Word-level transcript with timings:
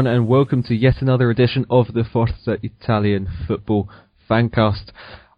everyone, 0.00 0.16
and 0.16 0.28
welcome 0.28 0.62
to 0.62 0.74
yet 0.74 1.02
another 1.02 1.28
edition 1.30 1.66
of 1.68 1.92
the 1.92 2.04
Forza 2.10 2.56
Italian 2.62 3.28
Football 3.46 3.86
Fancast. 4.30 4.92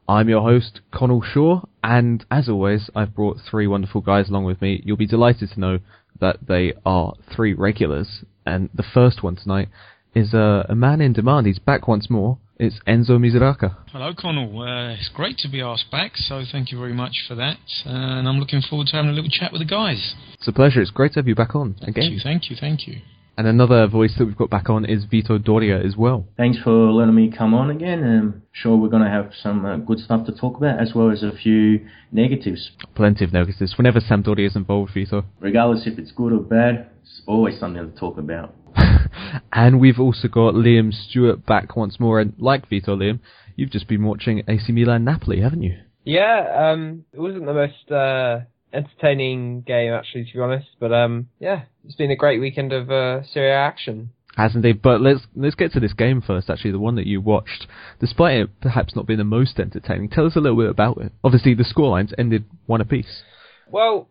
I'm 0.09 0.29
your 0.29 0.43
host, 0.43 0.83
Connall 0.93 1.21
Shaw, 1.21 1.62
and 1.83 2.25
as 2.30 2.48
always, 2.48 2.88
I've 2.95 3.12
brought 3.12 3.38
three 3.51 3.66
wonderful 3.66 4.02
guys 4.02 4.29
along 4.29 4.45
with 4.45 4.62
me. 4.62 4.80
You'll 4.85 4.97
be 4.97 5.07
delighted 5.07 5.51
to 5.51 5.59
know 5.59 5.79
that 6.21 6.47
they 6.47 6.75
are 6.87 7.15
three 7.35 7.55
regulars, 7.55 8.25
and 8.47 8.71
the 8.73 8.85
first 8.85 9.25
one 9.25 9.35
tonight 9.35 9.69
is 10.15 10.33
a, 10.33 10.65
a 10.69 10.77
man 10.77 11.01
in 11.01 11.13
demand. 11.13 11.49
He's 11.49 11.59
back 11.59 11.88
once 11.88 12.09
more. 12.09 12.38
It's 12.57 12.79
Enzo 12.87 13.19
Misuraca. 13.19 13.74
Hello, 13.91 14.13
Connall. 14.16 14.60
Uh, 14.60 14.93
it's 14.93 15.10
great 15.13 15.38
to 15.38 15.49
be 15.49 15.60
asked 15.60 15.91
back, 15.91 16.13
so 16.15 16.45
thank 16.52 16.71
you 16.71 16.79
very 16.79 16.95
much 16.95 17.24
for 17.27 17.35
that. 17.35 17.59
Uh, 17.85 17.88
and 17.91 18.29
I'm 18.29 18.38
looking 18.38 18.60
forward 18.60 18.87
to 18.88 18.97
having 18.97 19.10
a 19.10 19.15
little 19.15 19.30
chat 19.30 19.51
with 19.51 19.60
the 19.60 19.66
guys. 19.66 20.15
It's 20.35 20.47
a 20.47 20.52
pleasure. 20.52 20.80
It's 20.80 20.93
great 20.93 21.15
to 21.15 21.19
have 21.19 21.27
you 21.27 21.35
back 21.35 21.57
on 21.57 21.74
Thank 21.80 21.97
again. 21.97 22.13
you, 22.13 22.21
thank 22.23 22.49
you, 22.49 22.54
thank 22.54 22.87
you. 22.87 23.01
And 23.37 23.47
another 23.47 23.87
voice 23.87 24.15
that 24.19 24.27
we've 24.27 24.37
got 24.37 24.51
back 24.51 24.69
on 24.69 24.85
is 24.85 25.05
Vito 25.05 25.38
Doria 25.38 25.83
as 25.83 25.97
well. 25.97 26.27
Thanks 26.37 26.59
for 26.63 26.93
letting 26.93 27.15
me 27.15 27.33
come 27.37 27.55
on 27.55 27.71
again. 27.71 28.05
I'm 28.05 28.43
sure 28.52 28.77
we're 28.77 28.91
going 28.91 29.05
to 29.05 29.09
have 29.09 29.33
some 29.43 29.65
uh, 29.65 29.77
good 29.79 30.01
stuff 30.01 30.27
to 30.27 30.33
talk 30.33 30.59
about, 30.59 30.80
as 30.80 30.93
well 30.95 31.11
as 31.11 31.23
a 31.23 31.33
few 31.33 31.87
negatives. 32.10 32.73
Plenty 32.95 33.25
of 33.25 33.33
negatives. 33.33 33.75
Whenever 33.79 34.01
Sampdoria 34.01 34.49
is 34.49 34.57
involved, 34.57 34.93
Vito. 34.93 35.25
Regardless 35.41 35.87
if 35.87 35.99
it's 35.99 36.13
good 36.13 36.33
or 36.33 36.41
bad, 36.41 36.91
it's 37.03 37.23
always 37.27 37.59
something 37.59 37.91
to 37.91 37.99
talk 37.99 38.19
about. 38.19 38.55
and 39.53 39.80
we've 39.80 39.99
also 39.99 40.29
got 40.29 40.55
Liam 40.55 40.93
Stewart 40.93 41.47
back 41.47 41.75
once 41.75 41.99
more. 41.99 42.21
And 42.21 42.35
like 42.38 42.69
Vito, 42.69 42.95
Liam, 42.97 43.21
you've 43.57 43.71
just 43.71 43.88
been 43.88 44.05
watching 44.05 44.43
AC 44.47 44.73
Milan 44.73 45.05
Napoli, 45.05 45.41
haven't 45.41 45.63
you? 45.63 45.79
Yeah, 46.05 46.73
um, 46.73 47.05
it 47.13 47.21
wasn't 47.21 47.47
the 47.47 47.55
most 47.55 47.91
uh, 47.91 48.41
entertaining 48.73 49.62
game 49.62 49.92
actually, 49.92 50.24
to 50.24 50.32
be 50.32 50.40
honest. 50.40 50.68
But 50.78 50.92
um, 50.92 51.28
yeah, 51.38 51.62
it's 51.84 51.96
been 51.96 52.10
a 52.10 52.16
great 52.16 52.40
weekend 52.40 52.73
of 52.73 52.90
uh, 52.90 53.23
Serie 53.24 53.51
A 53.51 53.56
action. 53.56 54.10
Hasn't 54.37 54.64
he? 54.64 54.73
But 54.73 55.01
let's 55.02 55.20
let's 55.37 55.54
get 55.54 55.73
to 55.73 55.80
this 55.80 55.92
game 55.92 56.23
first. 56.23 56.48
Actually, 56.48 56.73
the 56.73 56.79
one 56.79 56.96
that 56.96 57.06
you 57.06 57.20
watched, 57.20 57.66
despite 58.01 58.38
it 58.38 58.60
perhaps 58.60 58.96
not 58.96 59.06
being 59.06 59.18
the 59.18 59.24
most 59.24 59.59
entertaining. 59.59 60.09
Tell 60.09 60.26
us 60.26 60.37
a 60.37 60.40
little 60.40 60.56
bit 60.56 60.70
about 60.70 60.98
it. 60.98 61.12
Obviously, 61.23 61.54
the 61.54 61.64
scorelines 61.64 62.14
ended 62.16 62.45
one 62.66 62.80
apiece. 62.80 63.23
Well, 63.70 64.09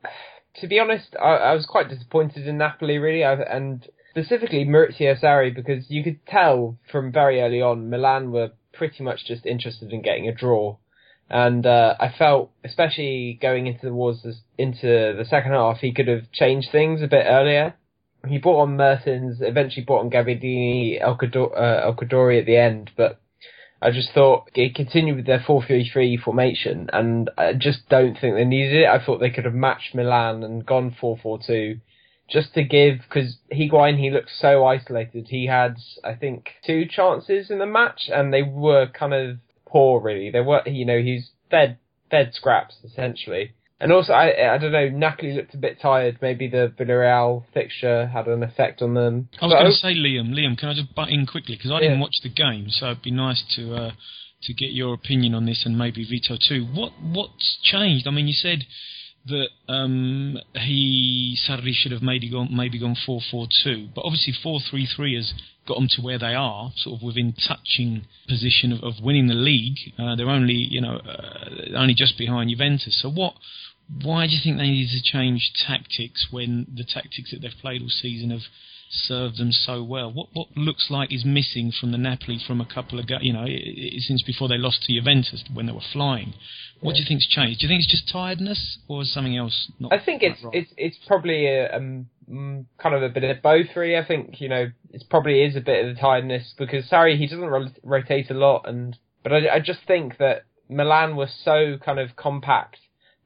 to 0.59 0.67
be 0.67 0.79
honest, 0.79 1.15
I, 1.19 1.35
I 1.35 1.53
was 1.53 1.65
quite 1.65 1.89
disappointed 1.89 2.45
in 2.47 2.57
Napoli, 2.57 2.99
really, 2.99 3.23
I, 3.23 3.33
and 3.33 3.87
specifically 4.11 4.65
Maurizio 4.65 5.19
Sarri, 5.19 5.53
because 5.55 5.89
you 5.89 6.03
could 6.03 6.25
tell 6.27 6.77
from 6.91 7.11
very 7.11 7.41
early 7.41 7.61
on 7.61 7.89
Milan 7.89 8.31
were 8.31 8.51
pretty 8.73 9.03
much 9.03 9.25
just 9.25 9.45
interested 9.45 9.91
in 9.91 10.01
getting 10.01 10.27
a 10.27 10.33
draw. 10.33 10.77
And 11.31 11.65
uh, 11.65 11.95
I 11.97 12.13
felt, 12.17 12.51
especially 12.65 13.39
going 13.41 13.65
into 13.65 13.85
the, 13.85 14.33
into 14.57 15.15
the 15.17 15.25
second 15.29 15.53
half, 15.53 15.77
he 15.77 15.93
could 15.93 16.09
have 16.09 16.29
changed 16.33 16.67
things 16.73 17.01
a 17.01 17.07
bit 17.07 17.25
earlier. 17.25 17.73
He 18.27 18.37
brought 18.37 18.63
on 18.63 18.75
Mertens, 18.75 19.37
eventually 19.39 19.85
brought 19.85 20.01
on 20.01 20.11
Gabbiadini, 20.11 20.99
El, 20.99 21.17
uh, 21.55 22.37
at 22.37 22.45
the 22.45 22.57
end, 22.57 22.91
but 22.97 23.21
I 23.81 23.91
just 23.91 24.11
thought 24.11 24.49
he 24.53 24.71
continued 24.71 25.15
with 25.15 25.25
their 25.25 25.39
4-3-3 25.39 26.21
formation, 26.21 26.89
and 26.91 27.29
I 27.37 27.53
just 27.53 27.87
don't 27.87 28.19
think 28.19 28.35
they 28.35 28.43
needed 28.43 28.81
it. 28.81 28.87
I 28.89 29.03
thought 29.03 29.19
they 29.19 29.31
could 29.31 29.45
have 29.45 29.53
matched 29.53 29.95
Milan 29.95 30.43
and 30.43 30.65
gone 30.65 30.93
4-4-2, 31.01 31.79
just 32.29 32.53
to 32.55 32.63
give, 32.63 32.97
because 33.07 33.37
Higuain, 33.51 33.97
he 33.97 34.11
looked 34.11 34.31
so 34.37 34.65
isolated. 34.65 35.27
He 35.29 35.47
had, 35.47 35.77
I 36.03 36.13
think, 36.13 36.49
two 36.63 36.85
chances 36.85 37.49
in 37.49 37.59
the 37.59 37.65
match, 37.65 38.09
and 38.13 38.33
they 38.33 38.43
were 38.43 38.87
kind 38.87 39.13
of 39.13 39.37
poor, 39.71 40.01
really. 40.01 40.29
They 40.31 40.41
were, 40.41 40.61
you 40.65 40.85
know, 40.85 40.99
he's 40.99 41.29
fed, 41.49 41.77
fed 42.09 42.33
scraps, 42.33 42.75
essentially. 42.83 43.53
And 43.79 43.91
also, 43.91 44.13
I 44.13 44.53
I 44.53 44.57
don't 44.59 44.71
know, 44.71 44.89
Napoli 44.89 45.33
looked 45.33 45.55
a 45.55 45.57
bit 45.57 45.81
tired. 45.81 46.19
Maybe 46.21 46.47
the 46.47 46.71
Villarreal 46.77 47.45
fixture 47.51 48.05
had 48.07 48.27
an 48.27 48.43
effect 48.43 48.81
on 48.83 48.93
them. 48.93 49.29
I 49.41 49.45
was 49.47 49.53
going 49.55 49.65
to 49.65 49.71
say, 49.71 49.95
Liam, 49.95 50.33
Liam, 50.33 50.55
can 50.55 50.69
I 50.69 50.73
just 50.75 50.93
butt 50.93 51.09
in 51.09 51.25
quickly 51.25 51.55
because 51.55 51.71
I 51.71 51.79
didn't 51.79 51.99
watch 51.99 52.17
the 52.21 52.29
game, 52.29 52.67
so 52.69 52.91
it'd 52.91 53.01
be 53.01 53.09
nice 53.09 53.43
to 53.55 53.73
uh, 53.73 53.91
to 54.43 54.53
get 54.53 54.71
your 54.71 54.93
opinion 54.93 55.33
on 55.33 55.45
this 55.45 55.63
and 55.65 55.77
maybe 55.77 56.05
Vito 56.05 56.35
too. 56.37 56.65
What 56.65 56.93
what's 57.01 57.57
changed? 57.63 58.07
I 58.07 58.11
mean, 58.11 58.27
you 58.27 58.33
said 58.33 58.65
that 59.27 59.49
um, 59.67 60.37
he 60.53 61.37
Sarri 61.47 61.73
should 61.73 61.91
have 61.91 62.01
maybe 62.01 62.29
gone 62.29 62.49
maybe 62.51 62.79
gone 62.79 62.95
four 63.05 63.21
four 63.29 63.47
two, 63.63 63.89
but 63.93 64.03
obviously 64.03 64.33
four 64.41 64.59
three 64.59 64.87
three 64.87 65.15
has 65.15 65.33
got 65.67 65.75
them 65.75 65.87
to 65.95 66.01
where 66.01 66.17
they 66.17 66.33
are, 66.33 66.71
sort 66.75 66.99
of 66.99 67.03
within 67.03 67.33
touching 67.33 68.05
position 68.27 68.71
of, 68.71 68.83
of 68.83 68.93
winning 69.03 69.27
the 69.27 69.35
league. 69.35 69.77
Uh, 69.97 70.15
they're 70.15 70.29
only 70.29 70.53
you 70.53 70.81
know 70.81 70.95
uh, 70.97 71.77
only 71.77 71.93
just 71.93 72.17
behind 72.17 72.49
Juventus. 72.49 72.99
So 73.01 73.09
what? 73.09 73.33
Why 74.03 74.25
do 74.25 74.31
you 74.31 74.39
think 74.41 74.57
they 74.57 74.69
needed 74.69 75.03
to 75.03 75.03
change 75.03 75.51
tactics 75.67 76.27
when 76.31 76.65
the 76.73 76.85
tactics 76.85 77.31
that 77.31 77.41
they've 77.41 77.51
played 77.61 77.81
all 77.81 77.89
season 77.89 78.29
have 78.29 78.41
served 78.91 79.37
them 79.37 79.51
so 79.51 79.83
well? 79.83 80.11
What 80.11 80.29
what 80.33 80.47
looks 80.55 80.87
like 80.89 81.11
is 81.11 81.25
missing 81.25 81.71
from 81.71 81.91
the 81.91 81.97
Napoli 81.97 82.39
from 82.45 82.61
a 82.61 82.65
couple 82.65 82.99
of 82.99 83.05
you 83.21 83.33
know 83.33 83.41
i 83.41 83.45
i 83.45 83.99
since 83.99 84.21
before 84.21 84.47
they 84.47 84.57
lost 84.57 84.83
to 84.83 84.93
Juventus 84.93 85.43
when 85.53 85.65
they 85.65 85.71
were 85.71 85.79
flying? 85.93 86.33
What 86.81 86.95
do 86.95 87.01
you 87.01 87.07
think's 87.07 87.27
changed? 87.27 87.59
Do 87.59 87.67
you 87.67 87.69
think 87.69 87.83
it's 87.83 87.91
just 87.91 88.11
tiredness 88.11 88.79
or 88.87 89.03
is 89.03 89.13
something 89.13 89.37
else? 89.37 89.71
Not 89.79 89.93
I 89.93 90.03
think 90.03 90.23
it's 90.23 90.43
right? 90.43 90.53
it's 90.55 90.73
it's 90.77 90.97
probably 91.07 91.47
a, 91.47 91.75
um, 91.75 92.07
kind 92.27 92.95
of 92.95 93.03
a 93.03 93.09
bit 93.09 93.23
of 93.23 93.41
both. 93.41 93.67
Really, 93.75 93.97
I 93.97 94.05
think 94.05 94.41
you 94.41 94.49
know 94.49 94.71
it 94.91 95.03
probably 95.09 95.43
is 95.43 95.55
a 95.55 95.61
bit 95.61 95.85
of 95.85 95.95
the 95.95 96.01
tiredness 96.01 96.53
because 96.57 96.89
Sarri 96.89 97.17
he 97.17 97.27
doesn't 97.27 97.45
ro- 97.45 97.67
rotate 97.83 98.31
a 98.31 98.33
lot, 98.33 98.67
and 98.67 98.97
but 99.23 99.31
I, 99.31 99.55
I 99.55 99.59
just 99.59 99.81
think 99.85 100.17
that 100.17 100.43
Milan 100.69 101.15
was 101.15 101.29
so 101.43 101.77
kind 101.83 101.99
of 101.99 102.15
compact 102.15 102.77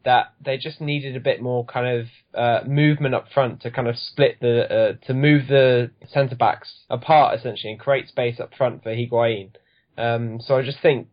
that 0.05 0.33
they 0.43 0.57
just 0.57 0.79
needed 0.79 1.15
a 1.15 1.19
bit 1.19 1.41
more 1.41 1.65
kind 1.65 1.99
of 1.99 2.07
uh, 2.33 2.67
movement 2.67 3.15
up 3.15 3.25
front 3.33 3.61
to 3.61 3.71
kind 3.71 3.87
of 3.87 3.97
split 3.97 4.37
the 4.39 4.71
uh, 4.71 5.05
to 5.07 5.13
move 5.13 5.47
the 5.47 5.91
centre 6.07 6.35
backs 6.35 6.85
apart 6.89 7.37
essentially 7.37 7.71
and 7.71 7.79
create 7.79 8.07
space 8.07 8.39
up 8.39 8.51
front 8.55 8.83
for 8.83 8.95
Higuain. 8.95 9.49
Um, 9.97 10.39
so 10.39 10.57
I 10.57 10.63
just 10.63 10.79
think 10.81 11.07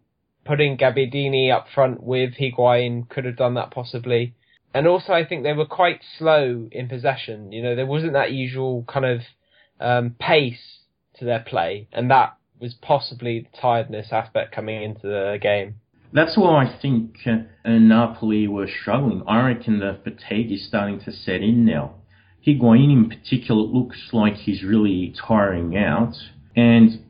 putting 0.45 0.77
Gabbiadini 0.77 1.53
up 1.53 1.67
front 1.75 2.03
with 2.03 2.35
Higuain 2.35 3.09
could 3.09 3.25
have 3.25 3.37
done 3.37 3.55
that 3.55 3.71
possibly. 3.71 4.35
And 4.75 4.87
also, 4.87 5.13
I 5.13 5.25
think 5.27 5.43
they 5.43 5.53
were 5.53 5.67
quite 5.67 6.01
slow 6.19 6.69
in 6.73 6.89
possession. 6.89 7.53
You 7.53 7.63
know, 7.63 7.75
there 7.77 7.87
wasn't 7.87 8.15
that 8.15 8.33
usual 8.33 8.85
kind 8.89 9.05
of 9.05 9.21
um, 9.81 10.17
pace 10.19 10.81
to 11.19 11.27
their 11.27 11.41
play, 11.41 11.89
and 11.93 12.11
that 12.11 12.37
was 12.59 12.75
possibly 12.81 13.41
the 13.41 13.59
tiredness 13.59 14.09
aspect 14.13 14.55
coming 14.55 14.83
into 14.83 15.03
the 15.03 15.39
game. 15.41 15.81
That's 16.13 16.37
why 16.37 16.67
I 16.67 16.79
think 16.81 17.17
uh, 17.27 17.39
Napoli 17.65 18.47
were 18.47 18.69
struggling. 18.69 19.23
I 19.27 19.47
reckon 19.49 19.79
the 19.79 19.99
fatigue 20.05 20.53
is 20.53 20.67
starting 20.67 21.01
to 21.01 21.13
set 21.13 21.41
in 21.41 21.65
now. 21.65 21.95
Higuain 22.47 22.93
in 22.93 23.09
particular 23.09 23.63
looks 23.63 24.11
like 24.13 24.35
he's 24.35 24.63
really 24.63 25.15
tiring 25.27 25.77
out. 25.77 26.15
And 26.55 27.03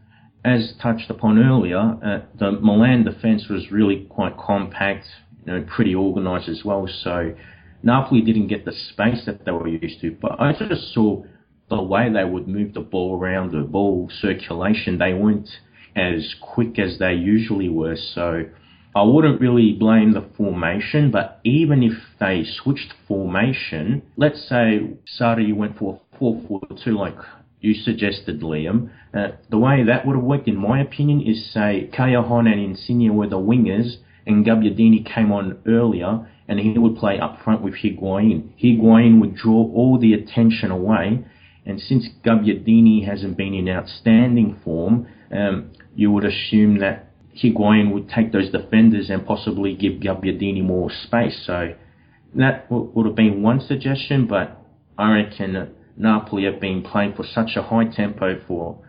as 0.45 0.75
touched 0.81 1.11
upon 1.11 1.39
earlier, 1.39 1.79
uh, 1.79 2.21
the 2.39 2.53
Milan 2.53 3.05
defence 3.05 3.49
was 3.49 3.73
really 3.73 4.07
quite 4.09 4.37
compact, 4.37 5.07
you 5.47 5.53
know, 5.53 5.67
pretty 5.75 5.95
organised 5.95 6.49
as 6.49 6.63
well. 6.65 6.87
So 6.87 7.35
Napoli 7.83 8.21
didn't 8.21 8.49
get 8.49 8.65
the 8.65 8.73
space 8.73 9.25
that 9.27 9.45
they 9.45 9.53
were 9.53 9.69
used 9.69 10.01
to. 10.03 10.17
But 10.21 10.41
I 10.41 10.53
just 10.53 10.93
saw 10.95 11.25
the 11.71 11.83
way 11.83 12.13
they 12.13 12.25
would 12.25 12.47
move 12.47 12.75
the 12.75 12.81
ball 12.81 13.19
around, 13.19 13.53
the 13.53 13.63
ball 13.63 14.11
circulation. 14.21 14.99
They 14.99 15.15
weren't 15.15 15.49
as 15.97 16.35
quick 16.41 16.79
as 16.79 16.99
they 16.99 17.15
usually 17.15 17.69
were. 17.69 17.97
So 17.97 18.45
I 18.95 19.03
wouldn't 19.03 19.41
really 19.41 19.73
blame 19.73 20.13
the 20.13 20.29
formation, 20.37 21.11
but 21.11 21.41
even 21.45 21.83
if 21.83 21.95
they 22.21 22.45
switched 22.45 22.93
formation, 23.09 24.03
let's 24.17 24.47
say 24.47 24.91
Sarri 25.19 25.55
went 25.55 25.79
for 25.79 26.01
4-4-2 26.21 26.87
like 26.89 27.17
you 27.63 27.75
suggested, 27.75 28.41
Liam, 28.43 28.91
uh, 29.15 29.29
the 29.49 29.59
way 29.59 29.85
that 29.85 30.05
would 30.05 30.17
have 30.17 30.25
worked, 30.25 30.49
in 30.49 30.57
my 30.57 30.81
opinion, 30.81 31.23
is 31.23 31.53
say 31.53 31.89
Callejon 31.93 32.51
and 32.51 32.61
Insigne 32.61 33.15
were 33.15 33.29
the 33.29 33.39
wingers, 33.39 33.97
and 34.27 34.45
Gabbiadini 34.45 35.07
came 35.07 35.33
on 35.33 35.59
earlier, 35.67 36.29
and 36.49 36.59
he 36.59 36.77
would 36.77 36.97
play 36.97 37.19
up 37.19 37.41
front 37.43 37.63
with 37.63 37.75
Higuain. 37.75 38.51
Higuain 38.63 39.21
would 39.21 39.37
draw 39.37 39.73
all 39.73 39.99
the 39.99 40.13
attention 40.13 40.71
away, 40.71 41.25
and 41.65 41.81
since 41.81 42.09
Gabbiadini 42.25 43.07
hasn't 43.07 43.37
been 43.37 43.55
in 43.55 43.69
outstanding 43.69 44.61
form, 44.65 45.07
um, 45.31 45.71
you 45.95 46.11
would 46.11 46.25
assume 46.25 46.79
that 46.81 47.12
Higuain 47.37 47.93
would 47.93 48.09
take 48.09 48.33
those 48.33 48.51
defenders 48.51 49.09
and 49.11 49.27
possibly 49.27 49.75
give 49.75 49.95
Gabbiadini 49.95 50.63
more 50.63 50.91
space. 50.91 51.45
So 51.47 51.75
that 52.35 52.69
w- 52.69 52.91
would 52.95 53.07
have 53.07 53.17
been 53.17 53.43
one 53.43 53.61
suggestion, 53.61 54.27
but 54.27 54.61
I 54.99 55.13
reckon 55.13 55.75
Napoli 55.97 56.45
have 56.45 56.61
been 56.61 56.83
playing 56.83 57.15
for 57.15 57.25
such 57.25 57.57
a 57.57 57.63
high 57.63 57.85
tempo 57.85 58.41
for 58.47 58.83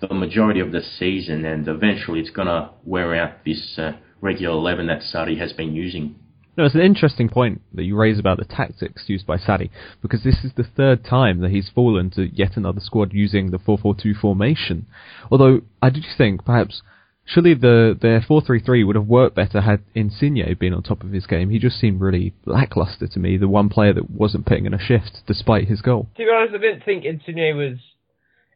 the 0.00 0.14
majority 0.14 0.60
of 0.60 0.72
the 0.72 0.80
season, 0.80 1.44
and 1.44 1.66
eventually 1.66 2.20
it's 2.20 2.30
going 2.30 2.46
to 2.46 2.70
wear 2.84 3.14
out 3.14 3.44
this 3.44 3.74
uh, 3.78 3.92
regular 4.20 4.54
11 4.54 4.86
that 4.86 5.00
Sarri 5.00 5.38
has 5.38 5.52
been 5.52 5.74
using. 5.74 6.14
No, 6.56 6.64
it's 6.64 6.74
an 6.74 6.80
interesting 6.80 7.28
point 7.28 7.60
that 7.74 7.84
you 7.84 7.96
raise 7.96 8.18
about 8.18 8.38
the 8.38 8.44
tactics 8.44 9.04
used 9.06 9.26
by 9.26 9.36
Sarri, 9.36 9.70
because 10.02 10.24
this 10.24 10.44
is 10.44 10.52
the 10.56 10.64
third 10.64 11.04
time 11.04 11.40
that 11.40 11.50
he's 11.50 11.70
fallen 11.72 12.10
to 12.10 12.26
yet 12.34 12.56
another 12.56 12.80
squad 12.80 13.12
using 13.12 13.50
the 13.50 13.58
4-4-2 13.58 14.20
formation. 14.20 14.86
Although, 15.30 15.62
I 15.80 15.90
do 15.90 16.00
think, 16.16 16.44
perhaps, 16.44 16.82
surely 17.28 17.54
the, 17.54 17.96
the 18.00 18.20
4-3-3 18.28 18.86
would 18.86 18.96
have 18.96 19.06
worked 19.06 19.36
better 19.36 19.60
had 19.60 19.82
Insigne 19.94 20.56
been 20.58 20.74
on 20.74 20.82
top 20.82 21.04
of 21.04 21.12
his 21.12 21.26
game. 21.26 21.50
He 21.50 21.58
just 21.58 21.78
seemed 21.78 22.00
really 22.00 22.34
lackluster 22.46 23.06
to 23.06 23.18
me, 23.18 23.36
the 23.36 23.48
one 23.48 23.68
player 23.68 23.92
that 23.92 24.10
wasn't 24.10 24.46
putting 24.46 24.66
in 24.66 24.74
a 24.74 24.78
shift 24.78 25.22
despite 25.26 25.68
his 25.68 25.82
goal. 25.82 26.08
To 26.16 26.24
be 26.24 26.30
honest, 26.30 26.54
I 26.54 26.58
didn't 26.58 26.84
think 26.84 27.04
Insigne 27.04 27.56
was 27.56 27.78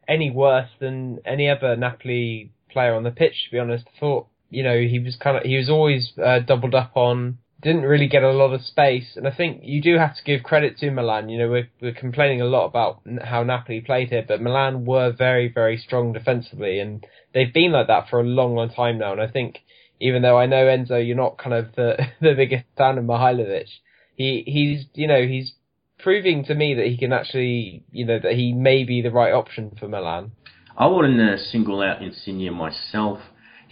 any 0.07 0.31
worse 0.31 0.69
than 0.79 1.19
any 1.25 1.49
other 1.49 1.75
Napoli 1.75 2.51
player 2.69 2.95
on 2.95 3.03
the 3.03 3.11
pitch, 3.11 3.45
to 3.45 3.51
be 3.51 3.59
honest. 3.59 3.85
I 3.95 3.99
thought, 3.99 4.27
you 4.49 4.63
know, 4.63 4.79
he 4.79 4.99
was 4.99 5.15
kind 5.15 5.37
of, 5.37 5.43
he 5.43 5.55
was 5.57 5.69
always 5.69 6.11
uh, 6.23 6.39
doubled 6.39 6.75
up 6.75 6.91
on 6.95 7.37
didn't 7.63 7.83
really 7.83 8.07
get 8.07 8.23
a 8.23 8.31
lot 8.31 8.53
of 8.53 8.61
space. 8.61 9.15
And 9.15 9.27
I 9.27 9.31
think 9.31 9.61
you 9.63 9.81
do 9.81 9.97
have 9.97 10.15
to 10.15 10.23
give 10.23 10.43
credit 10.43 10.77
to 10.79 10.91
Milan. 10.91 11.29
You 11.29 11.39
know, 11.39 11.49
we're, 11.49 11.69
we're 11.81 11.93
complaining 11.93 12.41
a 12.41 12.45
lot 12.45 12.65
about 12.65 13.01
how 13.23 13.43
Napoli 13.43 13.81
played 13.81 14.09
here, 14.09 14.25
but 14.27 14.41
Milan 14.41 14.85
were 14.85 15.11
very, 15.11 15.47
very 15.47 15.77
strong 15.77 16.11
defensively, 16.11 16.79
and 16.79 17.05
they've 17.33 17.53
been 17.53 17.71
like 17.71 17.87
that 17.87 18.09
for 18.09 18.19
a 18.19 18.23
long, 18.23 18.55
long 18.55 18.69
time 18.69 18.99
now. 18.99 19.13
And 19.13 19.21
I 19.21 19.27
think, 19.27 19.59
even 19.99 20.21
though 20.21 20.37
I 20.37 20.45
know 20.45 20.65
Enzo, 20.65 21.05
you're 21.05 21.15
not 21.15 21.37
kind 21.37 21.53
of 21.53 21.73
the 21.75 21.97
the 22.21 22.33
biggest 22.35 22.65
fan 22.77 22.97
of 22.97 23.05
Mihajlovic, 23.05 23.69
he 24.15 24.43
he's 24.45 24.85
you 24.93 25.07
know 25.07 25.25
he's 25.25 25.53
proving 25.99 26.43
to 26.45 26.55
me 26.55 26.73
that 26.73 26.87
he 26.87 26.97
can 26.97 27.13
actually 27.13 27.83
you 27.91 28.05
know 28.05 28.19
that 28.19 28.33
he 28.33 28.51
may 28.51 28.83
be 28.83 29.01
the 29.01 29.11
right 29.11 29.33
option 29.33 29.75
for 29.79 29.87
Milan. 29.87 30.31
I 30.77 30.87
wouldn't 30.87 31.19
uh, 31.21 31.37
single 31.37 31.81
out 31.81 32.01
Insigne 32.01 32.51
myself 32.51 33.19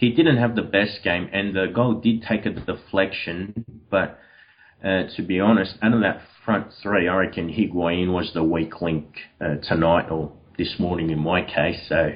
he 0.02 0.10
didn't 0.10 0.38
have 0.38 0.56
the 0.56 0.62
best 0.62 1.04
game, 1.04 1.30
and 1.32 1.54
the 1.54 1.68
goal 1.72 1.94
did 1.94 2.24
take 2.28 2.44
a 2.44 2.50
deflection. 2.50 3.64
But 3.88 4.18
uh, 4.84 5.04
to 5.14 5.22
be 5.22 5.38
honest, 5.38 5.76
out 5.80 5.94
of 5.94 6.00
that 6.00 6.22
front 6.44 6.72
three, 6.82 7.06
I 7.06 7.14
reckon 7.14 7.48
Higuain 7.48 8.12
was 8.12 8.32
the 8.34 8.42
weak 8.42 8.82
link 8.82 9.06
uh, 9.40 9.58
tonight 9.62 10.10
or 10.10 10.32
this 10.58 10.74
morning 10.80 11.10
in 11.10 11.20
my 11.20 11.42
case. 11.42 11.86
So 11.88 12.14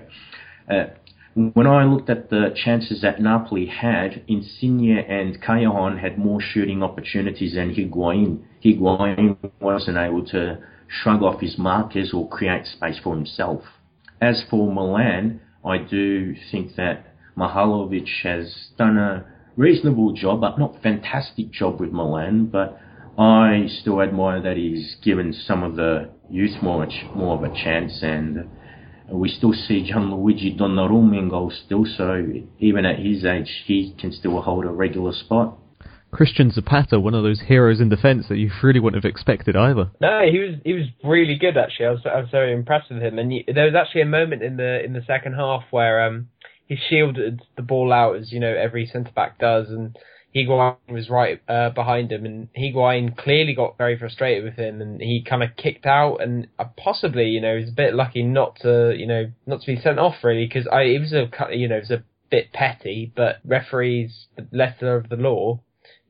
uh, 0.68 0.86
when 1.34 1.68
I 1.68 1.84
looked 1.84 2.10
at 2.10 2.28
the 2.28 2.52
chances 2.56 3.02
that 3.02 3.20
Napoli 3.20 3.66
had, 3.66 4.24
Insigne 4.26 4.98
and 4.98 5.40
Callejon 5.40 6.00
had 6.00 6.18
more 6.18 6.40
shooting 6.40 6.82
opportunities 6.82 7.54
than 7.54 7.72
Higuain. 7.72 8.42
Higuain 8.64 9.36
wasn't 9.60 9.96
able 9.96 10.26
to 10.26 10.58
shrug 10.88 11.22
off 11.22 11.40
his 11.40 11.56
markers 11.56 12.12
or 12.12 12.28
create 12.28 12.66
space 12.66 12.98
for 12.98 13.14
himself. 13.14 13.62
As 14.20 14.44
for 14.50 14.72
Milan, 14.72 15.40
I 15.64 15.78
do 15.78 16.34
think 16.50 16.74
that 16.74 17.05
Mihajlovic 17.36 18.08
has 18.22 18.70
done 18.78 18.96
a 18.96 19.24
reasonable 19.56 20.12
job, 20.12 20.40
but 20.40 20.58
not 20.58 20.82
fantastic 20.82 21.50
job 21.50 21.80
with 21.80 21.92
Milan. 21.92 22.46
But 22.46 22.78
I 23.18 23.66
still 23.80 24.00
admire 24.02 24.40
that 24.42 24.56
he's 24.56 24.96
given 25.02 25.32
some 25.32 25.62
of 25.62 25.76
the 25.76 26.10
youth 26.30 26.62
more 26.62 26.86
more 27.14 27.36
of 27.36 27.44
a 27.44 27.54
chance, 27.54 28.02
and 28.02 28.48
we 29.10 29.28
still 29.28 29.52
see 29.52 29.90
Gianluigi 29.90 30.58
Donnarumma 30.58 31.18
in 31.18 31.28
goal 31.28 31.50
still. 31.50 31.84
So 31.84 32.24
even 32.58 32.84
at 32.84 32.98
his 32.98 33.24
age, 33.24 33.64
he 33.66 33.94
can 33.98 34.12
still 34.12 34.40
hold 34.40 34.64
a 34.64 34.70
regular 34.70 35.12
spot. 35.12 35.58
Cristian 36.12 36.50
Zapata, 36.50 36.98
one 36.98 37.14
of 37.14 37.24
those 37.24 37.40
heroes 37.40 37.80
in 37.80 37.88
defence 37.88 38.28
that 38.28 38.38
you 38.38 38.50
really 38.62 38.80
wouldn't 38.80 39.02
have 39.02 39.10
expected 39.10 39.54
either. 39.56 39.90
No, 40.00 40.22
he 40.30 40.38
was 40.38 40.54
he 40.64 40.72
was 40.72 40.84
really 41.04 41.36
good 41.36 41.56
actually. 41.58 41.86
I 41.86 41.90
was 41.90 42.00
I 42.06 42.20
was 42.20 42.30
very 42.30 42.52
impressed 42.52 42.90
with 42.90 43.02
him, 43.02 43.18
and 43.18 43.30
he, 43.30 43.44
there 43.52 43.66
was 43.66 43.74
actually 43.74 44.02
a 44.02 44.06
moment 44.06 44.42
in 44.42 44.56
the 44.56 44.82
in 44.84 44.92
the 44.92 45.02
second 45.06 45.34
half 45.34 45.64
where 45.70 46.06
um 46.06 46.28
he 46.66 46.76
shielded 46.76 47.42
the 47.56 47.62
ball 47.62 47.92
out 47.92 48.16
as 48.16 48.32
you 48.32 48.40
know 48.40 48.54
every 48.54 48.86
centre 48.86 49.12
back 49.12 49.38
does, 49.38 49.68
and 49.70 49.96
Higuain 50.34 50.76
was 50.88 51.08
right 51.08 51.40
uh, 51.48 51.70
behind 51.70 52.12
him, 52.12 52.24
and 52.24 52.48
Higuain 52.54 53.16
clearly 53.16 53.54
got 53.54 53.78
very 53.78 53.98
frustrated 53.98 54.44
with 54.44 54.54
him, 54.54 54.80
and 54.80 55.00
he 55.00 55.22
kind 55.22 55.42
of 55.42 55.56
kicked 55.56 55.86
out, 55.86 56.16
and 56.20 56.48
uh, 56.58 56.64
possibly 56.76 57.28
you 57.28 57.40
know 57.40 57.56
he's 57.58 57.70
a 57.70 57.76
bit 57.76 57.94
lucky 57.94 58.22
not 58.22 58.56
to 58.60 58.94
you 58.96 59.06
know 59.06 59.30
not 59.46 59.60
to 59.60 59.66
be 59.66 59.80
sent 59.80 59.98
off 59.98 60.16
really 60.22 60.46
because 60.46 60.66
I 60.68 60.82
it 60.82 61.00
was 61.00 61.12
a 61.12 61.30
you 61.56 61.68
know 61.68 61.76
it 61.76 61.88
was 61.88 61.90
a 61.90 62.04
bit 62.30 62.52
petty, 62.52 63.12
but 63.14 63.36
referees 63.44 64.26
the 64.36 64.46
letter 64.52 64.96
of 64.96 65.08
the 65.08 65.16
law 65.16 65.60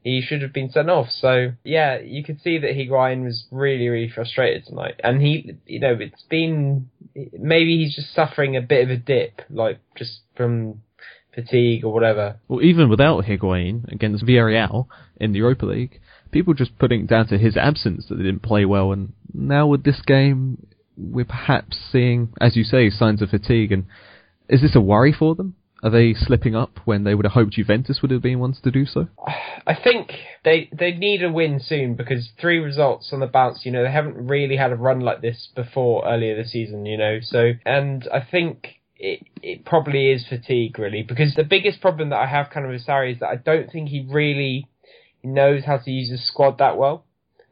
he 0.06 0.22
should 0.22 0.40
have 0.40 0.52
been 0.52 0.70
sent 0.70 0.88
off. 0.88 1.08
So 1.10 1.52
yeah, 1.64 1.98
you 1.98 2.22
could 2.22 2.40
see 2.40 2.58
that 2.58 2.70
Higuain 2.76 3.24
was 3.24 3.46
really, 3.50 3.88
really 3.88 4.08
frustrated 4.08 4.64
tonight, 4.64 5.00
and 5.02 5.20
he, 5.20 5.56
you 5.66 5.80
know, 5.80 5.96
it's 5.98 6.22
been 6.30 6.88
maybe 7.32 7.78
he's 7.78 7.96
just 7.96 8.14
suffering 8.14 8.56
a 8.56 8.60
bit 8.60 8.84
of 8.84 8.90
a 8.90 8.96
dip, 8.96 9.42
like 9.50 9.80
just 9.96 10.20
from 10.36 10.82
fatigue 11.34 11.84
or 11.84 11.92
whatever. 11.92 12.40
Well, 12.48 12.62
even 12.62 12.88
without 12.88 13.24
Higuain 13.24 13.90
against 13.92 14.24
Villarreal 14.24 14.86
in 15.16 15.32
the 15.32 15.38
Europa 15.38 15.66
League, 15.66 16.00
people 16.30 16.54
just 16.54 16.78
putting 16.78 17.02
it 17.02 17.06
down 17.08 17.28
to 17.28 17.38
his 17.38 17.56
absence 17.56 18.06
that 18.08 18.16
they 18.16 18.24
didn't 18.24 18.42
play 18.42 18.64
well, 18.64 18.92
and 18.92 19.12
now 19.32 19.66
with 19.66 19.84
this 19.84 20.00
game, 20.06 20.66
we're 20.96 21.24
perhaps 21.24 21.78
seeing, 21.92 22.32
as 22.40 22.56
you 22.56 22.64
say, 22.64 22.90
signs 22.90 23.22
of 23.22 23.28
fatigue. 23.30 23.72
And 23.72 23.84
is 24.48 24.62
this 24.62 24.74
a 24.74 24.80
worry 24.80 25.14
for 25.16 25.34
them? 25.34 25.54
Are 25.82 25.90
they 25.90 26.14
slipping 26.14 26.56
up 26.56 26.80
when 26.86 27.04
they 27.04 27.14
would 27.14 27.26
have 27.26 27.34
hoped 27.34 27.52
Juventus 27.52 28.00
would 28.00 28.10
have 28.10 28.22
been 28.22 28.38
ones 28.38 28.58
to 28.64 28.70
do 28.70 28.86
so? 28.86 29.08
I 29.66 29.74
think 29.74 30.10
they 30.42 30.70
they 30.72 30.92
need 30.92 31.22
a 31.22 31.30
win 31.30 31.60
soon 31.60 31.94
because 31.94 32.30
three 32.40 32.58
results 32.58 33.10
on 33.12 33.20
the 33.20 33.26
bounce. 33.26 33.66
You 33.66 33.72
know 33.72 33.82
they 33.82 33.92
haven't 33.92 34.16
really 34.16 34.56
had 34.56 34.72
a 34.72 34.76
run 34.76 35.00
like 35.00 35.20
this 35.20 35.48
before 35.54 36.06
earlier 36.06 36.34
this 36.34 36.52
season. 36.52 36.86
You 36.86 36.96
know 36.96 37.18
so 37.20 37.52
and 37.66 38.08
I 38.12 38.20
think 38.20 38.80
it 38.98 39.22
it 39.42 39.64
probably 39.64 40.10
is 40.10 40.26
fatigue 40.26 40.78
really 40.78 41.02
because 41.02 41.34
the 41.34 41.44
biggest 41.44 41.80
problem 41.80 42.10
that 42.10 42.20
I 42.20 42.26
have 42.26 42.50
kind 42.50 42.64
of 42.64 42.72
with 42.72 42.86
Sarri 42.86 43.14
is 43.14 43.20
that 43.20 43.28
I 43.28 43.36
don't 43.36 43.70
think 43.70 43.88
he 43.88 44.06
really 44.10 44.68
knows 45.22 45.64
how 45.64 45.78
to 45.78 45.90
use 45.90 46.10
his 46.10 46.26
squad 46.26 46.58
that 46.58 46.76
well. 46.78 47.04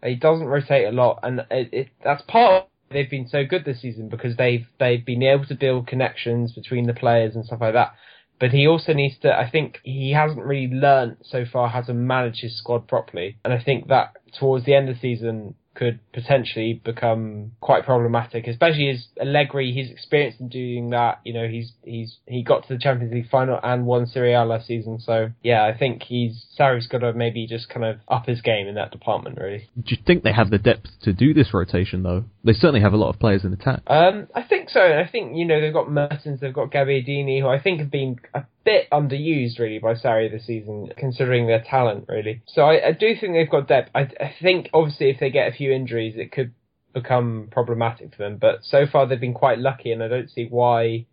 He 0.02 0.16
doesn't 0.16 0.46
rotate 0.46 0.86
a 0.86 0.92
lot, 0.92 1.20
and 1.22 1.40
it, 1.50 1.68
it, 1.72 1.88
that's 2.02 2.22
part 2.28 2.64
of 2.64 2.68
they've 2.90 3.10
been 3.10 3.28
so 3.28 3.44
good 3.44 3.64
this 3.64 3.82
season 3.82 4.08
because 4.08 4.36
they've 4.36 4.66
they've 4.78 5.04
been 5.04 5.22
able 5.22 5.46
to 5.46 5.54
build 5.54 5.86
connections 5.86 6.52
between 6.52 6.86
the 6.86 6.94
players 6.94 7.34
and 7.34 7.44
stuff 7.44 7.60
like 7.60 7.74
that. 7.74 7.94
But 8.40 8.50
he 8.50 8.66
also 8.66 8.92
needs 8.92 9.16
to, 9.20 9.32
I 9.32 9.48
think 9.48 9.78
he 9.84 10.12
hasn't 10.12 10.44
really 10.44 10.66
learnt 10.66 11.18
so 11.24 11.44
far 11.50 11.68
how 11.68 11.82
to 11.82 11.94
manage 11.94 12.40
his 12.40 12.58
squad 12.58 12.88
properly. 12.88 13.38
And 13.44 13.54
I 13.54 13.62
think 13.62 13.88
that 13.88 14.16
towards 14.38 14.64
the 14.64 14.74
end 14.74 14.88
of 14.88 14.96
the 14.96 15.00
season, 15.00 15.54
could 15.74 16.00
potentially 16.12 16.80
become 16.84 17.52
quite 17.60 17.84
problematic, 17.84 18.46
especially 18.46 18.90
as 18.90 19.06
Allegri, 19.20 19.72
he's 19.72 19.90
experienced 19.90 20.40
in 20.40 20.48
doing 20.48 20.90
that. 20.90 21.20
You 21.24 21.34
know, 21.34 21.48
he's 21.48 21.72
he's 21.82 22.16
he 22.26 22.42
got 22.42 22.66
to 22.66 22.74
the 22.74 22.78
Champions 22.78 23.12
League 23.12 23.28
final 23.30 23.58
and 23.62 23.86
won 23.86 24.06
Serie 24.06 24.34
A 24.34 24.44
last 24.44 24.66
season. 24.66 25.00
So 25.00 25.30
yeah, 25.42 25.64
I 25.64 25.76
think 25.76 26.02
he's 26.02 26.46
Sarri's 26.58 26.86
got 26.86 26.98
to 26.98 27.12
maybe 27.12 27.46
just 27.46 27.68
kind 27.68 27.84
of 27.84 27.98
up 28.08 28.26
his 28.26 28.40
game 28.40 28.66
in 28.68 28.76
that 28.76 28.90
department. 28.90 29.38
Really. 29.38 29.68
Do 29.76 29.94
you 29.94 30.02
think 30.06 30.22
they 30.22 30.32
have 30.32 30.50
the 30.50 30.58
depth 30.58 30.90
to 31.02 31.12
do 31.12 31.34
this 31.34 31.52
rotation 31.52 32.02
though? 32.02 32.24
They 32.44 32.52
certainly 32.52 32.80
have 32.80 32.92
a 32.92 32.98
lot 32.98 33.10
of 33.10 33.18
players 33.18 33.44
in 33.44 33.52
attack. 33.52 33.82
Um, 33.86 34.28
I 34.34 34.42
think 34.42 34.70
so. 34.70 34.80
I 34.80 35.08
think 35.10 35.36
you 35.36 35.44
know 35.44 35.60
they've 35.60 35.72
got 35.72 35.90
Mertens, 35.90 36.40
they've 36.40 36.54
got 36.54 36.70
Gabbiadini, 36.70 37.40
who 37.40 37.48
I 37.48 37.60
think 37.60 37.80
have 37.80 37.90
been 37.90 38.18
a 38.32 38.44
bit 38.64 38.88
underused 38.90 39.58
really 39.58 39.78
by 39.78 39.94
Sarri 39.94 40.30
this 40.30 40.46
season, 40.46 40.90
considering 40.96 41.46
their 41.46 41.62
talent 41.62 42.06
really. 42.08 42.42
So 42.46 42.62
I, 42.62 42.88
I 42.88 42.92
do 42.92 43.14
think 43.18 43.34
they've 43.34 43.50
got 43.50 43.68
depth. 43.68 43.90
I, 43.94 44.08
I 44.20 44.34
think 44.40 44.70
obviously 44.72 45.10
if 45.10 45.20
they 45.20 45.30
get 45.30 45.48
a 45.48 45.56
few 45.56 45.72
injuries, 45.72 46.14
it 46.16 46.32
could 46.32 46.52
become 46.92 47.48
problematic 47.50 48.14
for 48.14 48.22
them. 48.22 48.38
But 48.40 48.60
so 48.62 48.86
far 48.86 49.06
they've 49.06 49.20
been 49.20 49.34
quite 49.34 49.58
lucky, 49.58 49.92
and 49.92 50.02
I 50.02 50.08
don't 50.08 50.30
see 50.30 50.46
why. 50.48 51.06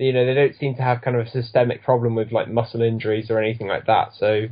You 0.00 0.12
know, 0.12 0.24
they 0.24 0.34
don't 0.34 0.54
seem 0.54 0.76
to 0.76 0.82
have 0.82 1.02
kind 1.02 1.16
of 1.16 1.26
a 1.26 1.30
systemic 1.30 1.82
problem 1.82 2.14
with 2.14 2.30
like 2.30 2.48
muscle 2.48 2.82
injuries 2.82 3.30
or 3.30 3.40
anything 3.40 3.66
like 3.66 3.86
that. 3.86 4.10
So 4.16 4.46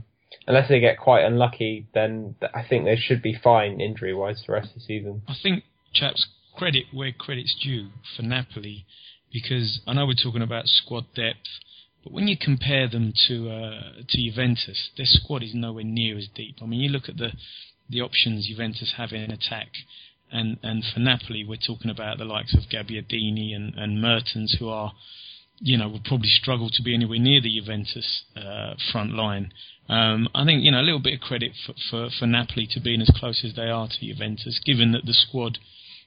unless 0.48 0.68
they 0.68 0.80
get 0.80 0.98
quite 0.98 1.24
unlucky, 1.24 1.86
then 1.94 2.34
I 2.52 2.64
think 2.68 2.84
they 2.84 2.96
should 2.96 3.22
be 3.22 3.38
fine 3.40 3.80
injury 3.80 4.12
wise 4.12 4.42
for 4.44 4.52
the 4.52 4.60
rest 4.60 4.70
of 4.70 4.74
the 4.74 4.80
season. 4.80 5.22
I 5.28 5.34
think 5.40 5.62
chaps 5.94 6.26
credit 6.56 6.86
where 6.92 7.12
credit's 7.12 7.54
due 7.62 7.90
for 8.16 8.22
Napoli 8.22 8.86
because 9.32 9.80
I 9.86 9.92
know 9.92 10.06
we're 10.06 10.14
talking 10.14 10.42
about 10.42 10.66
squad 10.66 11.04
depth 11.14 11.46
but 12.06 12.12
when 12.12 12.28
you 12.28 12.36
compare 12.40 12.86
them 12.88 13.12
to 13.26 13.50
uh, 13.50 13.80
to 14.08 14.30
Juventus, 14.30 14.90
their 14.96 15.06
squad 15.06 15.42
is 15.42 15.54
nowhere 15.54 15.82
near 15.82 16.16
as 16.16 16.28
deep. 16.32 16.58
I 16.62 16.66
mean, 16.66 16.78
you 16.78 16.88
look 16.88 17.08
at 17.08 17.16
the 17.16 17.32
the 17.90 18.00
options 18.00 18.46
Juventus 18.46 18.94
have 18.96 19.10
in 19.10 19.32
attack, 19.32 19.70
and 20.30 20.56
and 20.62 20.84
for 20.84 21.00
Napoli, 21.00 21.44
we're 21.44 21.56
talking 21.56 21.90
about 21.90 22.18
the 22.18 22.24
likes 22.24 22.54
of 22.54 22.70
Gabbiadini 22.70 23.56
and, 23.56 23.74
and 23.74 24.00
Mertens, 24.00 24.54
who 24.60 24.68
are, 24.68 24.92
you 25.58 25.76
know, 25.76 25.88
will 25.88 25.98
probably 26.04 26.28
struggle 26.28 26.70
to 26.70 26.80
be 26.80 26.94
anywhere 26.94 27.18
near 27.18 27.40
the 27.40 27.58
Juventus 27.58 28.22
uh, 28.36 28.74
front 28.92 29.12
line. 29.12 29.52
Um, 29.88 30.28
I 30.32 30.44
think 30.44 30.62
you 30.62 30.70
know 30.70 30.80
a 30.80 30.86
little 30.86 31.02
bit 31.02 31.14
of 31.14 31.20
credit 31.20 31.54
for, 31.66 31.74
for, 31.90 32.08
for 32.16 32.26
Napoli 32.28 32.68
to 32.70 32.78
being 32.78 33.02
as 33.02 33.10
close 33.18 33.42
as 33.44 33.56
they 33.56 33.68
are 33.68 33.88
to 33.88 34.06
Juventus, 34.06 34.60
given 34.64 34.92
that 34.92 35.06
the 35.06 35.12
squad 35.12 35.58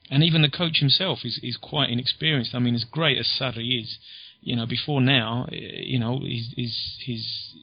and 0.09 0.23
even 0.23 0.43
the 0.43 0.49
coach 0.49 0.79
himself 0.79 1.19
is, 1.23 1.39
is 1.43 1.57
quite 1.57 1.89
inexperienced. 1.89 2.55
I 2.55 2.59
mean, 2.59 2.73
as 2.73 2.85
great 2.85 3.17
as 3.17 3.27
Sarri 3.27 3.81
is, 3.81 3.97
you 4.41 4.55
know, 4.55 4.65
before 4.65 5.01
now, 5.01 5.47
you 5.51 5.99
know, 5.99 6.19
his 6.19 6.53
his 6.55 6.97
his, 7.05 7.53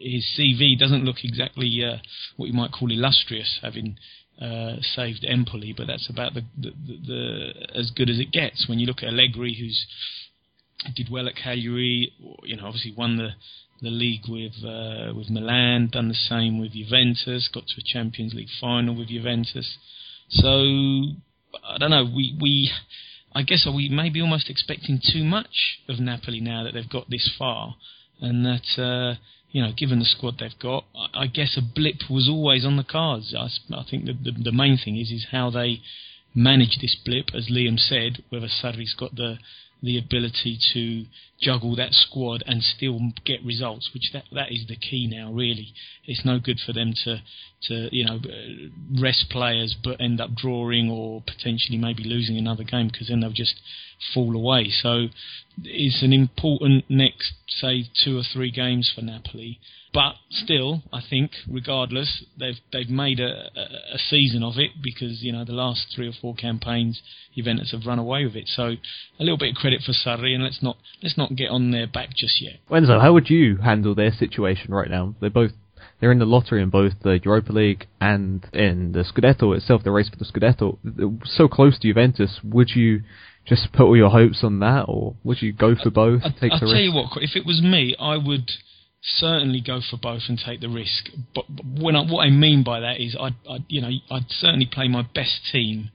his 0.00 0.38
CV 0.38 0.78
doesn't 0.78 1.04
look 1.04 1.24
exactly 1.24 1.82
uh, 1.84 1.96
what 2.36 2.46
you 2.46 2.52
might 2.52 2.72
call 2.72 2.90
illustrious, 2.90 3.58
having 3.62 3.96
uh, 4.40 4.76
saved 4.80 5.24
Empoli, 5.26 5.74
but 5.76 5.86
that's 5.86 6.10
about 6.10 6.34
the, 6.34 6.42
the, 6.58 6.70
the, 6.70 6.96
the, 7.06 7.78
as 7.78 7.90
good 7.90 8.10
as 8.10 8.18
it 8.18 8.32
gets. 8.32 8.68
When 8.68 8.78
you 8.78 8.86
look 8.86 9.02
at 9.02 9.08
Allegri, 9.08 9.56
who's 9.58 9.86
did 10.94 11.10
well 11.10 11.28
at 11.28 11.36
Cagliari. 11.36 12.12
You 12.44 12.56
know, 12.56 12.66
obviously 12.66 12.94
won 12.96 13.16
the 13.16 13.30
the 13.82 13.90
league 13.90 14.28
with 14.28 14.64
uh, 14.64 15.14
with 15.14 15.30
Milan. 15.30 15.88
Done 15.92 16.08
the 16.08 16.14
same 16.14 16.58
with 16.58 16.72
Juventus. 16.72 17.48
Got 17.52 17.66
to 17.66 17.80
a 17.80 17.84
Champions 17.84 18.34
League 18.34 18.48
final 18.60 18.94
with 18.94 19.08
Juventus. 19.08 19.76
So 20.28 20.48
I 21.64 21.78
don't 21.78 21.90
know. 21.90 22.04
We 22.04 22.36
we 22.40 22.70
I 23.36 23.42
guess 23.42 23.66
are 23.66 23.74
we 23.74 23.90
maybe 23.90 24.22
almost 24.22 24.48
expecting 24.48 24.98
too 25.12 25.22
much 25.22 25.78
of 25.90 26.00
Napoli 26.00 26.40
now 26.40 26.64
that 26.64 26.72
they've 26.72 26.88
got 26.88 27.10
this 27.10 27.30
far, 27.38 27.76
and 28.18 28.46
that 28.46 28.82
uh, 28.82 29.16
you 29.50 29.60
know, 29.60 29.72
given 29.76 29.98
the 29.98 30.06
squad 30.06 30.38
they've 30.38 30.58
got, 30.58 30.86
I, 30.96 31.24
I 31.24 31.26
guess 31.26 31.54
a 31.58 31.60
blip 31.60 32.08
was 32.08 32.30
always 32.30 32.64
on 32.64 32.78
the 32.78 32.82
cards. 32.82 33.34
I, 33.36 33.48
I 33.74 33.84
think 33.90 34.06
the, 34.06 34.14
the 34.14 34.44
the 34.44 34.52
main 34.52 34.78
thing 34.82 34.96
is 34.96 35.10
is 35.10 35.26
how 35.32 35.50
they 35.50 35.82
manage 36.34 36.78
this 36.80 36.96
blip, 37.04 37.34
as 37.34 37.50
Liam 37.50 37.78
said, 37.78 38.24
whether 38.30 38.48
Sarri's 38.48 38.94
got 38.94 39.14
the 39.16 39.36
the 39.82 39.98
ability 39.98 40.58
to 40.72 41.04
juggle 41.40 41.76
that 41.76 41.92
squad 41.92 42.42
and 42.46 42.62
still 42.62 42.98
get 43.24 43.44
results, 43.44 43.90
which 43.92 44.10
that 44.12 44.24
that 44.32 44.50
is 44.50 44.66
the 44.68 44.76
key 44.76 45.06
now. 45.06 45.32
Really, 45.32 45.72
it's 46.04 46.24
no 46.24 46.38
good 46.38 46.58
for 46.64 46.72
them 46.72 46.94
to 47.04 47.22
to 47.68 47.88
you 47.94 48.04
know 48.04 48.20
rest 49.00 49.26
players 49.30 49.76
but 49.82 50.00
end 50.00 50.20
up 50.20 50.34
drawing 50.34 50.90
or 50.90 51.22
potentially 51.26 51.78
maybe 51.78 52.04
losing 52.04 52.36
another 52.36 52.64
game 52.64 52.88
because 52.88 53.08
then 53.08 53.20
they'll 53.20 53.30
just 53.30 53.60
fall 54.14 54.34
away. 54.34 54.70
So 54.70 55.08
it's 55.62 56.02
an 56.02 56.12
important 56.12 56.84
next 56.88 57.32
say 57.48 57.84
two 58.04 58.18
or 58.18 58.22
three 58.22 58.50
games 58.50 58.90
for 58.94 59.02
Napoli 59.02 59.58
but 59.96 60.16
still, 60.28 60.82
I 60.92 61.00
think, 61.08 61.30
regardless, 61.48 62.22
they've 62.38 62.60
they've 62.70 62.90
made 62.90 63.18
a, 63.18 63.48
a, 63.94 63.98
season 63.98 64.42
of 64.42 64.58
it 64.58 64.72
because 64.82 65.22
you 65.22 65.32
know 65.32 65.42
the 65.42 65.54
last 65.54 65.86
three 65.94 66.06
or 66.06 66.12
four 66.12 66.34
campaigns, 66.34 67.00
Juventus 67.34 67.72
have 67.72 67.86
run 67.86 67.98
away 67.98 68.26
with 68.26 68.36
it. 68.36 68.46
So 68.46 68.74
a 69.18 69.22
little 69.24 69.38
bit 69.38 69.52
of 69.52 69.56
credit 69.56 69.80
for 69.80 69.92
Sarri, 69.92 70.34
and 70.34 70.44
let's 70.44 70.62
not 70.62 70.76
let's 71.02 71.16
not 71.16 71.25
get 71.34 71.50
on 71.50 71.70
their 71.70 71.86
back 71.86 72.10
just 72.14 72.40
yet. 72.40 72.54
Enzo, 72.70 73.00
how 73.00 73.12
would 73.12 73.30
you 73.30 73.56
handle 73.56 73.94
their 73.94 74.12
situation 74.12 74.72
right 74.72 74.90
now? 74.90 75.14
They're 75.20 75.30
both 75.30 75.52
they're 76.00 76.12
in 76.12 76.18
the 76.18 76.26
lottery 76.26 76.62
in 76.62 76.68
both 76.70 76.92
the 77.02 77.18
Europa 77.24 77.52
League 77.52 77.86
and 78.00 78.46
in 78.52 78.92
the 78.92 79.02
Scudetto 79.02 79.56
itself. 79.56 79.82
The 79.82 79.90
race 79.90 80.10
for 80.10 80.16
the 80.16 80.24
Scudetto, 80.24 80.78
so 81.24 81.48
close 81.48 81.78
to 81.78 81.88
Juventus. 81.88 82.40
Would 82.44 82.70
you? 82.74 83.02
Just 83.46 83.72
put 83.72 83.82
all 83.82 83.96
your 83.96 84.10
hopes 84.10 84.42
on 84.42 84.58
that, 84.58 84.86
or 84.88 85.14
would 85.22 85.40
you 85.40 85.52
go 85.52 85.76
for 85.80 85.88
both? 85.88 86.22
I, 86.24 86.30
take 86.30 86.50
I'll 86.50 86.58
the 86.58 86.66
tell 86.66 86.74
risk? 86.74 86.82
you 86.82 86.92
what, 86.92 87.22
if 87.22 87.36
it 87.36 87.46
was 87.46 87.62
me, 87.62 87.94
I 87.96 88.16
would 88.16 88.50
certainly 89.00 89.60
go 89.60 89.80
for 89.88 89.96
both 89.96 90.22
and 90.28 90.36
take 90.36 90.60
the 90.60 90.68
risk. 90.68 91.10
But 91.32 91.44
when 91.64 91.94
I, 91.94 92.04
what 92.10 92.26
I 92.26 92.30
mean 92.30 92.64
by 92.64 92.80
that 92.80 93.00
is, 93.00 93.16
I'd, 93.18 93.36
I'd, 93.48 93.64
you 93.68 93.80
know 93.80 93.90
I'd 94.10 94.26
certainly 94.30 94.66
play 94.66 94.88
my 94.88 95.02
best 95.14 95.42
team 95.52 95.90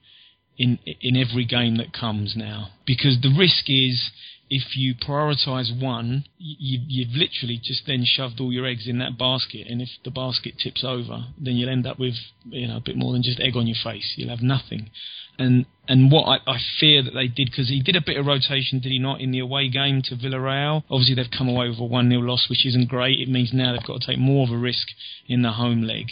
in 0.56 0.78
in 1.00 1.16
every 1.16 1.44
game 1.44 1.76
that 1.76 1.92
comes 1.92 2.34
now 2.36 2.68
because 2.86 3.18
the 3.20 3.34
risk 3.36 3.64
is 3.68 4.10
if 4.54 4.76
you 4.76 4.94
prioritise 4.94 5.72
one, 5.80 6.26
you, 6.36 6.78
you've 6.86 7.14
literally 7.14 7.58
just 7.62 7.86
then 7.86 8.04
shoved 8.04 8.38
all 8.38 8.52
your 8.52 8.66
eggs 8.66 8.86
in 8.86 8.98
that 8.98 9.16
basket, 9.16 9.66
and 9.66 9.80
if 9.80 9.88
the 10.04 10.10
basket 10.10 10.58
tips 10.62 10.84
over, 10.84 11.24
then 11.40 11.56
you'll 11.56 11.70
end 11.70 11.86
up 11.86 11.98
with 11.98 12.12
you 12.50 12.68
know 12.68 12.76
a 12.76 12.80
bit 12.80 12.94
more 12.94 13.14
than 13.14 13.22
just 13.22 13.40
egg 13.40 13.56
on 13.56 13.66
your 13.66 13.78
face. 13.82 14.12
You'll 14.16 14.28
have 14.28 14.42
nothing. 14.42 14.90
And 15.38 15.64
and 15.88 16.12
what 16.12 16.24
I, 16.24 16.50
I 16.52 16.58
fear 16.78 17.02
that 17.02 17.14
they 17.14 17.28
did 17.28 17.48
because 17.50 17.70
he 17.70 17.80
did 17.80 17.96
a 17.96 18.02
bit 18.04 18.18
of 18.18 18.26
rotation, 18.26 18.78
did 18.78 18.92
he 18.92 18.98
not, 18.98 19.22
in 19.22 19.30
the 19.30 19.38
away 19.38 19.70
game 19.70 20.02
to 20.02 20.16
Villarreal? 20.16 20.82
Obviously, 20.90 21.14
they've 21.14 21.38
come 21.38 21.48
away 21.48 21.70
with 21.70 21.78
a 21.78 21.84
one 21.84 22.10
0 22.10 22.20
loss, 22.20 22.46
which 22.50 22.66
isn't 22.66 22.90
great. 22.90 23.20
It 23.20 23.30
means 23.30 23.54
now 23.54 23.72
they've 23.72 23.86
got 23.86 24.02
to 24.02 24.06
take 24.06 24.18
more 24.18 24.46
of 24.46 24.52
a 24.52 24.58
risk 24.58 24.86
in 25.28 25.40
the 25.40 25.52
home 25.52 25.80
leg. 25.80 26.08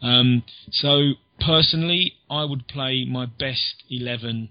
Um, 0.00 0.44
so 0.70 1.14
personally, 1.40 2.14
I 2.30 2.44
would 2.44 2.68
play 2.68 3.04
my 3.04 3.26
best 3.26 3.82
eleven 3.90 4.50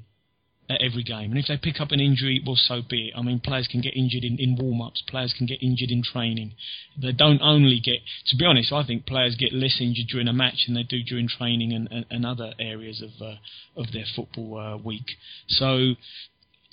at 0.70 0.82
every 0.82 1.04
game. 1.04 1.32
And 1.32 1.40
if 1.40 1.48
they 1.48 1.58
pick 1.58 1.82
up 1.82 1.92
an 1.92 2.00
injury, 2.00 2.42
well, 2.46 2.56
so 2.56 2.82
be 2.88 3.08
it. 3.08 3.14
I 3.18 3.24
mean, 3.24 3.40
players 3.40 3.68
can 3.68 3.82
get 3.82 3.96
injured 3.96 4.24
in, 4.24 4.38
in 4.38 4.56
warm 4.56 4.82
ups, 4.82 5.02
players 5.08 5.34
can 5.36 5.48
get 5.48 5.64
injured 5.64 5.90
in 5.90 6.04
training. 6.04 6.54
They 7.02 7.12
don't 7.12 7.42
only 7.42 7.80
get, 7.80 8.00
to 8.28 8.38
be 8.38 8.46
honest, 8.46 8.72
I 8.72 8.86
think 8.86 9.06
players 9.08 9.36
get 9.36 9.52
less 9.52 9.78
injured 9.82 10.08
during 10.08 10.28
a 10.28 10.34
match 10.34 10.66
than 10.68 10.76
they 10.76 10.84
do 10.84 11.02
during 11.02 11.28
training 11.28 11.74
and, 11.74 11.88
and, 11.92 12.06
and 12.12 12.26
other 12.26 12.54
areas 12.60 13.02
of, 13.02 13.22
uh, 13.22 13.36
of 13.76 13.92
their 13.92 14.06
football 14.16 14.58
uh, 14.58 14.78
week. 14.78 15.18
So 15.48 15.96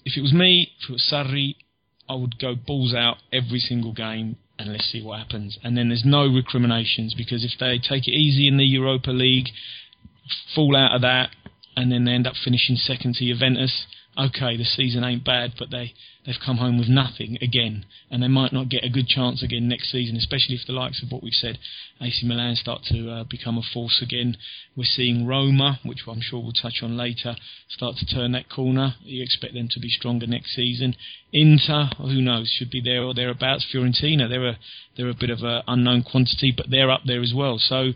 if 0.04 0.16
it 0.16 0.20
was 0.20 0.32
me, 0.32 0.72
if 0.82 0.90
it 0.90 0.92
was 0.92 1.08
Sarri, 1.10 1.56
I 2.08 2.14
would 2.14 2.38
go 2.38 2.54
balls 2.54 2.94
out 2.94 3.16
every 3.32 3.58
single 3.58 3.92
game 3.92 4.36
and 4.58 4.72
let's 4.72 4.90
see 4.90 5.02
what 5.02 5.18
happens. 5.18 5.58
And 5.62 5.76
then 5.76 5.88
there's 5.88 6.04
no 6.04 6.26
recriminations 6.26 7.14
because 7.14 7.44
if 7.44 7.58
they 7.58 7.78
take 7.78 8.06
it 8.08 8.12
easy 8.12 8.46
in 8.46 8.56
the 8.56 8.64
Europa 8.64 9.10
League, 9.10 9.48
fall 10.54 10.76
out 10.76 10.94
of 10.94 11.02
that, 11.02 11.30
and 11.76 11.92
then 11.92 12.04
they 12.04 12.12
end 12.12 12.26
up 12.26 12.34
finishing 12.42 12.76
second 12.76 13.14
to 13.16 13.24
Juventus. 13.24 13.84
Okay, 14.18 14.56
the 14.56 14.64
season 14.64 15.04
ain't 15.04 15.26
bad, 15.26 15.52
but 15.58 15.70
they 15.70 15.92
they've 16.24 16.40
come 16.44 16.56
home 16.56 16.78
with 16.78 16.88
nothing 16.88 17.36
again, 17.42 17.84
and 18.10 18.22
they 18.22 18.28
might 18.28 18.52
not 18.52 18.70
get 18.70 18.82
a 18.82 18.88
good 18.88 19.06
chance 19.06 19.42
again 19.42 19.68
next 19.68 19.92
season, 19.92 20.16
especially 20.16 20.54
if 20.54 20.66
the 20.66 20.72
likes 20.72 21.02
of 21.02 21.12
what 21.12 21.22
we've 21.22 21.34
said, 21.34 21.58
AC 22.00 22.26
Milan 22.26 22.56
start 22.56 22.82
to 22.84 23.10
uh, 23.10 23.24
become 23.24 23.58
a 23.58 23.62
force 23.74 24.00
again. 24.02 24.38
We're 24.74 24.84
seeing 24.84 25.26
Roma, 25.26 25.80
which 25.84 26.00
I'm 26.08 26.22
sure 26.22 26.42
we'll 26.42 26.52
touch 26.52 26.80
on 26.82 26.96
later, 26.96 27.36
start 27.68 27.96
to 27.96 28.06
turn 28.06 28.32
that 28.32 28.48
corner. 28.48 28.94
You 29.02 29.22
expect 29.22 29.52
them 29.52 29.68
to 29.72 29.80
be 29.80 29.90
stronger 29.90 30.26
next 30.26 30.54
season. 30.56 30.96
Inter, 31.32 31.90
who 31.98 32.22
knows, 32.22 32.48
should 32.48 32.70
be 32.70 32.80
there 32.80 33.02
or 33.02 33.12
thereabouts. 33.12 33.66
Fiorentina, 33.70 34.30
they're 34.30 34.48
a 34.48 34.58
they're 34.96 35.10
a 35.10 35.14
bit 35.14 35.30
of 35.30 35.42
an 35.42 35.62
unknown 35.68 36.02
quantity, 36.02 36.54
but 36.56 36.70
they're 36.70 36.90
up 36.90 37.02
there 37.04 37.20
as 37.20 37.34
well. 37.36 37.58
So 37.58 37.92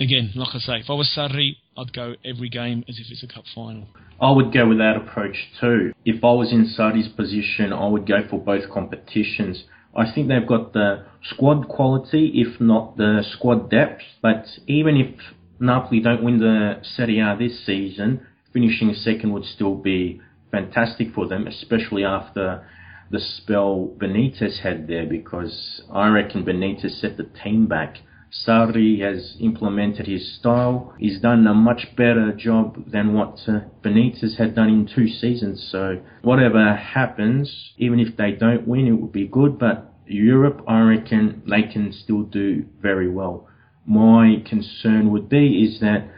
again, 0.00 0.32
like 0.34 0.54
I 0.54 0.58
say, 0.58 0.78
if 0.80 0.90
I 0.90 0.94
was 0.94 1.12
Sarri, 1.16 1.56
I'd 1.76 1.92
go 1.92 2.14
every 2.24 2.48
game 2.48 2.84
as 2.88 2.98
if 2.98 3.10
it's 3.10 3.22
a 3.22 3.28
cup 3.28 3.44
final. 3.54 3.86
I 4.20 4.30
would 4.30 4.52
go 4.52 4.68
with 4.68 4.78
that 4.78 4.96
approach 4.96 5.48
too. 5.60 5.92
If 6.04 6.22
I 6.22 6.32
was 6.32 6.52
in 6.52 6.66
Sarri's 6.66 7.08
position, 7.08 7.72
I 7.72 7.86
would 7.88 8.06
go 8.06 8.26
for 8.28 8.38
both 8.38 8.70
competitions. 8.70 9.64
I 9.96 10.10
think 10.12 10.28
they've 10.28 10.46
got 10.46 10.72
the 10.72 11.04
squad 11.22 11.68
quality, 11.68 12.32
if 12.34 12.60
not 12.60 12.96
the 12.96 13.22
squad 13.22 13.70
depth. 13.70 14.02
But 14.22 14.46
even 14.66 14.96
if 14.96 15.20
Napoli 15.60 16.00
don't 16.00 16.24
win 16.24 16.38
the 16.38 16.80
Serie 16.82 17.20
A 17.20 17.36
this 17.36 17.64
season, 17.64 18.26
finishing 18.52 18.92
second 18.94 19.32
would 19.32 19.44
still 19.44 19.74
be 19.74 20.20
fantastic 20.50 21.12
for 21.12 21.26
them, 21.26 21.46
especially 21.46 22.04
after 22.04 22.66
the 23.10 23.20
spell 23.20 23.92
Benitez 23.98 24.60
had 24.60 24.88
there, 24.88 25.06
because 25.06 25.82
I 25.92 26.08
reckon 26.08 26.44
Benitez 26.44 27.00
set 27.00 27.16
the 27.16 27.24
team 27.24 27.66
back 27.66 27.98
Sarri 28.42 29.00
has 29.00 29.36
implemented 29.40 30.06
his 30.06 30.34
style. 30.34 30.92
He's 30.98 31.20
done 31.20 31.46
a 31.46 31.54
much 31.54 31.94
better 31.96 32.32
job 32.32 32.90
than 32.90 33.14
what 33.14 33.38
uh, 33.46 33.60
Benitez 33.82 34.36
had 34.38 34.54
done 34.54 34.68
in 34.68 34.86
two 34.86 35.08
seasons. 35.08 35.68
So 35.70 36.00
whatever 36.22 36.74
happens, 36.74 37.72
even 37.78 38.00
if 38.00 38.16
they 38.16 38.32
don't 38.32 38.66
win, 38.66 38.88
it 38.88 38.92
would 38.92 39.12
be 39.12 39.28
good. 39.28 39.58
But 39.58 39.92
Europe, 40.06 40.62
I 40.66 40.80
reckon 40.80 41.42
they 41.48 41.62
can 41.62 41.92
still 41.92 42.22
do 42.22 42.64
very 42.80 43.08
well. 43.08 43.48
My 43.86 44.42
concern 44.44 45.10
would 45.12 45.28
be 45.28 45.62
is 45.64 45.80
that 45.80 46.08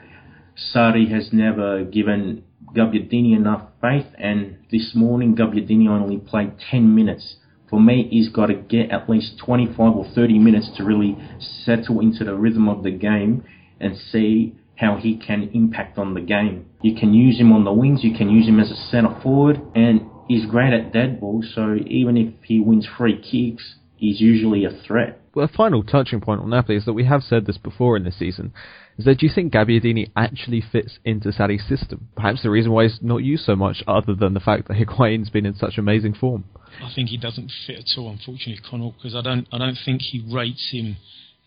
Sarri 0.57 1.11
has 1.11 1.33
never 1.33 1.85
given 1.85 2.45
Gabbiadini 2.75 3.37
enough 3.37 3.69
faith, 3.81 4.07
and 4.19 4.59
this 4.71 4.93
morning 4.95 5.37
Gabbiadini 5.37 5.89
only 5.89 6.17
played 6.19 6.59
10 6.71 6.95
minutes 6.95 7.37
for 7.69 7.81
me, 7.81 8.09
he's 8.11 8.29
got 8.29 8.47
to 8.47 8.55
get 8.55 8.91
at 8.91 9.09
least 9.09 9.39
25 9.45 9.79
or 9.79 10.07
30 10.15 10.39
minutes 10.39 10.71
to 10.77 10.85
really 10.85 11.17
settle 11.65 12.01
into 12.01 12.25
the 12.25 12.35
rhythm 12.35 12.69
of 12.69 12.83
the 12.83 12.91
game 12.91 13.45
and 13.81 13.97
see 13.97 14.55
how 14.77 14.97
he 14.97 15.17
can 15.17 15.51
impact 15.55 15.99
on 15.99 16.15
the 16.15 16.21
game. 16.21 16.67
You 16.83 16.95
can 16.95 17.15
use 17.15 17.39
him 17.39 17.53
on 17.53 17.65
the 17.65 17.73
wings, 17.73 18.05
you 18.05 18.17
can 18.17 18.29
use 18.31 18.47
him 18.47 18.61
as 18.61 18.71
a 18.71 18.77
centre 18.77 19.19
forward, 19.23 19.61
and 19.75 20.03
he's 20.29 20.47
great 20.47 20.73
at 20.73 20.93
dead 20.93 21.21
balls, 21.21 21.51
so 21.55 21.77
even 21.87 22.17
if 22.17 22.35
he 22.45 22.61
wins 22.61 22.87
free 22.97 23.17
kicks, 23.17 23.77
he's 23.97 24.21
usually 24.21 24.65
a 24.65 24.71
threat. 24.87 25.21
Well, 25.35 25.47
a 25.47 25.49
final 25.49 25.83
touching 25.83 26.21
point 26.21 26.41
on 26.41 26.51
Napoli 26.51 26.77
is 26.77 26.85
that 26.85 26.93
we 26.93 27.05
have 27.05 27.23
said 27.23 27.47
this 27.47 27.59
before 27.59 27.97
in 27.97 28.05
this 28.05 28.19
season, 28.19 28.53
is 28.99 29.05
that 29.05 29.19
do 29.19 29.27
you 29.27 29.33
think 29.35 29.53
Gabbiadini 29.53 30.11
actually 30.17 30.63
fits 30.73 30.99
into 31.05 31.29
Sarri's 31.29 31.67
system? 31.69 32.09
Perhaps 32.17 32.43
the 32.43 32.51
reason 32.51 32.73
why 32.73 32.85
he's 32.85 32.99
not 33.03 33.19
used 33.19 33.45
so 33.45 33.55
much, 33.55 33.83
other 33.87 34.15
than 34.15 34.35
the 34.35 34.41
fact 34.41 34.69
that 34.69 34.77
Higuain's 34.79 35.31
been 35.31 35.47
in 35.47 35.55
such 35.55 35.79
amazing 35.79 36.15
form. 36.15 36.45
I 36.83 36.91
think 36.95 37.11
he 37.11 37.17
doesn't 37.17 37.51
fit 37.67 37.79
at 37.79 37.99
all, 37.99 38.11
unfortunately, 38.11 38.61
Connall, 38.69 38.93
because 38.93 39.15
I 39.15 39.23
don't, 39.23 39.47
I 39.53 39.59
don't 39.59 39.79
think 39.85 40.03
he 40.03 40.25
rates 40.33 40.71
him 40.73 40.97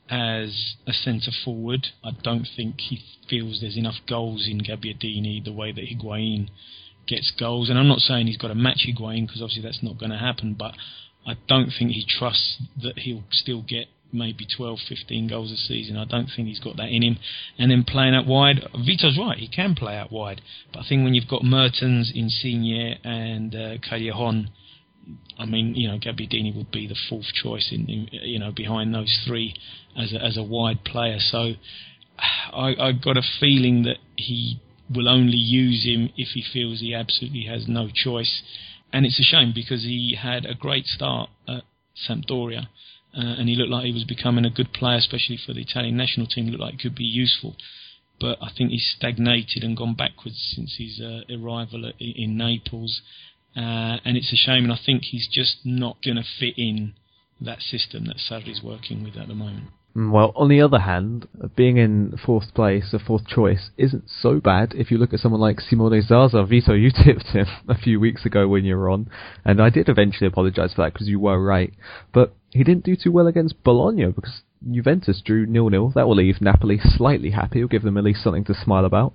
as 0.10 0.76
a 0.88 0.94
centre 0.94 1.32
forward. 1.44 1.88
I 2.04 2.12
don't 2.24 2.48
think 2.56 2.80
he 2.80 3.00
feels 3.30 3.62
there's 3.62 3.78
enough 3.78 3.98
goals 4.08 4.48
in 4.50 4.62
Gabbiadini 4.62 5.44
the 5.44 5.54
way 5.54 5.72
that 5.72 5.86
Higuain 5.86 6.50
gets 7.08 7.32
goals. 7.40 7.70
And 7.70 7.78
I'm 7.78 7.88
not 7.88 8.00
saying 8.00 8.28
he's 8.28 8.38
got 8.38 8.48
to 8.48 8.56
match 8.56 8.88
Higuain 8.88 9.28
because 9.28 9.42
obviously 9.42 9.64
that's 9.64 9.84
not 9.84 10.00
going 10.00 10.12
to 10.12 10.18
happen, 10.18 10.56
but 10.58 10.74
I 11.28 11.34
don't 11.48 11.72
think 11.78 11.92
he 11.92 12.06
trusts 12.08 12.62
that 12.82 13.00
he'll 13.00 13.24
still 13.32 13.62
get 13.62 13.88
maybe 14.12 14.46
12, 14.46 14.80
15 14.88 15.28
goals 15.28 15.52
a 15.52 15.58
season. 15.58 15.98
I 15.98 16.06
don't 16.06 16.30
think 16.36 16.48
he's 16.48 16.60
got 16.60 16.78
that 16.78 16.90
in 16.90 17.04
him. 17.04 17.18
And 17.58 17.72
then 17.72 17.84
playing 17.84 18.16
out 18.16 18.26
wide, 18.26 18.68
Vito's 18.86 19.18
right, 19.18 19.38
he 19.38 19.48
can 19.48 19.76
play 19.76 19.98
out 19.98 20.12
wide. 20.12 20.42
But 20.74 20.82
I 20.82 20.86
think 20.88 21.04
when 21.04 21.14
you've 21.14 21.28
got 21.28 21.44
Mertens, 21.44 22.12
Insigne, 22.14 22.98
and 23.04 23.56
uh, 23.56 23.78
Callejon, 23.78 24.50
I 25.38 25.46
mean, 25.46 25.76
you 25.76 25.88
know, 25.88 25.98
Gabbiadini 25.98 26.56
would 26.56 26.72
be 26.72 26.88
the 26.88 26.98
fourth 27.10 27.34
choice 27.34 27.70
in, 27.72 27.90
in 27.90 28.10
you 28.12 28.40
know 28.40 28.52
behind 28.52 28.94
those 28.94 29.24
three 29.26 29.56
as 29.98 30.14
a, 30.14 30.24
as 30.24 30.38
a 30.38 30.44
wide 30.44 30.84
player. 30.84 31.18
So 31.20 31.54
I, 32.54 32.76
I 32.80 32.92
got 32.92 33.18
a 33.18 33.24
feeling 33.40 33.84
that 33.84 33.98
he 34.16 34.62
will 34.94 35.08
only 35.08 35.38
use 35.38 35.86
him 35.86 36.10
if 36.18 36.30
he 36.30 36.44
feels 36.52 36.80
he 36.80 36.94
absolutely 36.94 37.46
has 37.46 37.68
no 37.68 37.90
choice. 37.94 38.42
and 38.92 39.06
it's 39.06 39.20
a 39.20 39.24
shame 39.24 39.52
because 39.54 39.84
he 39.84 40.18
had 40.20 40.46
a 40.46 40.56
great 40.56 40.86
start 40.86 41.30
at 41.48 41.64
Sampdoria. 42.08 42.68
Uh, 43.16 43.36
and 43.40 43.50
he 43.50 43.56
looked 43.56 43.72
like 43.72 43.86
he 43.86 43.94
was 43.94 44.04
becoming 44.04 44.46
a 44.46 44.52
good 44.52 44.72
player, 44.72 44.98
especially 44.98 45.38
for 45.44 45.54
the 45.54 45.62
Italian 45.62 45.98
national 45.98 46.28
team. 46.28 46.48
Looked 46.48 46.62
like 46.62 46.74
he 46.74 46.78
could 46.78 46.96
be 46.96 47.04
useful, 47.04 47.56
but 48.20 48.38
I 48.42 48.52
think 48.56 48.70
he's 48.70 48.94
stagnated 48.96 49.64
and 49.64 49.76
gone 49.76 49.96
backwards 49.96 50.54
since 50.56 50.76
his 50.78 51.02
uh, 51.02 51.22
arrival 51.34 51.88
at, 51.88 51.96
in 52.00 52.38
Naples. 52.38 53.02
Uh, 53.56 53.98
and 54.06 54.16
it's 54.16 54.32
a 54.32 54.36
shame, 54.36 54.64
and 54.64 54.72
I 54.72 54.80
think 54.86 55.06
he's 55.06 55.28
just 55.28 55.58
not 55.66 55.98
going 56.04 56.18
to 56.18 56.24
fit 56.40 56.54
in 56.58 56.94
that 57.42 57.62
system 57.62 58.06
that 58.06 58.18
Sarri's 58.18 58.62
working 58.64 59.04
with 59.04 59.18
at 59.18 59.28
the 59.28 59.34
moment. 59.34 59.70
Well, 60.08 60.32
on 60.34 60.48
the 60.48 60.62
other 60.62 60.80
hand, 60.80 61.28
being 61.58 61.76
in 61.76 62.18
fourth 62.26 62.54
place, 62.54 62.94
a 62.94 63.00
fourth 63.00 63.28
choice, 63.28 63.72
isn't 63.78 64.06
so 64.08 64.40
bad 64.40 64.74
if 64.74 64.92
you 64.92 64.98
look 64.98 65.14
at 65.14 65.20
someone 65.20 65.42
like 65.42 65.60
Simone 65.60 66.02
Zaza. 66.02 66.46
Vito, 66.46 66.74
you 66.74 66.90
tipped 66.90 67.28
him 67.28 67.48
a 67.68 67.78
few 67.78 68.00
weeks 68.00 68.26
ago 68.26 68.48
when 68.48 68.64
you 68.64 68.78
were 68.78 68.90
on, 68.90 69.10
and 69.44 69.62
I 69.62 69.70
did 69.70 69.90
eventually 69.90 70.28
apologise 70.28 70.74
for 70.74 70.84
that 70.84 70.94
because 70.94 71.10
you 71.10 71.20
were 71.20 71.44
right. 71.44 71.74
But 72.14 72.34
he 72.50 72.64
didn't 72.64 72.86
do 72.86 72.96
too 72.96 73.12
well 73.12 73.28
against 73.28 73.62
Bologna 73.64 74.06
because 74.06 74.42
Juventus 74.72 75.22
drew 75.24 75.46
nil-nil. 75.46 75.92
That 75.96 76.08
will 76.08 76.16
leave 76.16 76.40
Napoli 76.40 76.80
slightly 76.82 77.32
happy. 77.32 77.60
It'll 77.60 77.68
give 77.68 77.84
them 77.84 77.98
at 77.98 78.06
least 78.06 78.24
something 78.24 78.46
to 78.46 78.54
smile 78.54 78.86
about. 78.86 79.14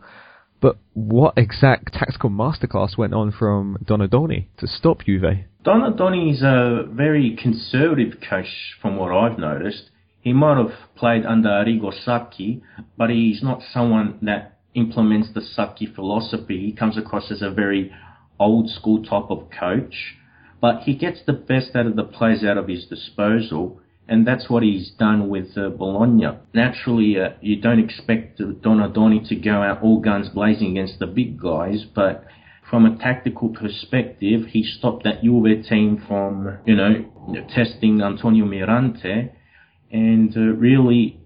But 0.61 0.77
what 0.93 1.35
exact 1.39 1.95
tactical 1.95 2.29
masterclass 2.29 2.99
went 2.99 3.15
on 3.15 3.33
from 3.33 3.79
Donadoni 3.83 4.49
to 4.59 4.67
stop 4.67 5.05
Juve? 5.05 5.45
Donadoni 5.65 6.33
is 6.33 6.43
a 6.43 6.85
very 6.91 7.39
conservative 7.41 8.19
coach 8.29 8.75
from 8.83 8.97
what 8.97 9.13
I've 9.13 9.39
noticed. 9.39 9.91
He 10.25 10.33
might 10.33 10.57
have 10.57 10.73
played 10.97 11.27
under 11.27 11.51
Arrigo 11.51 11.93
Sacchi, 11.93 12.63
but 12.97 13.11
he's 13.11 13.43
not 13.43 13.63
someone 13.63 14.19
that 14.23 14.59
implements 14.73 15.29
the 15.35 15.43
Sacchi 15.43 15.85
philosophy. 15.85 16.61
He 16.65 16.73
comes 16.73 16.97
across 16.97 17.31
as 17.31 17.43
a 17.43 17.51
very 17.51 17.93
old 18.41 18.71
school 18.71 19.05
type 19.05 19.31
of 19.31 19.51
coach, 19.51 20.17
but 20.63 20.85
he 20.85 20.95
gets 20.95 21.21
the 21.27 21.35
best 21.35 21.77
out 21.77 21.85
of 21.85 21.97
the 21.97 22.05
players 22.05 22.43
out 22.43 22.57
of 22.57 22.69
his 22.69 22.87
disposal, 22.87 23.83
and 24.09 24.27
that's 24.27 24.49
what 24.49 24.63
he's 24.63 24.93
done 24.93 25.29
with 25.29 25.59
uh, 25.59 25.69
Bologna. 25.69 26.39
Naturally, 26.55 27.21
uh, 27.21 27.35
you 27.43 27.61
don't 27.61 27.79
expect 27.79 28.39
Donadoni 28.39 29.29
to 29.29 29.37
go 29.37 29.63
out 29.63 29.83
all 29.83 30.01
guns 30.01 30.31
blazing 30.31 30.71
against 30.71 31.01
the 31.01 31.07
big 31.07 31.39
guys, 31.39 31.85
but 31.95 32.25
from 32.71 32.87
a 32.87 32.97
tactical 32.97 33.51
perspective, 33.51 34.47
he 34.47 34.63
stopped 34.63 35.05
that 35.05 35.23
Juve 35.23 35.67
team 35.69 36.03
from, 36.09 36.61
you 36.65 36.75
know, 36.75 37.05
testing 37.55 38.01
Antonio 38.01 38.47
Mirante 38.47 39.34
and 39.95 40.37
uh, 40.37 40.41
really 40.41 41.21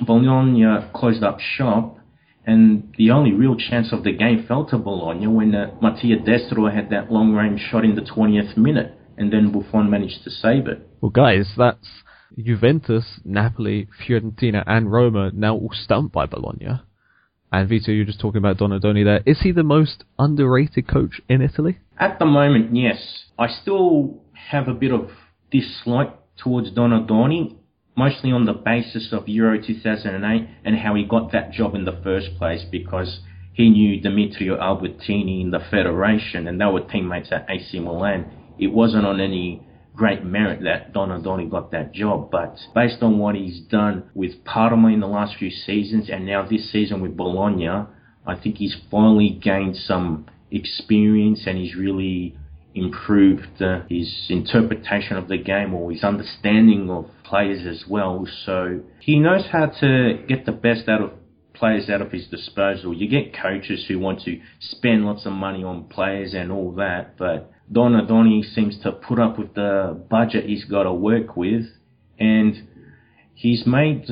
Bologna 0.00 0.64
closed 0.94 1.22
up 1.22 1.38
shop 1.38 1.98
and 2.46 2.94
the 2.96 3.10
only 3.10 3.32
real 3.32 3.56
chance 3.56 3.92
of 3.92 4.04
the 4.04 4.12
game 4.12 4.46
fell 4.48 4.64
to 4.66 4.78
Bologna 4.78 5.26
when 5.26 5.54
uh, 5.54 5.74
Mattia 5.82 6.16
Destro 6.16 6.72
had 6.74 6.90
that 6.90 7.12
long 7.12 7.34
range 7.34 7.60
shot 7.70 7.84
in 7.84 7.94
the 7.94 8.00
20th 8.00 8.56
minute 8.56 8.98
and 9.18 9.30
then 9.32 9.52
Buffon 9.52 9.90
managed 9.90 10.24
to 10.24 10.30
save 10.30 10.66
it. 10.66 10.88
Well 11.02 11.10
guys, 11.10 11.52
that's 11.58 11.86
Juventus, 12.38 13.20
Napoli, 13.24 13.88
Fiorentina 14.02 14.64
and 14.66 14.90
Roma 14.90 15.30
now 15.34 15.54
all 15.54 15.70
stumped 15.72 16.14
by 16.14 16.24
Bologna. 16.24 16.80
And 17.52 17.68
Vito, 17.68 17.92
you're 17.92 18.06
just 18.06 18.20
talking 18.20 18.38
about 18.38 18.56
Donadoni 18.56 19.04
there. 19.04 19.22
Is 19.26 19.40
he 19.42 19.52
the 19.52 19.62
most 19.62 20.04
underrated 20.18 20.88
coach 20.88 21.20
in 21.28 21.42
Italy? 21.42 21.78
At 21.98 22.18
the 22.18 22.26
moment, 22.26 22.74
yes. 22.74 23.26
I 23.38 23.48
still 23.48 24.22
have 24.50 24.68
a 24.68 24.74
bit 24.74 24.92
of 24.92 25.10
dislike 25.50 26.12
towards 26.36 26.72
Donadoni 26.72 27.56
mostly 27.96 28.30
on 28.30 28.44
the 28.44 28.52
basis 28.52 29.12
of 29.12 29.28
Euro 29.28 29.60
2008 29.60 30.48
and 30.64 30.76
how 30.76 30.94
he 30.94 31.04
got 31.04 31.32
that 31.32 31.50
job 31.50 31.74
in 31.74 31.84
the 31.84 31.98
first 32.04 32.36
place 32.38 32.64
because 32.70 33.20
he 33.54 33.70
knew 33.70 34.00
Demetrio 34.00 34.58
Albertini 34.58 35.40
in 35.40 35.50
the 35.50 35.60
Federation 35.70 36.46
and 36.46 36.60
they 36.60 36.66
were 36.66 36.82
teammates 36.82 37.32
at 37.32 37.46
AC 37.48 37.80
Milan. 37.80 38.30
It 38.58 38.68
wasn't 38.68 39.06
on 39.06 39.18
any 39.18 39.66
great 39.94 40.22
merit 40.22 40.62
that 40.62 40.92
Donadoni 40.92 41.50
got 41.50 41.70
that 41.70 41.92
job, 41.92 42.30
but 42.30 42.58
based 42.74 43.02
on 43.02 43.18
what 43.18 43.34
he's 43.34 43.60
done 43.60 44.10
with 44.14 44.44
Parma 44.44 44.88
in 44.88 45.00
the 45.00 45.06
last 45.06 45.36
few 45.36 45.50
seasons 45.50 46.10
and 46.10 46.26
now 46.26 46.46
this 46.46 46.70
season 46.70 47.00
with 47.00 47.16
Bologna, 47.16 47.86
I 48.26 48.34
think 48.34 48.58
he's 48.58 48.76
finally 48.90 49.30
gained 49.42 49.76
some 49.76 50.26
experience 50.50 51.44
and 51.46 51.56
he's 51.56 51.74
really 51.74 52.36
improved 52.76 53.60
uh, 53.60 53.80
his 53.88 54.26
interpretation 54.28 55.16
of 55.16 55.28
the 55.28 55.38
game 55.38 55.74
or 55.74 55.90
his 55.90 56.04
understanding 56.04 56.90
of 56.90 57.06
players 57.24 57.66
as 57.66 57.88
well. 57.88 58.26
So 58.44 58.80
he 59.00 59.18
knows 59.18 59.46
how 59.50 59.66
to 59.66 60.22
get 60.28 60.46
the 60.46 60.52
best 60.52 60.88
out 60.88 61.00
of 61.00 61.10
players 61.54 61.88
out 61.88 62.02
of 62.02 62.12
his 62.12 62.26
disposal. 62.26 62.94
You 62.94 63.08
get 63.08 63.34
coaches 63.34 63.86
who 63.88 63.98
want 63.98 64.20
to 64.24 64.38
spend 64.60 65.06
lots 65.06 65.24
of 65.24 65.32
money 65.32 65.64
on 65.64 65.84
players 65.84 66.34
and 66.34 66.52
all 66.52 66.72
that, 66.72 67.16
but 67.16 67.50
Donadoni 67.72 68.44
seems 68.54 68.78
to 68.82 68.92
put 68.92 69.18
up 69.18 69.38
with 69.38 69.54
the 69.54 69.98
budget 70.10 70.44
he's 70.44 70.64
got 70.64 70.84
to 70.84 70.92
work 70.92 71.36
with, 71.36 71.64
and 72.18 72.68
he's 73.34 73.66
made 73.66 74.06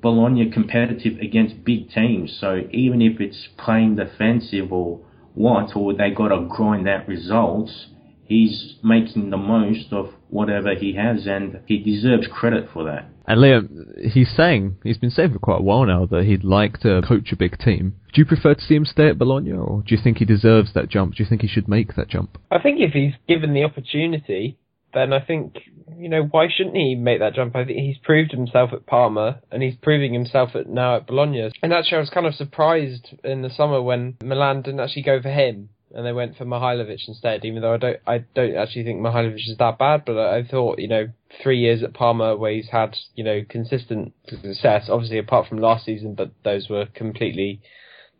Bologna 0.00 0.50
competitive 0.50 1.18
against 1.18 1.64
big 1.64 1.90
teams. 1.90 2.36
So 2.40 2.60
even 2.70 3.02
if 3.02 3.20
it's 3.20 3.48
playing 3.58 3.96
defensive 3.96 4.72
or 4.72 5.00
what, 5.34 5.74
or 5.74 5.94
they 5.94 6.10
got 6.10 6.28
to 6.28 6.46
grind 6.48 6.88
out 6.88 7.08
results, 7.08 7.88
he's 8.26 8.76
making 8.82 9.30
the 9.30 9.36
most 9.36 9.92
of 9.92 10.10
whatever 10.28 10.74
he 10.74 10.94
has, 10.94 11.26
and 11.26 11.60
he 11.66 11.78
deserves 11.78 12.26
credit 12.26 12.68
for 12.72 12.84
that. 12.84 13.08
And 13.26 13.40
Liam, 13.40 14.12
he's 14.12 14.30
saying, 14.36 14.76
he's 14.82 14.98
been 14.98 15.10
saying 15.10 15.32
for 15.32 15.38
quite 15.38 15.60
a 15.60 15.62
while 15.62 15.86
now 15.86 16.06
that 16.06 16.24
he'd 16.24 16.44
like 16.44 16.80
to 16.80 17.02
coach 17.06 17.32
a 17.32 17.36
big 17.36 17.58
team. 17.58 17.94
Do 18.12 18.20
you 18.20 18.26
prefer 18.26 18.54
to 18.54 18.60
see 18.60 18.74
him 18.74 18.84
stay 18.84 19.08
at 19.08 19.18
Bologna, 19.18 19.52
or 19.52 19.82
do 19.86 19.94
you 19.94 20.00
think 20.02 20.18
he 20.18 20.24
deserves 20.24 20.74
that 20.74 20.88
jump? 20.88 21.14
Do 21.14 21.22
you 21.22 21.28
think 21.28 21.42
he 21.42 21.48
should 21.48 21.68
make 21.68 21.94
that 21.96 22.08
jump? 22.08 22.38
I 22.50 22.58
think 22.58 22.80
if 22.80 22.92
he's 22.92 23.14
given 23.26 23.54
the 23.54 23.64
opportunity, 23.64 24.58
then 24.92 25.12
I 25.12 25.20
think, 25.20 25.56
you 25.96 26.08
know, 26.08 26.22
why 26.22 26.48
shouldn't 26.54 26.76
he 26.76 26.94
make 26.94 27.18
that 27.20 27.34
jump? 27.34 27.56
I 27.56 27.64
think 27.64 27.78
he's 27.78 27.98
proved 27.98 28.30
himself 28.30 28.72
at 28.72 28.86
Parma, 28.86 29.40
and 29.50 29.62
he's 29.62 29.74
proving 29.80 30.12
himself 30.12 30.50
at, 30.54 30.68
now 30.68 30.96
at 30.96 31.06
Bologna. 31.06 31.50
And 31.62 31.72
actually, 31.72 31.96
I 31.96 32.00
was 32.00 32.10
kind 32.10 32.26
of 32.26 32.34
surprised 32.34 33.14
in 33.24 33.42
the 33.42 33.50
summer 33.50 33.80
when 33.80 34.16
Milan 34.22 34.62
didn't 34.62 34.80
actually 34.80 35.02
go 35.02 35.20
for 35.20 35.30
him 35.30 35.70
and 35.94 36.04
they 36.04 36.12
went 36.12 36.36
for 36.36 36.44
Mihajlovic 36.44 37.06
instead. 37.06 37.44
Even 37.44 37.62
though 37.62 37.74
I 37.74 37.76
don't, 37.76 38.00
I 38.06 38.18
don't 38.34 38.56
actually 38.56 38.84
think 38.84 39.00
Mihajlovic 39.00 39.48
is 39.48 39.56
that 39.58 39.78
bad, 39.78 40.04
but 40.04 40.18
I 40.18 40.42
thought 40.44 40.78
you 40.78 40.88
know 40.88 41.08
three 41.42 41.58
years 41.58 41.82
at 41.82 41.94
Parma 41.94 42.36
where 42.36 42.52
he's 42.52 42.68
had 42.68 42.96
you 43.14 43.24
know 43.24 43.42
consistent 43.48 44.12
success. 44.28 44.88
Obviously, 44.88 45.18
apart 45.18 45.48
from 45.48 45.58
last 45.58 45.84
season, 45.84 46.14
but 46.14 46.30
those 46.44 46.68
were 46.68 46.86
completely 46.86 47.60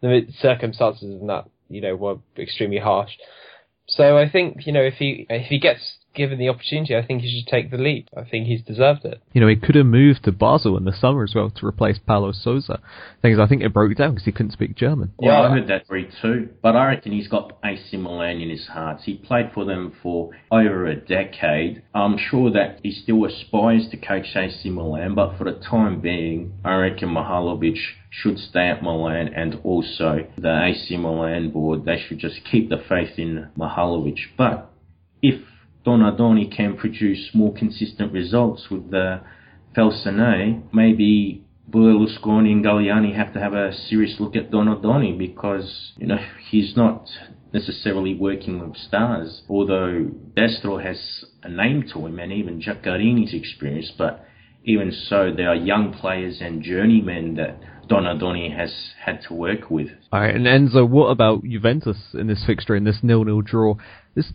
the 0.00 0.26
circumstances 0.40 1.20
and 1.20 1.28
that 1.28 1.48
you 1.68 1.80
know 1.80 1.96
were 1.96 2.18
extremely 2.38 2.78
harsh. 2.78 3.12
So 3.88 4.16
I 4.16 4.30
think 4.30 4.66
you 4.66 4.72
know 4.72 4.82
if 4.82 4.94
he 4.94 5.26
if 5.28 5.46
he 5.48 5.58
gets 5.58 5.98
given 6.14 6.38
the 6.38 6.48
opportunity, 6.48 6.96
I 6.96 7.04
think 7.04 7.22
he 7.22 7.40
should 7.40 7.50
take 7.50 7.70
the 7.70 7.78
leap. 7.78 8.08
I 8.16 8.24
think 8.24 8.46
he's 8.46 8.62
deserved 8.62 9.04
it. 9.04 9.22
You 9.32 9.40
know, 9.40 9.48
he 9.48 9.56
could 9.56 9.74
have 9.74 9.86
moved 9.86 10.24
to 10.24 10.32
Basel 10.32 10.76
in 10.76 10.84
the 10.84 10.92
summer 10.92 11.24
as 11.24 11.34
well 11.34 11.50
to 11.50 11.66
replace 11.66 11.98
Paulo 11.98 12.32
Sousa. 12.32 12.80
Thing 13.22 13.32
is, 13.32 13.38
I 13.38 13.46
think 13.46 13.62
it 13.62 13.72
broke 13.72 13.96
down 13.96 14.10
because 14.10 14.24
he 14.24 14.32
couldn't 14.32 14.52
speak 14.52 14.76
German. 14.76 15.12
Yeah, 15.20 15.42
I 15.42 15.50
heard 15.50 15.68
that 15.68 15.84
story 15.86 16.08
too. 16.22 16.50
But 16.62 16.76
I 16.76 16.86
reckon 16.86 17.12
he's 17.12 17.28
got 17.28 17.58
AC 17.64 17.96
Milan 17.96 18.40
in 18.40 18.50
his 18.50 18.66
heart. 18.66 19.00
He 19.02 19.14
played 19.14 19.52
for 19.52 19.64
them 19.64 19.92
for 20.02 20.30
over 20.50 20.86
a 20.86 20.96
decade. 20.96 21.82
I'm 21.94 22.16
sure 22.18 22.50
that 22.52 22.80
he 22.82 22.92
still 22.92 23.24
aspires 23.24 23.88
to 23.90 23.96
coach 23.96 24.34
AC 24.36 24.70
Milan, 24.70 25.14
but 25.14 25.36
for 25.36 25.44
the 25.44 25.58
time 25.58 26.00
being, 26.00 26.54
I 26.64 26.74
reckon 26.74 27.10
Mihajlovic 27.10 27.78
should 28.10 28.38
stay 28.38 28.68
at 28.68 28.82
Milan 28.82 29.28
and 29.34 29.58
also 29.64 30.26
the 30.38 30.64
AC 30.64 30.96
Milan 30.96 31.50
board, 31.50 31.84
they 31.84 31.98
should 31.98 32.18
just 32.18 32.40
keep 32.50 32.68
the 32.68 32.82
faith 32.88 33.18
in 33.18 33.48
Mihajlovic. 33.58 34.18
But 34.36 34.70
if 35.20 35.40
Donadoni 35.84 36.54
can 36.54 36.76
produce 36.76 37.30
more 37.34 37.52
consistent 37.52 38.12
results 38.12 38.68
with 38.70 38.90
the 38.90 39.20
Felsinei, 39.76 40.62
maybe 40.72 41.44
Berlusconi 41.70 42.52
and 42.52 42.64
Galliani 42.64 43.14
have 43.14 43.32
to 43.34 43.40
have 43.40 43.54
a 43.54 43.72
serious 43.72 44.16
look 44.20 44.36
at 44.36 44.50
Donadoni 44.50 45.16
because, 45.16 45.92
you 45.96 46.06
know, 46.06 46.18
he's 46.50 46.76
not 46.76 47.08
necessarily 47.52 48.14
working 48.14 48.58
with 48.60 48.76
stars, 48.76 49.42
although 49.48 50.10
Destro 50.36 50.84
has 50.84 51.24
a 51.42 51.48
name 51.48 51.84
to 51.92 52.06
him 52.06 52.18
and 52.18 52.32
even 52.32 52.60
Giaccherini's 52.60 53.32
experience, 53.32 53.92
but 53.96 54.24
even 54.64 54.90
so, 54.90 55.30
there 55.34 55.50
are 55.50 55.54
young 55.54 55.92
players 55.92 56.38
and 56.40 56.62
journeymen 56.62 57.34
that 57.36 57.60
Donadoni 57.88 58.56
has 58.56 58.74
had 59.04 59.20
to 59.28 59.34
work 59.34 59.70
with. 59.70 59.88
All 60.10 60.20
right, 60.20 60.34
and 60.34 60.46
Enzo, 60.46 60.88
what 60.88 61.08
about 61.08 61.44
Juventus 61.44 61.98
in 62.14 62.26
this 62.28 62.42
fixture, 62.46 62.74
in 62.74 62.84
this 62.84 63.00
nil-nil 63.02 63.42
draw? 63.42 63.74
This 64.14 64.32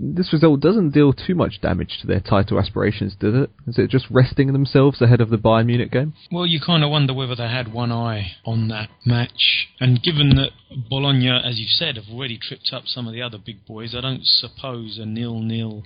this 0.00 0.32
result 0.32 0.60
doesn't 0.60 0.90
deal 0.90 1.12
too 1.12 1.34
much 1.34 1.60
damage 1.60 1.98
to 2.00 2.06
their 2.06 2.20
title 2.20 2.58
aspirations, 2.58 3.16
does 3.18 3.34
it? 3.34 3.50
Is 3.66 3.78
it 3.78 3.90
just 3.90 4.06
resting 4.10 4.52
themselves 4.52 5.02
ahead 5.02 5.20
of 5.20 5.30
the 5.30 5.36
Bayern 5.36 5.66
Munich 5.66 5.90
game? 5.90 6.14
Well, 6.30 6.46
you 6.46 6.60
kind 6.60 6.84
of 6.84 6.90
wonder 6.90 7.12
whether 7.12 7.34
they 7.34 7.48
had 7.48 7.72
one 7.72 7.90
eye 7.90 8.32
on 8.44 8.68
that 8.68 8.90
match. 9.04 9.68
And 9.80 10.02
given 10.02 10.30
that 10.36 10.50
Bologna, 10.88 11.30
as 11.30 11.58
you've 11.58 11.70
said, 11.70 11.96
have 11.96 12.12
already 12.12 12.38
tripped 12.38 12.70
up 12.72 12.84
some 12.86 13.06
of 13.08 13.12
the 13.12 13.22
other 13.22 13.38
big 13.38 13.66
boys, 13.66 13.94
I 13.94 14.00
don't 14.00 14.24
suppose 14.24 14.98
a 14.98 15.06
nil-nil 15.06 15.84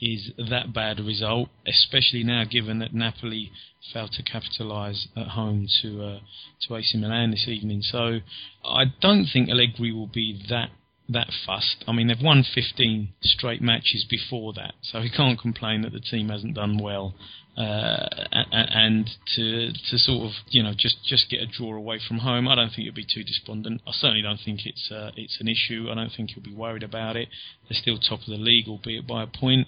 is 0.00 0.30
that 0.48 0.72
bad 0.72 0.98
a 0.98 1.02
result, 1.02 1.50
especially 1.66 2.24
now 2.24 2.44
given 2.50 2.78
that 2.78 2.94
Napoli 2.94 3.52
failed 3.92 4.12
to 4.12 4.22
capitalise 4.22 5.08
at 5.16 5.28
home 5.28 5.66
to 5.82 6.02
uh, 6.02 6.18
to 6.62 6.76
AC 6.76 6.96
Milan 6.98 7.30
this 7.30 7.46
evening. 7.46 7.82
So 7.82 8.20
I 8.64 8.84
don't 9.00 9.26
think 9.30 9.50
Allegri 9.50 9.92
will 9.92 10.06
be 10.06 10.42
that 10.48 10.70
that 11.12 11.28
fussed. 11.46 11.84
I 11.86 11.92
mean, 11.92 12.08
they've 12.08 12.22
won 12.22 12.44
15 12.54 13.08
straight 13.22 13.60
matches 13.60 14.06
before 14.08 14.52
that, 14.54 14.74
so 14.82 15.00
he 15.00 15.10
can't 15.10 15.40
complain 15.40 15.82
that 15.82 15.92
the 15.92 16.00
team 16.00 16.28
hasn't 16.28 16.54
done 16.54 16.78
well. 16.78 17.14
Uh, 17.56 18.08
and 18.52 19.10
to 19.34 19.72
to 19.72 19.98
sort 19.98 20.24
of 20.24 20.30
you 20.48 20.62
know 20.62 20.72
just 20.74 21.04
just 21.04 21.28
get 21.28 21.40
a 21.42 21.46
draw 21.46 21.74
away 21.74 21.98
from 22.06 22.18
home, 22.18 22.46
I 22.46 22.54
don't 22.54 22.68
think 22.68 22.84
he'll 22.84 22.94
be 22.94 23.04
too 23.04 23.24
despondent. 23.24 23.82
I 23.86 23.90
certainly 23.92 24.22
don't 24.22 24.40
think 24.42 24.64
it's 24.64 24.90
uh, 24.90 25.10
it's 25.16 25.38
an 25.40 25.48
issue. 25.48 25.88
I 25.90 25.94
don't 25.94 26.12
think 26.16 26.30
he'll 26.30 26.44
be 26.44 26.54
worried 26.54 26.84
about 26.84 27.16
it. 27.16 27.28
They're 27.68 27.80
still 27.80 27.98
top 27.98 28.20
of 28.20 28.26
the 28.26 28.36
league, 28.36 28.68
albeit 28.68 29.06
by 29.06 29.24
a 29.24 29.26
point. 29.26 29.66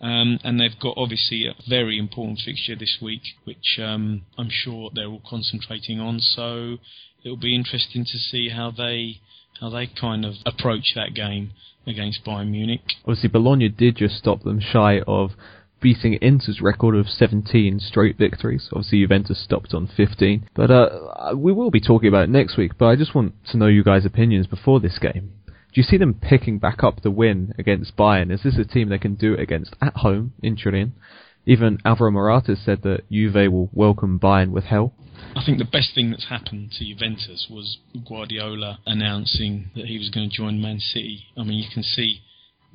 Um, 0.00 0.40
and 0.44 0.60
they've 0.60 0.78
got 0.80 0.94
obviously 0.96 1.46
a 1.46 1.54
very 1.68 1.96
important 1.96 2.40
fixture 2.44 2.74
this 2.74 2.98
week, 3.00 3.22
which 3.44 3.78
um, 3.78 4.22
I'm 4.36 4.50
sure 4.50 4.90
they're 4.92 5.06
all 5.06 5.22
concentrating 5.28 6.00
on. 6.00 6.18
So 6.20 6.78
it'll 7.24 7.36
be 7.36 7.54
interesting 7.54 8.04
to 8.04 8.18
see 8.18 8.48
how 8.50 8.72
they 8.72 9.20
how 9.62 9.70
they 9.70 9.86
kind 9.86 10.24
of 10.24 10.34
approach 10.44 10.92
that 10.96 11.14
game 11.14 11.52
against 11.86 12.24
Bayern 12.24 12.50
Munich. 12.50 12.80
Obviously, 13.04 13.28
Bologna 13.28 13.68
did 13.68 13.96
just 13.96 14.16
stop 14.16 14.42
them 14.42 14.60
shy 14.60 15.00
of 15.06 15.30
beating 15.80 16.14
Inter's 16.14 16.60
record 16.60 16.96
of 16.96 17.06
17 17.08 17.78
straight 17.80 18.18
victories. 18.18 18.68
Obviously, 18.72 19.00
Juventus 19.00 19.42
stopped 19.42 19.72
on 19.72 19.88
15. 19.96 20.48
But 20.54 20.70
uh, 20.70 21.34
we 21.36 21.52
will 21.52 21.70
be 21.70 21.80
talking 21.80 22.08
about 22.08 22.24
it 22.24 22.30
next 22.30 22.56
week. 22.56 22.72
But 22.76 22.86
I 22.86 22.96
just 22.96 23.14
want 23.14 23.34
to 23.50 23.56
know 23.56 23.68
you 23.68 23.84
guys' 23.84 24.04
opinions 24.04 24.46
before 24.48 24.80
this 24.80 24.98
game. 24.98 25.32
Do 25.46 25.80
you 25.80 25.84
see 25.84 25.96
them 25.96 26.14
picking 26.14 26.58
back 26.58 26.84
up 26.84 27.02
the 27.02 27.10
win 27.10 27.54
against 27.56 27.96
Bayern? 27.96 28.32
Is 28.32 28.42
this 28.42 28.58
a 28.58 28.64
team 28.64 28.88
they 28.88 28.98
can 28.98 29.14
do 29.14 29.34
it 29.34 29.40
against 29.40 29.74
at 29.80 29.94
home 29.96 30.34
in 30.42 30.56
Turin? 30.56 30.92
Even 31.46 31.78
Alvaro 31.84 32.10
Morata 32.10 32.56
said 32.56 32.82
that 32.82 33.08
Juve 33.10 33.52
will 33.52 33.68
welcome 33.72 34.18
Bayern 34.18 34.50
with 34.50 34.64
hell. 34.64 34.92
I 35.34 35.44
think 35.44 35.58
the 35.58 35.64
best 35.64 35.94
thing 35.94 36.10
that's 36.10 36.28
happened 36.28 36.72
to 36.78 36.84
Juventus 36.84 37.46
was 37.50 37.78
Guardiola 38.06 38.78
announcing 38.86 39.70
that 39.74 39.86
he 39.86 39.98
was 39.98 40.10
going 40.10 40.30
to 40.30 40.36
join 40.36 40.60
Man 40.60 40.78
City. 40.78 41.24
I 41.36 41.42
mean, 41.42 41.58
you 41.58 41.70
can 41.72 41.82
see 41.82 42.20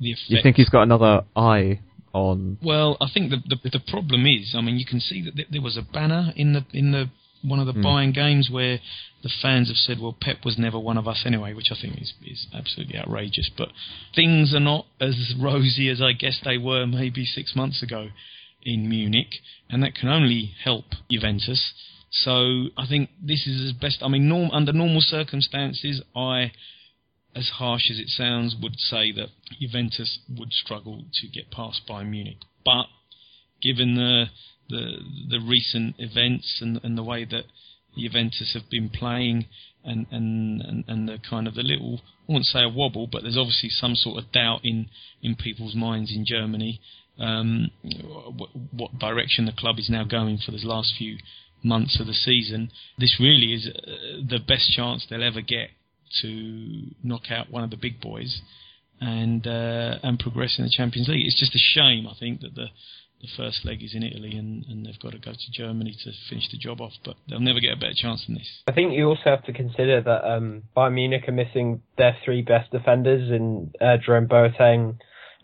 the 0.00 0.12
effect. 0.12 0.30
You 0.30 0.42
think 0.42 0.56
he's 0.56 0.68
got 0.68 0.82
another 0.82 1.22
eye 1.36 1.80
on? 2.12 2.58
Well, 2.62 2.96
I 3.00 3.08
think 3.12 3.30
the 3.30 3.38
the, 3.48 3.70
the 3.70 3.80
problem 3.80 4.26
is, 4.26 4.54
I 4.56 4.60
mean, 4.60 4.76
you 4.76 4.86
can 4.86 5.00
see 5.00 5.22
that 5.22 5.46
there 5.50 5.62
was 5.62 5.76
a 5.76 5.82
banner 5.82 6.32
in 6.36 6.52
the 6.52 6.64
in 6.72 6.92
the 6.92 7.10
one 7.42 7.60
of 7.60 7.66
the 7.66 7.72
mm. 7.72 7.84
Bayern 7.84 8.12
games 8.12 8.50
where 8.50 8.80
the 9.22 9.30
fans 9.40 9.68
have 9.68 9.76
said, 9.76 9.98
well, 10.00 10.16
Pep 10.20 10.44
was 10.44 10.58
never 10.58 10.78
one 10.78 10.98
of 10.98 11.06
us 11.06 11.22
anyway, 11.24 11.54
which 11.54 11.70
I 11.70 11.80
think 11.80 12.00
is, 12.00 12.12
is 12.24 12.46
absolutely 12.52 12.98
outrageous. 12.98 13.50
But 13.56 13.68
things 14.14 14.52
are 14.54 14.60
not 14.60 14.86
as 15.00 15.34
rosy 15.40 15.88
as 15.88 16.02
I 16.02 16.12
guess 16.12 16.40
they 16.44 16.58
were 16.58 16.86
maybe 16.86 17.24
six 17.24 17.54
months 17.54 17.82
ago 17.82 18.08
in 18.62 18.88
Munich, 18.88 19.34
and 19.68 19.82
that 19.82 19.94
can 19.94 20.08
only 20.08 20.52
help 20.62 20.84
Juventus. 21.10 21.72
So 22.10 22.68
I 22.76 22.86
think 22.88 23.10
this 23.22 23.46
is 23.46 23.70
as 23.70 23.72
best. 23.72 24.02
I 24.02 24.08
mean, 24.08 24.28
norm, 24.28 24.50
under 24.52 24.72
normal 24.72 25.00
circumstances, 25.00 26.02
I, 26.16 26.52
as 27.34 27.48
harsh 27.56 27.90
as 27.90 27.98
it 27.98 28.08
sounds, 28.08 28.56
would 28.60 28.78
say 28.78 29.12
that 29.12 29.28
Juventus 29.60 30.18
would 30.28 30.52
struggle 30.52 31.04
to 31.12 31.28
get 31.28 31.50
past 31.50 31.82
Bayern 31.88 32.10
Munich. 32.10 32.38
But 32.64 32.86
given 33.62 33.94
the 33.94 34.26
the 34.68 34.98
the 35.30 35.40
recent 35.40 35.96
events 35.98 36.58
and 36.60 36.80
and 36.82 36.96
the 36.96 37.02
way 37.02 37.24
that 37.24 37.44
Juventus 37.96 38.52
have 38.54 38.70
been 38.70 38.88
playing 38.88 39.46
and 39.84 40.06
and 40.10 40.60
and, 40.62 40.84
and 40.88 41.08
the 41.08 41.18
kind 41.28 41.46
of 41.46 41.54
the 41.54 41.62
little 41.62 42.00
I 42.28 42.32
wouldn't 42.32 42.46
say 42.46 42.62
a 42.62 42.68
wobble, 42.68 43.06
but 43.10 43.22
there's 43.22 43.38
obviously 43.38 43.70
some 43.70 43.94
sort 43.94 44.22
of 44.22 44.32
doubt 44.32 44.60
in 44.64 44.88
in 45.22 45.36
people's 45.36 45.74
minds 45.74 46.12
in 46.14 46.24
Germany 46.26 46.80
um, 47.18 47.70
what, 48.36 48.50
what 48.72 48.98
direction 48.98 49.46
the 49.46 49.52
club 49.52 49.78
is 49.78 49.90
now 49.90 50.04
going 50.04 50.38
for 50.38 50.52
the 50.52 50.58
last 50.64 50.94
few 50.96 51.18
months 51.62 51.98
of 52.00 52.06
the 52.06 52.12
season. 52.12 52.70
This 52.98 53.16
really 53.20 53.54
is 53.54 53.66
uh, 53.66 53.90
the 54.28 54.38
best 54.38 54.70
chance 54.72 55.06
they'll 55.08 55.22
ever 55.22 55.40
get 55.40 55.70
to 56.22 56.86
knock 57.02 57.30
out 57.30 57.50
one 57.50 57.64
of 57.64 57.70
the 57.70 57.76
big 57.76 58.00
boys 58.00 58.40
and 59.00 59.46
uh, 59.46 59.98
and 60.02 60.18
progress 60.18 60.56
in 60.58 60.64
the 60.64 60.70
Champions 60.70 61.08
League. 61.08 61.26
It's 61.26 61.38
just 61.38 61.54
a 61.54 61.58
shame, 61.58 62.06
I 62.06 62.14
think, 62.18 62.40
that 62.40 62.54
the 62.54 62.68
the 63.20 63.28
first 63.36 63.64
leg 63.64 63.82
is 63.82 63.94
in 63.94 64.02
Italy 64.04 64.36
and, 64.36 64.64
and 64.66 64.86
they've 64.86 64.98
got 65.00 65.10
to 65.12 65.18
go 65.18 65.32
to 65.32 65.52
Germany 65.52 65.96
to 66.04 66.12
finish 66.28 66.48
the 66.52 66.58
job 66.58 66.80
off, 66.80 66.92
but 67.04 67.16
they'll 67.28 67.40
never 67.40 67.58
get 67.58 67.72
a 67.72 67.76
better 67.76 67.94
chance 67.96 68.24
than 68.26 68.36
this. 68.36 68.62
I 68.68 68.72
think 68.72 68.92
you 68.92 69.08
also 69.08 69.22
have 69.24 69.44
to 69.46 69.52
consider 69.52 70.00
that 70.00 70.24
um, 70.24 70.62
Bayern 70.76 70.94
Munich 70.94 71.24
are 71.26 71.32
missing 71.32 71.82
their 71.96 72.16
three 72.24 72.42
best 72.42 72.70
defenders 72.70 73.30
in 73.30 73.72
uh, 73.80 73.96
Jerome 74.04 74.28
Boateng, 74.28 74.98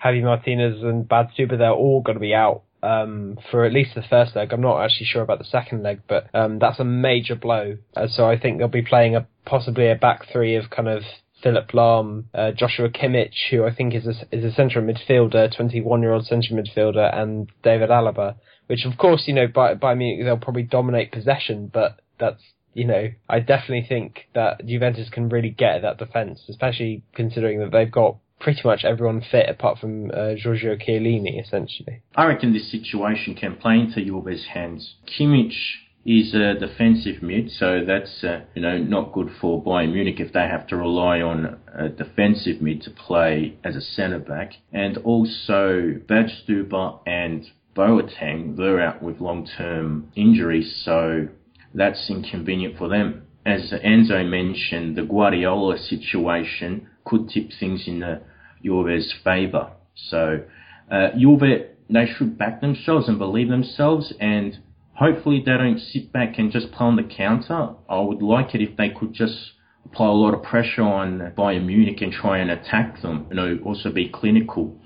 Javi 0.05 0.23
Martinez, 0.23 0.83
and 0.83 1.09
Badstuber. 1.09 1.59
They're 1.59 1.71
all 1.71 2.03
going 2.03 2.17
to 2.17 2.21
be 2.21 2.35
out 2.35 2.63
um, 2.83 3.39
for 3.51 3.65
at 3.65 3.73
least 3.73 3.95
the 3.95 4.03
first 4.03 4.37
leg. 4.37 4.53
I'm 4.53 4.61
not 4.61 4.83
actually 4.83 5.07
sure 5.07 5.23
about 5.23 5.39
the 5.39 5.45
second 5.45 5.83
leg, 5.83 6.03
but 6.09 6.29
um, 6.35 6.59
that's 6.59 6.79
a 6.79 6.85
major 6.85 7.35
blow. 7.35 7.79
Uh, 7.97 8.07
so 8.09 8.29
I 8.29 8.39
think 8.39 8.59
they'll 8.59 8.69
be 8.69 8.83
playing 8.83 9.17
a 9.17 9.27
possibly 9.47 9.91
a 9.91 9.95
back 9.95 10.27
three 10.31 10.57
of 10.57 10.71
kind 10.71 10.89
of 10.89 11.03
Philipp 11.43 11.71
Lahm, 11.73 12.25
uh, 12.35 12.53
Joshua 12.53 12.89
Kimmich, 12.89 13.51
who 13.51 13.65
I 13.65 13.75
think 13.75 13.95
is 13.95 14.07
a, 14.07 14.15
is 14.35 14.45
a 14.45 14.53
central 14.55 14.85
midfielder, 14.85 15.55
21 15.55 16.03
year 16.03 16.13
old 16.13 16.27
central 16.27 16.59
midfielder, 16.59 17.17
and 17.17 17.51
David 17.63 17.91
Alaba. 17.91 18.37
Which 18.67 18.87
of 18.87 18.97
course, 18.97 19.25
you 19.27 19.35
know, 19.35 19.47
by 19.47 19.75
by 19.75 19.95
me 19.95 20.21
they'll 20.23 20.39
probably 20.39 20.63
dominate 20.63 21.13
possession, 21.13 21.71
but 21.73 22.01
that's 22.19 22.43
you 22.75 22.85
know, 22.85 23.09
I 23.29 23.39
definitely 23.39 23.87
think 23.89 24.27
that 24.35 24.67
Juventus 24.67 25.09
can 25.09 25.29
really 25.29 25.51
get 25.51 25.77
at 25.77 25.83
that 25.83 25.99
defence, 25.99 26.43
especially 26.49 27.05
considering 27.15 27.61
that 27.61 27.71
they've 27.71 27.91
got 27.91 28.17
pretty 28.41 28.63
much 28.65 28.85
everyone 28.85 29.21
fit 29.31 29.49
apart 29.49 29.79
from 29.79 30.11
uh, 30.11 30.35
Giorgio 30.35 30.77
Chiellini, 30.77 31.43
essentially. 31.43 32.03
I 32.15 32.27
reckon 32.27 32.53
this 32.53 32.71
situation 32.71 33.35
can 33.35 33.57
play 33.57 33.75
into 33.75 34.05
Juve's 34.05 34.47
hands. 34.53 34.97
Kimmich 35.07 35.57
is 36.05 36.35
a 36.35 36.55
defensive 36.55 37.23
mid, 37.23 37.51
so 37.51 37.83
that's 37.87 38.23
uh, 38.23 38.41
you 38.55 38.61
know 38.61 38.79
not 38.79 39.13
good 39.13 39.31
for 39.41 39.63
Bayern 39.63 39.93
Munich 39.93 40.21
if 40.21 40.33
they 40.33 40.47
have 40.47 40.67
to 40.69 40.77
rely 40.77 41.21
on 41.21 41.59
a 41.75 41.89
defensive 41.89 42.61
mid 42.61 42.83
to 42.83 42.91
play 42.91 43.57
as 43.65 43.75
a 43.77 43.81
centre 43.81 44.19
back, 44.19 44.53
and 44.73 44.99
also 44.99 45.99
Badstuber 46.07 47.01
and 47.07 47.47
Boateng 47.75 48.57
they're 48.57 48.81
out 48.81 49.03
with 49.03 49.21
long-term 49.21 50.13
injuries, 50.15 50.83
so 50.85 51.29
that's 51.73 52.11
inconvenient 52.11 52.77
for 52.77 52.89
them. 52.89 53.23
As 53.47 53.73
Enzo 53.73 54.27
mentioned, 54.27 54.97
the 54.97 55.03
Guardiola 55.03 55.77
situation 55.79 56.89
could 57.05 57.29
tip 57.29 57.51
things 57.59 57.85
in 57.87 58.01
the 58.01 58.23
Juve's 58.63 59.15
favour. 59.23 59.73
So 59.95 60.45
uh, 60.91 61.09
Juve, 61.19 61.69
they 61.91 62.07
should 62.07 62.39
back 62.39 62.61
themselves 62.61 63.09
and 63.09 63.19
believe 63.19 63.49
themselves, 63.49 64.13
and 64.21 64.59
hopefully 64.95 65.43
they 65.45 65.53
don't 65.53 65.79
sit 65.79 66.13
back 66.13 66.39
and 66.39 66.51
just 66.51 66.73
play 66.73 66.87
on 66.87 66.97
the 66.97 67.03
counter. 67.03 67.75
I 67.89 68.01
would 68.01 68.23
like 68.23 68.55
it 68.55 68.63
if 68.63 68.77
they 68.77 68.89
could 68.89 69.13
just 69.13 69.53
apply 69.85 70.07
a 70.07 70.13
lot 70.13 70.35
of 70.35 70.43
pressure 70.43 70.83
on 70.83 71.33
Bayern 71.37 71.67
Munich 71.67 72.01
and 72.01 72.13
try 72.13 72.39
and 72.39 72.51
attack 72.51 73.03
them. 73.03 73.27
You 73.31 73.37
know, 73.37 73.59
also 73.65 73.91
be 73.91 74.09
clinical. 74.09 74.79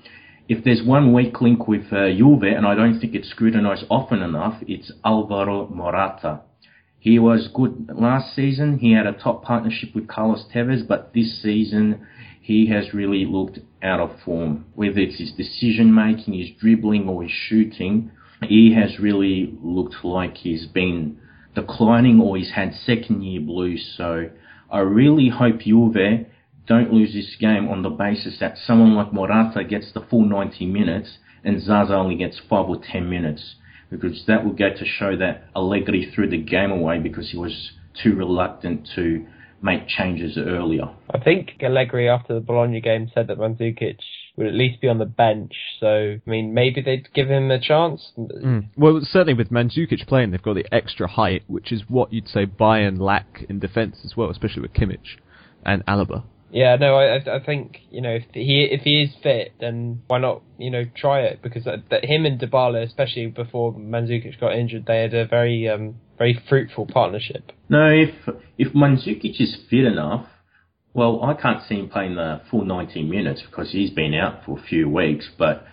If 0.47 0.63
there's 0.63 0.81
one 0.83 1.13
weak 1.13 1.41
link 1.41 1.67
with 1.67 1.93
uh, 1.93 2.09
Juve, 2.09 2.43
and 2.43 2.65
I 2.65 2.75
don't 2.75 2.99
think 2.99 3.13
it's 3.13 3.29
scrutinised 3.29 3.85
often 3.89 4.21
enough, 4.21 4.61
it's 4.67 4.91
Alvaro 5.05 5.67
Morata. 5.67 6.41
He 6.99 7.17
was 7.17 7.47
good 7.53 7.89
last 7.95 8.35
season. 8.35 8.79
He 8.79 8.91
had 8.91 9.07
a 9.07 9.13
top 9.13 9.43
partnership 9.43 9.95
with 9.95 10.07
Carlos 10.07 10.45
Tevez, 10.53 10.85
but 10.85 11.13
this 11.13 11.41
season 11.41 12.05
he 12.41 12.67
has 12.67 12.93
really 12.93 13.25
looked 13.25 13.59
out 13.81 13.99
of 13.99 14.19
form. 14.25 14.65
Whether 14.75 14.99
it's 14.99 15.17
his 15.17 15.31
decision 15.31 15.93
making, 15.93 16.33
his 16.33 16.49
dribbling, 16.59 17.07
or 17.07 17.23
his 17.23 17.31
shooting, 17.31 18.11
he 18.41 18.73
has 18.73 18.99
really 18.99 19.57
looked 19.61 20.03
like 20.03 20.37
he's 20.37 20.65
been 20.65 21.17
declining 21.55 22.19
or 22.19 22.37
he's 22.37 22.51
had 22.51 22.73
second 22.73 23.23
year 23.23 23.41
blues. 23.41 23.93
So 23.97 24.29
I 24.69 24.79
really 24.79 25.29
hope 25.29 25.61
Juve 25.61 26.25
don't 26.67 26.93
lose 26.93 27.13
this 27.13 27.35
game 27.39 27.67
on 27.67 27.81
the 27.81 27.89
basis 27.89 28.39
that 28.39 28.57
someone 28.57 28.95
like 28.95 29.13
Morata 29.13 29.63
gets 29.63 29.91
the 29.93 30.01
full 30.01 30.25
90 30.25 30.65
minutes 30.65 31.17
and 31.43 31.61
Zaza 31.61 31.93
only 31.95 32.15
gets 32.15 32.39
5 32.49 32.69
or 32.69 32.77
10 32.81 33.09
minutes 33.09 33.55
because 33.89 34.23
that 34.27 34.45
will 34.45 34.53
go 34.53 34.69
to 34.69 34.85
show 34.85 35.17
that 35.17 35.45
Allegri 35.55 36.11
threw 36.13 36.29
the 36.29 36.37
game 36.37 36.71
away 36.71 36.99
because 36.99 37.31
he 37.31 37.37
was 37.37 37.71
too 38.01 38.15
reluctant 38.15 38.87
to 38.95 39.25
make 39.61 39.87
changes 39.87 40.37
earlier. 40.37 40.89
I 41.13 41.19
think 41.19 41.51
Allegri 41.61 42.07
after 42.07 42.33
the 42.33 42.39
Bologna 42.39 42.79
game 42.81 43.11
said 43.13 43.27
that 43.27 43.37
Mandzukic 43.37 43.97
would 44.37 44.47
at 44.47 44.53
least 44.53 44.79
be 44.79 44.87
on 44.87 44.99
the 44.99 45.05
bench. 45.05 45.53
So, 45.79 46.15
I 46.25 46.29
mean, 46.29 46.53
maybe 46.53 46.81
they'd 46.81 47.11
give 47.13 47.27
him 47.27 47.51
a 47.51 47.59
chance. 47.59 48.11
Mm. 48.17 48.69
Well, 48.77 49.01
certainly 49.03 49.33
with 49.33 49.49
Mandzukic 49.49 50.07
playing, 50.07 50.31
they've 50.31 50.41
got 50.41 50.53
the 50.53 50.73
extra 50.73 51.07
height, 51.07 51.43
which 51.47 51.71
is 51.71 51.83
what 51.89 52.13
you'd 52.13 52.29
say 52.29 52.45
Bayern 52.45 52.99
lack 52.99 53.43
in 53.49 53.59
defence 53.59 53.97
as 54.05 54.15
well, 54.15 54.29
especially 54.29 54.61
with 54.61 54.73
Kimmich 54.73 55.17
and 55.65 55.85
Alaba. 55.85 56.23
Yeah, 56.51 56.75
no, 56.77 56.95
I 56.95 57.17
I 57.17 57.39
think 57.43 57.79
you 57.91 58.01
know 58.01 58.11
if 58.11 58.23
he 58.33 58.67
if 58.71 58.81
he 58.81 59.03
is 59.03 59.11
fit, 59.21 59.53
then 59.59 60.01
why 60.07 60.19
not 60.19 60.41
you 60.57 60.71
know 60.71 60.83
try 60.95 61.21
it 61.21 61.41
because 61.41 61.63
that, 61.65 61.89
that 61.89 62.05
him 62.05 62.25
and 62.25 62.39
Dybala, 62.39 62.83
especially 62.83 63.27
before 63.27 63.73
Mandzukic 63.73 64.39
got 64.39 64.55
injured, 64.55 64.85
they 64.85 65.01
had 65.01 65.13
a 65.13 65.25
very 65.25 65.69
um 65.69 65.95
very 66.17 66.41
fruitful 66.49 66.87
partnership. 66.87 67.51
No, 67.69 67.87
if 67.87 68.13
if 68.57 68.73
Mandzukic 68.73 69.39
is 69.39 69.57
fit 69.69 69.85
enough, 69.85 70.25
well, 70.93 71.23
I 71.23 71.33
can't 71.33 71.61
see 71.67 71.75
him 71.75 71.89
playing 71.89 72.15
the 72.15 72.41
full 72.49 72.65
90 72.65 73.03
minutes 73.03 73.43
because 73.43 73.71
he's 73.71 73.91
been 73.91 74.13
out 74.13 74.43
for 74.45 74.57
a 74.57 74.61
few 74.61 74.89
weeks, 74.89 75.29
but 75.37 75.65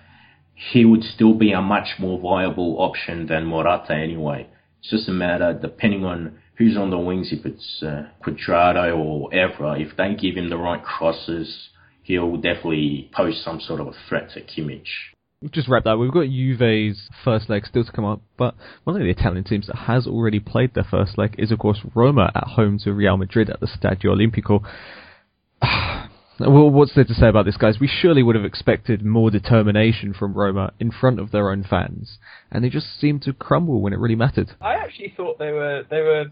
he 0.54 0.84
would 0.84 1.02
still 1.02 1.34
be 1.34 1.52
a 1.52 1.62
much 1.62 1.98
more 1.98 2.20
viable 2.20 2.76
option 2.80 3.26
than 3.26 3.46
Morata 3.46 3.94
anyway. 3.94 4.48
It's 4.80 4.90
just 4.90 5.08
a 5.08 5.12
matter 5.12 5.58
depending 5.60 6.04
on 6.04 6.38
who's 6.56 6.76
on 6.76 6.90
the 6.90 6.98
wings, 6.98 7.32
if 7.32 7.44
it's 7.44 7.82
uh, 7.82 8.08
Cuadrado 8.24 8.96
or 8.96 9.30
Evra, 9.30 9.80
if 9.80 9.96
they 9.96 10.14
give 10.14 10.36
him 10.36 10.50
the 10.50 10.56
right 10.56 10.82
crosses, 10.82 11.68
he'll 12.02 12.36
definitely 12.36 13.10
pose 13.12 13.42
some 13.44 13.60
sort 13.60 13.80
of 13.80 13.88
a 13.88 13.94
threat 14.08 14.30
to 14.34 14.40
Kimmich. 14.40 14.88
Just 15.50 15.68
wrap 15.68 15.84
that. 15.84 15.98
We've 15.98 16.12
got 16.12 16.28
Juve's 16.28 17.10
first 17.22 17.50
leg 17.50 17.66
still 17.66 17.84
to 17.84 17.92
come 17.92 18.06
up, 18.06 18.22
but 18.38 18.54
one 18.84 18.96
of 18.96 19.02
the 19.02 19.10
Italian 19.10 19.44
teams 19.44 19.66
that 19.66 19.76
has 19.76 20.06
already 20.06 20.40
played 20.40 20.72
their 20.74 20.86
first 20.90 21.18
leg 21.18 21.34
is, 21.38 21.52
of 21.52 21.58
course, 21.58 21.80
Roma 21.94 22.32
at 22.34 22.44
home 22.44 22.78
to 22.84 22.92
Real 22.92 23.18
Madrid 23.18 23.50
at 23.50 23.60
the 23.60 23.66
Stadio 23.66 24.06
Olimpico. 24.06 24.62
well, 26.40 26.70
what's 26.70 26.94
there 26.94 27.04
to 27.04 27.14
say 27.14 27.28
about 27.28 27.44
this, 27.44 27.58
guys? 27.58 27.78
We 27.78 27.86
surely 27.86 28.22
would 28.22 28.34
have 28.34 28.46
expected 28.46 29.04
more 29.04 29.30
determination 29.30 30.14
from 30.14 30.32
Roma 30.32 30.72
in 30.80 30.90
front 30.90 31.20
of 31.20 31.32
their 31.32 31.50
own 31.50 31.62
fans, 31.62 32.16
and 32.50 32.64
they 32.64 32.70
just 32.70 32.98
seemed 32.98 33.20
to 33.22 33.34
crumble 33.34 33.82
when 33.82 33.92
it 33.92 33.98
really 33.98 34.16
mattered. 34.16 34.52
I 34.62 34.74
actually 34.74 35.12
thought 35.14 35.38
they 35.38 35.52
were 35.52 35.84
they 35.90 36.00
were 36.00 36.26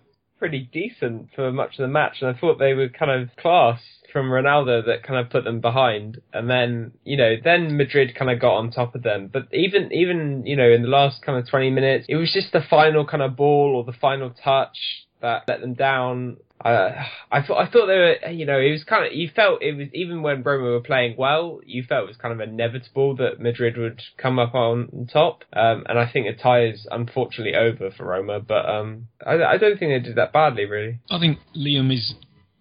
pretty 0.44 0.68
decent 0.74 1.26
for 1.34 1.50
much 1.50 1.70
of 1.78 1.84
the 1.84 1.88
match, 1.88 2.18
and 2.20 2.28
I 2.28 2.38
thought 2.38 2.58
they 2.58 2.74
were 2.74 2.90
kind 2.90 3.10
of 3.10 3.34
class 3.36 3.80
from 4.12 4.26
Ronaldo 4.26 4.84
that 4.84 5.02
kind 5.02 5.18
of 5.18 5.30
put 5.30 5.42
them 5.42 5.62
behind, 5.62 6.20
and 6.34 6.50
then 6.50 6.92
you 7.02 7.16
know 7.16 7.36
then 7.42 7.78
Madrid 7.78 8.14
kind 8.14 8.30
of 8.30 8.42
got 8.42 8.56
on 8.56 8.70
top 8.70 8.94
of 8.94 9.02
them. 9.02 9.30
But 9.32 9.48
even 9.54 9.90
even 9.90 10.44
you 10.44 10.54
know 10.54 10.70
in 10.70 10.82
the 10.82 10.88
last 10.88 11.22
kind 11.22 11.38
of 11.38 11.48
20 11.48 11.70
minutes, 11.70 12.04
it 12.10 12.16
was 12.16 12.30
just 12.30 12.52
the 12.52 12.60
final 12.68 13.06
kind 13.06 13.22
of 13.22 13.36
ball 13.36 13.72
or 13.74 13.90
the 13.90 13.98
final 13.98 14.34
touch 14.44 14.76
that 15.22 15.44
let 15.48 15.62
them 15.62 15.72
down. 15.72 16.36
I 16.64 17.42
thought 17.46 17.58
I 17.58 17.70
thought 17.70 17.86
they 17.86 17.98
were 17.98 18.30
you 18.30 18.46
know 18.46 18.58
it 18.58 18.70
was 18.70 18.84
kind 18.84 19.06
of 19.06 19.12
you 19.12 19.28
felt 19.34 19.62
it 19.62 19.76
was 19.76 19.88
even 19.92 20.22
when 20.22 20.42
Roma 20.42 20.64
were 20.64 20.80
playing 20.80 21.14
well 21.18 21.60
you 21.64 21.82
felt 21.82 22.04
it 22.04 22.08
was 22.08 22.16
kind 22.16 22.32
of 22.32 22.40
inevitable 22.40 23.16
that 23.16 23.40
Madrid 23.40 23.76
would 23.76 24.00
come 24.16 24.38
up 24.38 24.54
on 24.54 25.08
top 25.12 25.44
um, 25.52 25.84
and 25.88 25.98
I 25.98 26.10
think 26.10 26.26
the 26.26 26.42
tie 26.42 26.66
is 26.66 26.86
unfortunately 26.90 27.54
over 27.54 27.90
for 27.90 28.06
Roma 28.06 28.40
but 28.40 28.68
um, 28.68 29.08
I, 29.24 29.42
I 29.42 29.58
don't 29.58 29.78
think 29.78 29.92
they 29.92 30.08
did 30.08 30.16
that 30.16 30.32
badly 30.32 30.64
really. 30.64 31.00
I 31.10 31.18
think 31.18 31.38
Liam 31.54 31.92
is 31.92 32.14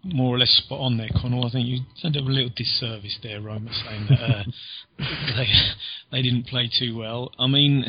more 0.03 0.35
or 0.35 0.39
less 0.39 0.51
spot 0.51 0.81
on 0.81 0.97
there, 0.97 1.07
Connall. 1.21 1.45
I 1.45 1.51
think 1.51 1.67
you 1.67 1.79
did 2.01 2.17
a 2.17 2.19
little 2.19 2.51
disservice 2.53 3.17
there, 3.23 3.39
Roma, 3.39 3.71
saying 3.71 4.07
that 4.09 4.21
uh, 4.21 4.43
they 5.37 5.47
they 6.11 6.21
didn't 6.21 6.47
play 6.47 6.69
too 6.77 6.97
well. 6.97 7.31
I 7.39 7.47
mean, 7.47 7.85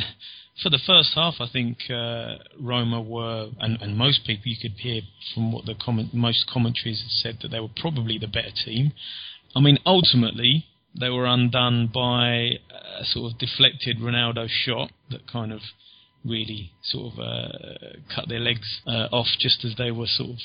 for 0.63 0.71
the 0.71 0.81
first 0.87 1.13
half, 1.15 1.35
I 1.41 1.49
think 1.53 1.79
uh, 1.91 2.37
Roma 2.61 3.01
were, 3.01 3.51
and, 3.59 3.81
and 3.83 3.97
most 3.97 4.25
people 4.25 4.45
you 4.47 4.57
could 4.61 4.79
hear 4.79 5.03
from 5.35 5.53
what 5.53 5.67
the 5.67 5.75
comment, 5.75 6.15
most 6.15 6.49
commentaries 6.53 7.03
said 7.09 7.39
that 7.43 7.49
they 7.49 7.61
were 7.61 7.69
probably 7.77 8.19
the 8.19 8.29
better 8.29 8.53
team. 8.65 8.93
I 9.57 9.61
mean, 9.61 9.79
ultimately 9.85 10.67
they 10.99 11.11
were 11.11 11.27
undone 11.27 11.91
by 11.93 12.59
a 13.01 13.05
sort 13.05 13.33
of 13.33 13.39
deflected 13.39 13.99
Ronaldo 13.99 14.47
shot 14.49 14.93
that 15.11 15.31
kind 15.31 15.53
of 15.53 15.61
really 16.25 16.73
sort 16.83 17.13
of 17.13 17.19
uh, 17.19 17.49
cut 18.15 18.29
their 18.29 18.41
legs 18.41 18.81
uh, 18.87 19.09
off 19.11 19.27
just 19.39 19.65
as 19.65 19.75
they 19.77 19.91
were 19.91 20.07
sort 20.07 20.31
of 20.31 20.37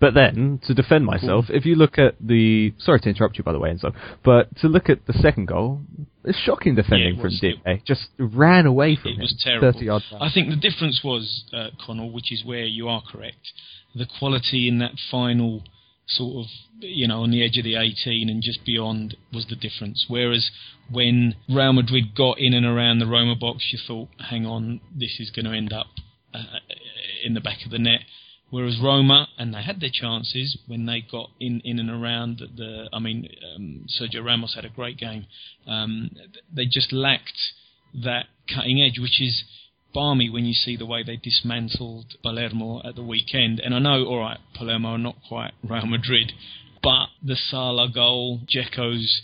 but 0.00 0.14
then, 0.14 0.60
to 0.66 0.74
defend 0.74 1.04
myself, 1.04 1.46
if 1.48 1.66
you 1.66 1.74
look 1.74 1.98
at 1.98 2.14
the 2.20 2.72
sorry 2.78 3.00
to 3.00 3.08
interrupt 3.08 3.38
you 3.38 3.44
by 3.44 3.52
the 3.52 3.58
way, 3.58 3.70
Enzo, 3.70 3.94
but 4.24 4.54
to 4.58 4.68
look 4.68 4.88
at 4.88 5.06
the 5.06 5.12
second 5.12 5.46
goal, 5.46 5.80
it's 6.24 6.38
shocking 6.38 6.74
defending 6.74 7.16
yeah, 7.16 7.22
from 7.22 7.30
Digne. 7.40 7.82
Just 7.84 8.08
ran 8.18 8.66
away 8.66 8.96
from 8.96 9.12
it 9.12 9.14
him. 9.14 9.20
was 9.20 9.42
terrible. 9.42 9.72
Thirty 9.72 9.86
yards. 9.86 10.04
I 10.20 10.30
think 10.32 10.50
the 10.50 10.56
difference 10.56 11.00
was 11.02 11.44
uh, 11.52 11.68
Connall, 11.84 12.10
which 12.12 12.32
is 12.32 12.44
where 12.44 12.64
you 12.64 12.88
are 12.88 13.02
correct. 13.10 13.52
The 13.94 14.06
quality 14.18 14.68
in 14.68 14.78
that 14.78 14.92
final 15.10 15.62
sort 16.06 16.44
of 16.44 16.50
you 16.80 17.06
know 17.06 17.22
on 17.22 17.30
the 17.30 17.44
edge 17.44 17.58
of 17.58 17.64
the 17.64 17.76
18 17.76 18.30
and 18.30 18.42
just 18.42 18.64
beyond 18.64 19.16
was 19.32 19.46
the 19.46 19.56
difference. 19.56 20.06
Whereas 20.08 20.50
when 20.90 21.34
Real 21.48 21.72
Madrid 21.72 22.14
got 22.16 22.38
in 22.38 22.54
and 22.54 22.64
around 22.64 22.98
the 22.98 23.06
Roma 23.06 23.34
box, 23.34 23.68
you 23.72 23.78
thought, 23.86 24.08
hang 24.30 24.46
on, 24.46 24.80
this 24.94 25.16
is 25.18 25.30
going 25.30 25.44
to 25.44 25.52
end 25.52 25.72
up 25.72 25.86
uh, 26.32 26.42
in 27.24 27.34
the 27.34 27.40
back 27.40 27.58
of 27.64 27.70
the 27.70 27.78
net. 27.78 28.00
Whereas 28.50 28.78
Roma, 28.82 29.28
and 29.36 29.52
they 29.52 29.62
had 29.62 29.80
their 29.80 29.90
chances 29.92 30.56
when 30.66 30.86
they 30.86 31.02
got 31.02 31.30
in, 31.38 31.60
in 31.64 31.78
and 31.78 31.90
around 31.90 32.38
the. 32.56 32.88
I 32.92 32.98
mean, 32.98 33.28
um, 33.54 33.86
Sergio 33.88 34.24
Ramos 34.24 34.54
had 34.54 34.64
a 34.64 34.70
great 34.70 34.96
game. 34.96 35.26
Um, 35.66 36.10
they 36.54 36.64
just 36.64 36.92
lacked 36.92 37.38
that 38.02 38.26
cutting 38.52 38.80
edge, 38.80 38.98
which 38.98 39.20
is 39.20 39.44
barmy 39.92 40.30
when 40.30 40.46
you 40.46 40.54
see 40.54 40.76
the 40.76 40.86
way 40.86 41.02
they 41.02 41.16
dismantled 41.16 42.16
Palermo 42.22 42.80
at 42.84 42.94
the 42.94 43.02
weekend. 43.02 43.60
And 43.60 43.74
I 43.74 43.78
know, 43.80 44.04
all 44.06 44.20
right, 44.20 44.38
Palermo 44.54 44.90
are 44.90 44.98
not 44.98 45.16
quite 45.28 45.52
Real 45.62 45.86
Madrid, 45.86 46.32
but 46.82 47.08
the 47.22 47.36
Salah 47.36 47.90
goal, 47.92 48.40
Dzeko's 48.46 49.22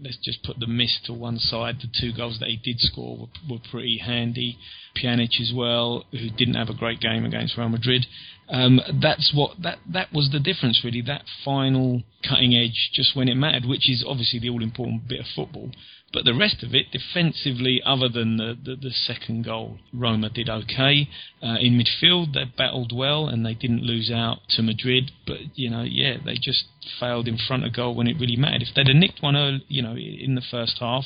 let's 0.00 0.18
just 0.22 0.42
put 0.42 0.58
the 0.58 0.66
miss 0.66 0.98
to 1.06 1.12
one 1.12 1.38
side. 1.38 1.76
The 1.80 1.88
two 2.00 2.12
goals 2.14 2.38
that 2.40 2.48
he 2.48 2.56
did 2.56 2.80
score 2.80 3.16
were, 3.16 3.54
were 3.54 3.62
pretty 3.70 3.98
handy. 3.98 4.58
Pjanic 4.96 5.40
as 5.40 5.52
well, 5.54 6.04
who 6.12 6.30
didn't 6.30 6.54
have 6.54 6.68
a 6.68 6.74
great 6.74 7.00
game 7.00 7.24
against 7.24 7.56
Real 7.56 7.68
Madrid. 7.68 8.06
Um, 8.48 8.80
that's 9.02 9.32
what 9.34 9.60
that 9.62 9.78
that 9.92 10.12
was 10.12 10.30
the 10.30 10.38
difference 10.38 10.82
really. 10.84 11.02
That 11.02 11.24
final 11.44 12.02
cutting 12.28 12.54
edge, 12.54 12.90
just 12.92 13.16
when 13.16 13.28
it 13.28 13.34
mattered, 13.34 13.66
which 13.66 13.90
is 13.90 14.04
obviously 14.06 14.38
the 14.38 14.50
all 14.50 14.62
important 14.62 15.08
bit 15.08 15.20
of 15.20 15.26
football. 15.34 15.70
But 16.12 16.24
the 16.24 16.34
rest 16.34 16.62
of 16.62 16.74
it, 16.74 16.92
defensively, 16.92 17.82
other 17.84 18.08
than 18.08 18.36
the, 18.36 18.56
the, 18.62 18.76
the 18.76 18.90
second 18.90 19.44
goal, 19.44 19.78
Roma 19.92 20.30
did 20.30 20.48
okay. 20.48 21.08
Uh, 21.42 21.56
in 21.60 21.78
midfield, 21.78 22.32
they 22.32 22.44
battled 22.44 22.92
well 22.94 23.26
and 23.26 23.44
they 23.44 23.54
didn't 23.54 23.82
lose 23.82 24.10
out 24.10 24.38
to 24.50 24.62
Madrid. 24.62 25.10
But, 25.26 25.58
you 25.58 25.68
know, 25.68 25.82
yeah, 25.82 26.16
they 26.24 26.36
just 26.36 26.64
failed 27.00 27.26
in 27.26 27.36
front 27.36 27.66
of 27.66 27.74
goal 27.74 27.94
when 27.94 28.06
it 28.06 28.18
really 28.20 28.36
mattered. 28.36 28.62
If 28.62 28.68
they'd 28.74 28.86
have 28.86 28.96
nicked 28.96 29.20
one 29.20 29.36
early, 29.36 29.64
you 29.68 29.82
know, 29.82 29.96
in 29.96 30.36
the 30.36 30.42
first 30.48 30.78
half, 30.78 31.04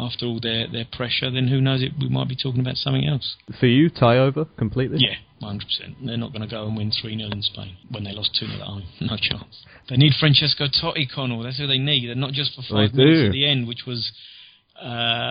after 0.00 0.26
all 0.26 0.40
their, 0.40 0.66
their 0.70 0.86
pressure, 0.90 1.30
then 1.30 1.48
who 1.48 1.60
knows, 1.60 1.82
it, 1.82 1.92
we 2.00 2.08
might 2.08 2.28
be 2.28 2.36
talking 2.36 2.60
about 2.60 2.76
something 2.76 3.06
else. 3.06 3.36
For 3.58 3.66
you, 3.66 3.90
tie 3.90 4.18
over 4.18 4.46
completely? 4.56 4.98
Yeah, 5.00 5.16
100%. 5.46 5.60
They're 6.04 6.16
not 6.16 6.32
going 6.32 6.42
to 6.42 6.48
go 6.48 6.66
and 6.66 6.76
win 6.76 6.90
3 6.90 7.16
0 7.16 7.30
in 7.30 7.42
Spain 7.42 7.76
when 7.90 8.04
they 8.04 8.12
lost 8.12 8.36
2 8.40 8.46
0 8.46 8.58
at 8.58 8.66
home. 8.66 8.82
No 9.00 9.16
chance. 9.16 9.64
They 9.88 9.96
need 9.96 10.12
Francesco 10.18 10.66
Totti, 10.66 11.06
Connall. 11.14 11.42
That's 11.42 11.58
who 11.58 11.66
they 11.66 11.78
need. 11.78 12.08
They're 12.08 12.14
not 12.14 12.32
just 12.32 12.54
for 12.54 12.62
five 12.62 12.92
They 12.92 13.04
minutes 13.04 13.20
do. 13.22 13.26
at 13.26 13.32
the 13.32 13.46
end, 13.46 13.68
which 13.68 13.84
was, 13.86 14.12
uh, 14.80 14.86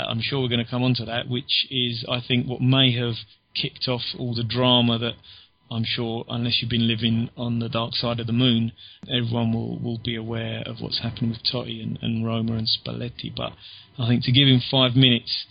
I'm 0.10 0.22
sure 0.22 0.42
we're 0.42 0.50
going 0.50 0.64
to 0.64 0.70
come 0.70 0.84
on 0.84 0.94
to 0.96 1.06
that, 1.06 1.28
which 1.28 1.68
is, 1.72 2.06
I 2.10 2.22
think, 2.26 2.48
what 2.48 2.62
may 2.62 2.92
have 2.98 3.16
kicked 3.60 3.88
off 3.88 4.02
all 4.18 4.36
the 4.36 4.44
drama 4.44 5.00
that 5.00 5.14
I'm 5.72 5.84
sure, 5.84 6.26
unless 6.28 6.62
you've 6.62 6.72
been 6.72 6.88
living 6.88 7.30
on 7.38 7.60
the 7.60 7.70
dark 7.70 7.94
side 7.94 8.20
of 8.20 8.28
the 8.28 8.34
moon, 8.34 8.72
everyone 9.08 9.54
will, 9.54 9.78
will 9.80 10.00
be 10.04 10.16
aware 10.16 10.64
of 10.66 10.78
what's 10.80 11.02
happened 11.02 11.30
with 11.30 11.44
Totti 11.44 11.84
and, 11.84 12.00
and 12.02 12.26
Roma 12.26 12.54
and 12.54 12.68
Spalletti. 12.68 13.32
But 13.36 13.54
I 13.98 14.08
think 14.08 14.24
to 14.24 14.32
give 14.32 14.48
him 14.48 14.62
five 14.72 14.96
minutes 14.96 15.46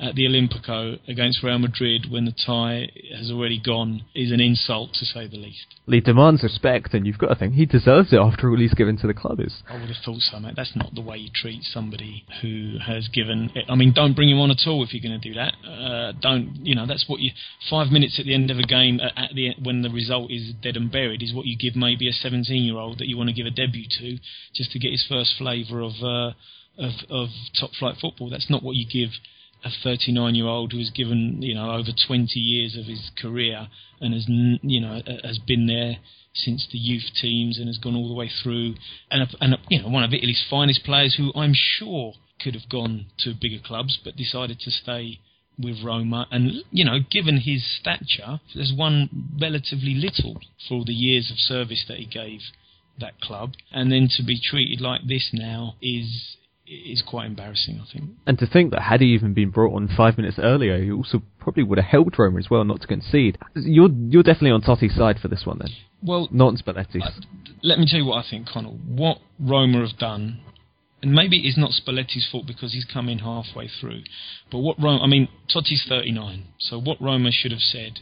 at 0.00 0.14
the 0.14 0.24
Olimpico 0.24 0.98
against 1.08 1.42
Real 1.42 1.58
Madrid 1.58 2.06
when 2.10 2.24
the 2.24 2.32
tie 2.32 2.88
has 3.16 3.30
already 3.30 3.60
gone 3.60 4.04
is 4.14 4.32
an 4.32 4.40
insult 4.40 4.94
to 4.94 5.04
say 5.04 5.26
the 5.26 5.36
least. 5.36 5.66
He 5.86 6.00
demands 6.00 6.42
respect, 6.42 6.94
and 6.94 7.06
you've 7.06 7.18
got 7.18 7.28
to 7.28 7.34
think 7.34 7.54
he 7.54 7.66
deserves 7.66 8.12
it 8.12 8.18
after 8.18 8.48
all 8.48 8.56
he's 8.56 8.74
given 8.74 8.96
to 8.98 9.06
the 9.06 9.14
club. 9.14 9.40
Is 9.40 9.62
I 9.68 9.74
would 9.74 9.88
have 9.88 10.02
thought 10.04 10.20
so, 10.20 10.40
mate. 10.40 10.54
That's 10.56 10.74
not 10.74 10.94
the 10.94 11.02
way 11.02 11.18
you 11.18 11.30
treat 11.34 11.62
somebody 11.64 12.24
who 12.40 12.78
has 12.84 13.08
given. 13.08 13.50
I 13.68 13.74
mean, 13.74 13.92
don't 13.92 14.14
bring 14.14 14.30
him 14.30 14.38
on 14.38 14.50
at 14.50 14.66
all 14.66 14.82
if 14.82 14.94
you're 14.94 15.02
going 15.02 15.20
to 15.20 15.28
do 15.28 15.34
that. 15.34 15.54
Uh, 15.66 16.12
don't, 16.20 16.60
you 16.62 16.74
know, 16.74 16.86
that's 16.86 17.04
what 17.06 17.20
you. 17.20 17.32
Five 17.68 17.88
minutes 17.88 18.18
at 18.18 18.24
the 18.24 18.34
end 18.34 18.50
of 18.50 18.58
a 18.58 18.62
game, 18.62 19.00
uh, 19.00 19.10
at 19.16 19.34
the 19.34 19.54
when 19.62 19.82
the 19.82 19.90
result 19.90 20.30
is 20.30 20.52
dead 20.62 20.76
and 20.76 20.90
buried, 20.90 21.22
is 21.22 21.34
what 21.34 21.46
you 21.46 21.58
give 21.58 21.76
maybe 21.76 22.08
a 22.08 22.12
17-year-old 22.12 22.98
that 22.98 23.08
you 23.08 23.16
want 23.16 23.28
to 23.28 23.34
give 23.34 23.46
a 23.46 23.50
debut 23.50 23.86
to, 23.98 24.18
just 24.54 24.72
to 24.72 24.78
get 24.78 24.92
his 24.92 25.04
first 25.08 25.34
flavour 25.36 25.80
of, 25.80 25.92
uh, 26.02 26.32
of 26.78 26.92
of 27.10 27.28
top 27.58 27.70
flight 27.78 27.96
football. 28.00 28.30
That's 28.30 28.48
not 28.48 28.62
what 28.62 28.76
you 28.76 28.86
give 28.86 29.10
a 29.64 29.70
39 29.82 30.34
year 30.34 30.46
old 30.46 30.72
who 30.72 30.78
has 30.78 30.90
given 30.90 31.42
you 31.42 31.54
know 31.54 31.72
over 31.72 31.90
20 32.06 32.38
years 32.38 32.76
of 32.76 32.86
his 32.86 33.10
career 33.20 33.68
and 34.00 34.14
has 34.14 34.26
you 34.28 34.80
know 34.80 35.00
has 35.22 35.38
been 35.38 35.66
there 35.66 35.96
since 36.34 36.66
the 36.70 36.78
youth 36.78 37.10
teams 37.20 37.58
and 37.58 37.66
has 37.66 37.78
gone 37.78 37.96
all 37.96 38.08
the 38.08 38.14
way 38.14 38.30
through. 38.42 38.74
And 39.10 39.22
a, 39.22 39.26
and 39.40 39.54
a, 39.54 39.58
you 39.68 39.82
know 39.82 39.88
one 39.88 40.04
of 40.04 40.12
Italy's 40.12 40.44
finest 40.48 40.84
players 40.84 41.16
who 41.16 41.32
I'm 41.34 41.54
sure 41.54 42.14
could 42.40 42.54
have 42.54 42.68
gone 42.68 43.06
to 43.18 43.34
bigger 43.34 43.62
clubs 43.62 43.98
but 44.02 44.16
decided 44.16 44.60
to 44.60 44.70
stay 44.70 45.20
with 45.58 45.82
Roma. 45.84 46.26
And 46.30 46.64
you 46.70 46.84
know 46.84 46.98
given 47.10 47.40
his 47.40 47.64
stature 47.78 48.40
there's 48.54 48.72
one 48.74 49.36
relatively 49.40 49.94
little 49.94 50.40
for 50.66 50.74
all 50.74 50.84
the 50.84 50.94
years 50.94 51.30
of 51.30 51.38
service 51.38 51.84
that 51.88 51.98
he 51.98 52.06
gave 52.06 52.40
that 52.98 53.20
club. 53.20 53.52
And 53.72 53.90
then 53.90 54.08
to 54.16 54.22
be 54.22 54.40
treated 54.40 54.80
like 54.80 55.02
this 55.06 55.30
now 55.32 55.74
is 55.82 56.36
is 56.70 57.02
quite 57.06 57.26
embarrassing 57.26 57.80
I 57.82 57.92
think 57.92 58.10
and 58.26 58.38
to 58.38 58.46
think 58.46 58.70
that 58.70 58.82
had 58.82 59.00
he 59.00 59.08
even 59.08 59.34
been 59.34 59.50
brought 59.50 59.74
on 59.74 59.88
five 59.96 60.16
minutes 60.16 60.38
earlier, 60.38 60.82
he 60.82 60.90
also 60.90 61.22
probably 61.38 61.64
would 61.64 61.78
have 61.78 61.86
helped 61.86 62.18
Roma 62.18 62.38
as 62.38 62.48
well 62.50 62.64
not 62.64 62.80
to 62.82 62.86
concede. 62.86 63.38
You're 63.54 63.90
you're 63.90 64.22
definitely 64.22 64.52
on 64.52 64.62
Totti's 64.62 64.94
side 64.94 65.18
for 65.20 65.28
this 65.28 65.42
one 65.44 65.58
then, 65.58 65.70
well 66.02 66.28
not 66.30 66.48
on 66.48 66.56
Spalletti's. 66.56 67.04
Uh, 67.04 67.10
let 67.62 67.78
me 67.78 67.86
tell 67.88 67.98
you 67.98 68.06
what 68.06 68.24
I 68.24 68.28
think, 68.28 68.48
Connall. 68.48 68.78
What 68.86 69.18
Roma 69.38 69.86
have 69.86 69.98
done, 69.98 70.40
and 71.02 71.12
maybe 71.12 71.38
it's 71.38 71.58
not 71.58 71.70
Spalletti's 71.72 72.28
fault 72.30 72.46
because 72.46 72.72
he's 72.72 72.84
come 72.84 73.08
in 73.08 73.18
halfway 73.18 73.68
through, 73.68 74.02
but 74.50 74.58
what 74.58 74.76
Roma, 74.78 75.02
I 75.02 75.06
mean, 75.06 75.28
Totti's 75.52 75.84
39, 75.88 76.44
so 76.58 76.80
what 76.80 77.00
Roma 77.00 77.30
should 77.32 77.52
have 77.52 77.60
said, 77.60 78.00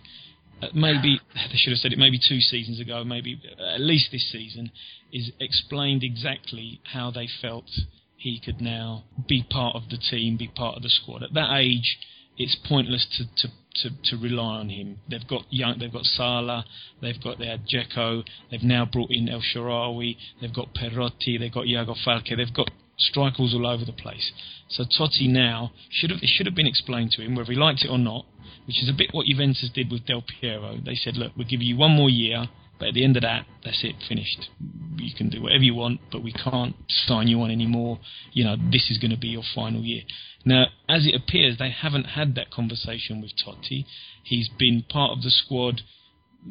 uh, 0.63 0.69
maybe 0.75 1.21
they 1.35 1.57
should 1.57 1.73
have 1.73 1.79
said 1.79 1.93
it 1.93 1.99
maybe 1.99 2.19
two 2.19 2.41
seasons 2.41 2.81
ago, 2.81 3.05
maybe 3.05 3.41
at 3.75 3.81
least 3.81 4.11
this 4.13 4.31
season, 4.31 4.71
is 5.13 5.33
explained 5.41 6.03
exactly 6.03 6.81
how 6.93 7.11
they 7.11 7.29
felt 7.41 7.71
he 8.19 8.41
could 8.45 8.61
now 8.61 9.05
be 9.29 9.47
part 9.49 9.77
of 9.77 9.89
the 9.91 9.97
team, 9.97 10.37
be 10.37 10.49
part 10.49 10.77
of 10.77 10.83
the 10.83 10.89
squad. 10.89 11.23
At 11.23 11.35
that 11.35 11.57
age, 11.57 11.99
it's 12.37 12.57
pointless 12.69 13.07
to, 13.17 13.25
to, 13.25 13.55
to, 13.77 13.97
to 14.11 14.17
rely 14.23 14.57
on 14.57 14.69
him. 14.71 14.99
They've 15.09 15.27
got 15.27 15.45
young, 15.51 15.79
they've 15.79 15.93
got 15.93 16.05
Salah, 16.05 16.65
they've 17.01 17.23
got 17.23 17.39
their 17.39 17.59
Dzeko, 17.59 18.25
they've 18.51 18.63
now 18.63 18.85
brought 18.85 19.11
in 19.11 19.29
El 19.29 19.41
Shaarawy, 19.41 20.17
they've 20.41 20.55
got 20.55 20.75
Perotti, 20.75 21.39
they've 21.39 21.53
got 21.53 21.69
Iago 21.69 21.95
Falque, 22.05 22.37
they've 22.37 22.53
got 22.53 22.71
strikers 22.99 23.55
all 23.55 23.67
over 23.67 23.85
the 23.85 23.93
place. 23.93 24.33
So 24.69 24.83
Totti 24.83 25.29
now 25.29 25.71
should 25.89 26.11
have 26.11 26.19
it 26.21 26.29
should 26.29 26.47
have 26.47 26.57
been 26.57 26.67
explained 26.67 27.13
to 27.13 27.23
him 27.23 27.37
whether 27.37 27.53
he 27.53 27.59
liked 27.59 27.85
it 27.85 27.91
or 27.91 27.99
not, 27.99 28.27
which 28.67 28.83
is 28.83 28.89
a 28.89 28.93
bit 28.93 29.11
what 29.13 29.27
Juventus 29.27 29.71
did 29.73 29.93
with 29.93 30.07
Del 30.07 30.25
Piero. 30.41 30.77
They 30.85 30.97
said, 30.97 31.17
look, 31.17 31.33
we'll 31.37 31.47
give 31.47 31.63
you 31.63 31.77
one 31.77 31.93
more 31.93 32.11
year, 32.11 32.49
but 32.79 32.89
at 32.89 32.95
the 32.95 33.05
end 33.05 33.17
of 33.17 33.23
that, 33.23 33.47
that's 33.65 33.83
it, 33.83 33.97
finished. 34.09 34.49
You 34.97 35.15
can 35.15 35.31
do 35.31 35.43
whatever 35.43 35.65
you 35.65 35.75
want, 35.75 36.01
but 36.13 36.23
we 36.23 36.33
can't 36.33 36.77
sign 36.89 37.29
you 37.29 37.41
on 37.43 37.51
anymore. 37.51 37.99
You 38.33 38.45
know, 38.45 38.57
this 38.71 38.91
is 38.91 38.99
going 38.99 39.11
to 39.11 39.17
be 39.17 39.29
your 39.29 39.43
final 39.55 39.83
year. 39.83 40.03
Now, 40.45 40.67
as 40.89 41.07
it 41.07 41.15
appears, 41.15 41.59
they 41.59 41.71
haven't 41.71 42.05
had 42.05 42.35
that 42.37 42.51
conversation 42.51 43.21
with 43.21 43.33
Totti. 43.37 43.85
He's 44.23 44.49
been 44.49 44.85
part 44.89 45.17
of 45.17 45.23
the 45.23 45.31
squad 45.31 45.83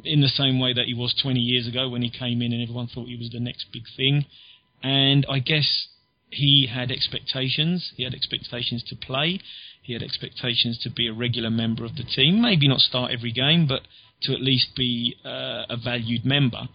in 0.04 0.22
the 0.22 0.28
same 0.28 0.60
way 0.60 0.74
that 0.74 0.86
he 0.86 0.94
was 0.94 1.16
20 1.22 1.40
years 1.40 1.68
ago 1.68 1.90
when 1.90 2.02
he 2.02 2.10
came 2.10 2.42
in 2.42 2.52
and 2.52 2.62
everyone 2.62 2.88
thought 2.88 3.08
he 3.08 3.16
was 3.16 3.30
the 3.30 3.40
next 3.40 3.68
big 3.72 3.84
thing. 3.96 4.26
And 4.84 5.26
I 5.30 5.40
guess 5.40 5.88
he 6.30 6.68
had 6.72 6.92
expectations. 6.92 7.94
He 7.96 8.04
had 8.04 8.14
expectations 8.14 8.84
to 8.90 8.96
play. 8.96 9.40
He 9.82 9.94
had 9.94 10.04
expectations 10.04 10.78
to 10.84 10.90
be 10.90 11.08
a 11.08 11.14
regular 11.14 11.50
member 11.50 11.86
of 11.86 11.96
the 11.96 12.04
team. 12.04 12.42
Maybe 12.42 12.68
not 12.68 12.82
start 12.82 13.12
every 13.12 13.32
game, 13.32 13.68
but 13.68 13.82
to 14.24 14.34
at 14.34 14.42
least 14.42 14.76
be 14.76 15.16
uh, 15.26 15.66
a 15.70 15.78
valued 15.82 16.26
member. 16.26 16.68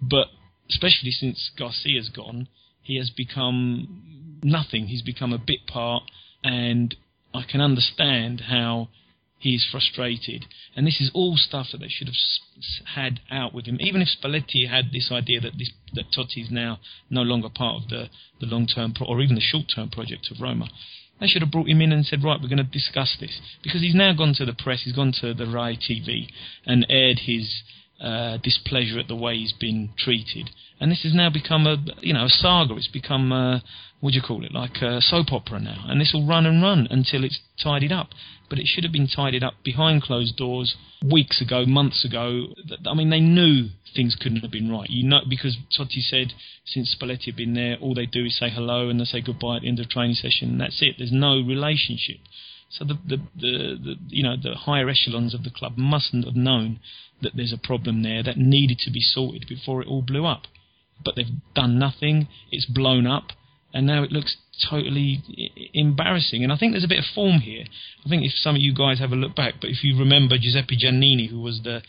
But 0.00 0.28
especially 0.68 1.10
since 1.10 1.50
Garcia's 1.58 2.08
gone, 2.08 2.48
he 2.82 2.96
has 2.96 3.10
become 3.10 4.38
nothing. 4.42 4.86
He's 4.86 5.02
become 5.02 5.32
a 5.32 5.38
bit 5.38 5.66
part, 5.66 6.04
and 6.42 6.94
I 7.34 7.42
can 7.48 7.60
understand 7.60 8.42
how 8.48 8.88
he's 9.38 9.66
frustrated. 9.70 10.46
And 10.76 10.86
this 10.86 11.00
is 11.00 11.10
all 11.14 11.36
stuff 11.36 11.68
that 11.72 11.78
they 11.78 11.88
should 11.88 12.08
have 12.08 12.16
had 12.94 13.20
out 13.30 13.54
with 13.54 13.66
him. 13.66 13.78
Even 13.80 14.02
if 14.02 14.08
Spalletti 14.08 14.68
had 14.68 14.92
this 14.92 15.10
idea 15.12 15.40
that 15.40 15.58
this, 15.58 15.70
that 15.94 16.06
Totti 16.16 16.42
is 16.42 16.50
now 16.50 16.80
no 17.08 17.22
longer 17.22 17.48
part 17.48 17.82
of 17.82 17.88
the, 17.88 18.08
the 18.40 18.46
long 18.46 18.66
term 18.66 18.92
pro- 18.94 19.06
or 19.06 19.20
even 19.20 19.36
the 19.36 19.40
short 19.40 19.66
term 19.74 19.90
project 19.90 20.28
of 20.30 20.40
Roma, 20.40 20.68
they 21.20 21.26
should 21.26 21.42
have 21.42 21.50
brought 21.50 21.68
him 21.68 21.80
in 21.80 21.92
and 21.92 22.04
said, 22.04 22.22
right, 22.22 22.40
we're 22.40 22.48
going 22.48 22.58
to 22.58 22.64
discuss 22.64 23.16
this. 23.20 23.40
Because 23.62 23.80
he's 23.80 23.94
now 23.94 24.12
gone 24.12 24.34
to 24.34 24.44
the 24.44 24.52
press, 24.52 24.82
he's 24.84 24.94
gone 24.94 25.12
to 25.20 25.34
the 25.34 25.46
Rai 25.46 25.76
TV 25.76 26.28
and 26.66 26.86
aired 26.88 27.20
his 27.26 27.62
uh, 28.00 28.38
displeasure 28.42 28.98
at 28.98 29.08
the 29.08 29.16
way 29.16 29.36
he's 29.36 29.52
been 29.52 29.90
treated. 29.98 30.50
And 30.80 30.90
this 30.90 31.02
has 31.02 31.14
now 31.14 31.30
become 31.30 31.66
a 31.66 31.76
you 32.00 32.14
know 32.14 32.26
a 32.26 32.28
saga. 32.28 32.76
It's 32.76 32.88
become 32.88 33.32
uh, 33.32 33.60
what 34.00 34.10
do 34.10 34.16
you 34.16 34.22
call 34.22 34.44
it 34.44 34.52
like 34.52 34.76
a 34.76 35.00
soap 35.00 35.32
opera 35.32 35.58
now, 35.58 35.84
and 35.88 36.00
this 36.00 36.12
will 36.14 36.26
run 36.26 36.46
and 36.46 36.62
run 36.62 36.86
until 36.90 37.24
it's 37.24 37.40
tidied 37.62 37.92
up. 37.92 38.10
But 38.48 38.58
it 38.58 38.66
should 38.66 38.84
have 38.84 38.92
been 38.92 39.08
tidied 39.08 39.42
up 39.42 39.54
behind 39.62 40.02
closed 40.02 40.36
doors 40.36 40.76
weeks 41.04 41.42
ago, 41.42 41.66
months 41.66 42.04
ago. 42.04 42.46
I 42.86 42.94
mean, 42.94 43.10
they 43.10 43.20
knew 43.20 43.68
things 43.94 44.16
couldn't 44.18 44.40
have 44.40 44.50
been 44.50 44.70
right. 44.70 44.88
You 44.88 45.06
know, 45.06 45.20
because 45.28 45.58
Totti 45.76 46.00
said 46.00 46.32
since 46.64 46.94
Spalletti 46.94 47.26
had 47.26 47.36
been 47.36 47.54
there, 47.54 47.76
all 47.80 47.94
they 47.94 48.06
do 48.06 48.24
is 48.24 48.38
say 48.38 48.48
hello 48.48 48.88
and 48.88 49.00
they 49.00 49.04
say 49.04 49.20
goodbye 49.20 49.56
at 49.56 49.62
the 49.62 49.68
end 49.68 49.80
of 49.80 49.88
training 49.88 50.14
session, 50.14 50.50
and 50.50 50.60
that's 50.60 50.80
it. 50.80 50.94
There's 50.98 51.12
no 51.12 51.40
relationship. 51.40 52.18
So 52.70 52.84
the, 52.84 52.98
the, 53.06 53.16
the, 53.34 53.78
the, 53.82 53.94
you 54.08 54.22
know 54.22 54.36
the 54.36 54.54
higher 54.54 54.88
echelons 54.88 55.34
of 55.34 55.42
the 55.44 55.50
club 55.50 55.74
mustn't 55.76 56.24
have 56.24 56.36
known 56.36 56.80
that 57.22 57.32
there's 57.34 57.52
a 57.52 57.66
problem 57.66 58.02
there 58.02 58.22
that 58.22 58.36
needed 58.36 58.78
to 58.80 58.90
be 58.90 59.00
sorted 59.00 59.46
before 59.48 59.82
it 59.82 59.88
all 59.88 60.02
blew 60.02 60.26
up. 60.26 60.42
But 61.04 61.16
they've 61.16 61.26
done 61.54 61.78
nothing. 61.78 62.28
It's 62.50 62.66
blown 62.66 63.06
up, 63.06 63.28
and 63.72 63.86
now 63.86 64.02
it 64.02 64.12
looks 64.12 64.36
totally 64.68 65.22
embarrassing. 65.72 66.42
And 66.42 66.52
I 66.52 66.56
think 66.56 66.72
there's 66.72 66.84
a 66.84 66.88
bit 66.88 66.98
of 66.98 67.04
form 67.14 67.40
here. 67.40 67.64
I 68.04 68.08
think 68.08 68.24
if 68.24 68.32
some 68.32 68.56
of 68.56 68.60
you 68.60 68.74
guys 68.74 68.98
have 68.98 69.12
a 69.12 69.16
look 69.16 69.34
back, 69.34 69.54
but 69.60 69.70
if 69.70 69.84
you 69.84 69.98
remember 69.98 70.36
Giuseppe 70.38 70.76
Giannini, 70.76 71.30
who 71.30 71.40
was 71.40 71.60
the 71.62 71.82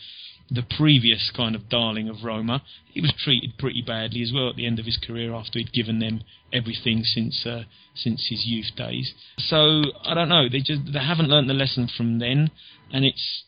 the 0.50 0.62
previous 0.62 1.30
kind 1.34 1.54
of 1.54 1.68
darling 1.68 2.08
of 2.08 2.24
Roma, 2.24 2.62
he 2.92 3.00
was 3.00 3.12
treated 3.16 3.58
pretty 3.58 3.82
badly 3.82 4.22
as 4.22 4.32
well 4.34 4.50
at 4.50 4.56
the 4.56 4.66
end 4.66 4.78
of 4.78 4.86
his 4.86 4.96
career 4.96 5.32
after 5.32 5.58
he'd 5.58 5.72
given 5.72 6.00
them 6.00 6.22
everything 6.52 7.04
since 7.04 7.46
uh, 7.46 7.62
since 7.94 8.26
his 8.28 8.44
youth 8.46 8.74
days. 8.76 9.14
So 9.38 9.82
I 10.04 10.14
don't 10.14 10.28
know. 10.28 10.48
They 10.48 10.60
just 10.60 10.92
they 10.92 10.98
haven't 10.98 11.28
learnt 11.28 11.46
the 11.46 11.54
lesson 11.54 11.88
from 11.94 12.18
then, 12.18 12.50
and 12.92 13.04
it's 13.04 13.44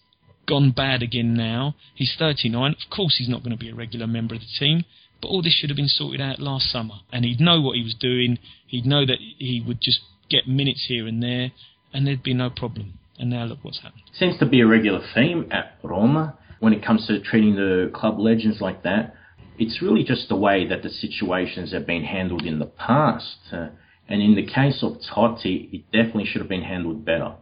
gone 0.46 0.70
bad 0.70 1.02
again 1.02 1.34
now. 1.34 1.74
He's 1.94 2.14
39. 2.18 2.72
Of 2.72 2.90
course, 2.94 3.16
he's 3.18 3.28
not 3.28 3.42
going 3.42 3.56
to 3.56 3.62
be 3.62 3.70
a 3.70 3.74
regular 3.74 4.06
member 4.06 4.34
of 4.34 4.40
the 4.40 4.46
team. 4.58 4.84
But 5.20 5.28
all 5.28 5.42
this 5.42 5.52
should 5.52 5.70
have 5.70 5.76
been 5.76 5.86
sorted 5.86 6.20
out 6.20 6.40
last 6.40 6.70
summer, 6.70 6.96
and 7.12 7.24
he'd 7.24 7.40
know 7.40 7.60
what 7.60 7.76
he 7.76 7.84
was 7.84 7.94
doing. 7.94 8.38
He'd 8.66 8.86
know 8.86 9.06
that 9.06 9.18
he 9.20 9.62
would 9.64 9.80
just 9.80 10.00
get 10.28 10.48
minutes 10.48 10.86
here 10.88 11.06
and 11.06 11.22
there, 11.22 11.52
and 11.92 12.06
there'd 12.06 12.24
be 12.24 12.34
no 12.34 12.50
problem. 12.50 12.98
And 13.18 13.30
now 13.30 13.44
look 13.44 13.58
what's 13.62 13.82
happened. 13.82 14.02
Seems 14.18 14.38
to 14.40 14.46
be 14.46 14.60
a 14.60 14.66
regular 14.66 15.00
theme 15.14 15.46
at 15.52 15.78
Roma 15.84 16.36
when 16.62 16.72
it 16.72 16.84
comes 16.86 17.04
to 17.08 17.18
treating 17.18 17.56
the 17.56 17.90
club 17.92 18.20
legends 18.20 18.60
like 18.60 18.84
that. 18.84 19.16
It's 19.58 19.82
really 19.82 20.04
just 20.04 20.28
the 20.28 20.36
way 20.36 20.64
that 20.68 20.84
the 20.84 20.90
situations 20.90 21.72
have 21.72 21.88
been 21.88 22.04
handled 22.04 22.46
in 22.46 22.60
the 22.60 22.66
past. 22.66 23.38
Uh, 23.52 23.70
and 24.08 24.22
in 24.22 24.36
the 24.36 24.46
case 24.46 24.80
of 24.80 24.98
Totti, 25.12 25.74
it 25.74 25.84
definitely 25.90 26.24
should 26.24 26.40
have 26.40 26.48
been 26.48 26.62
handled 26.62 27.04
better. 27.04 27.34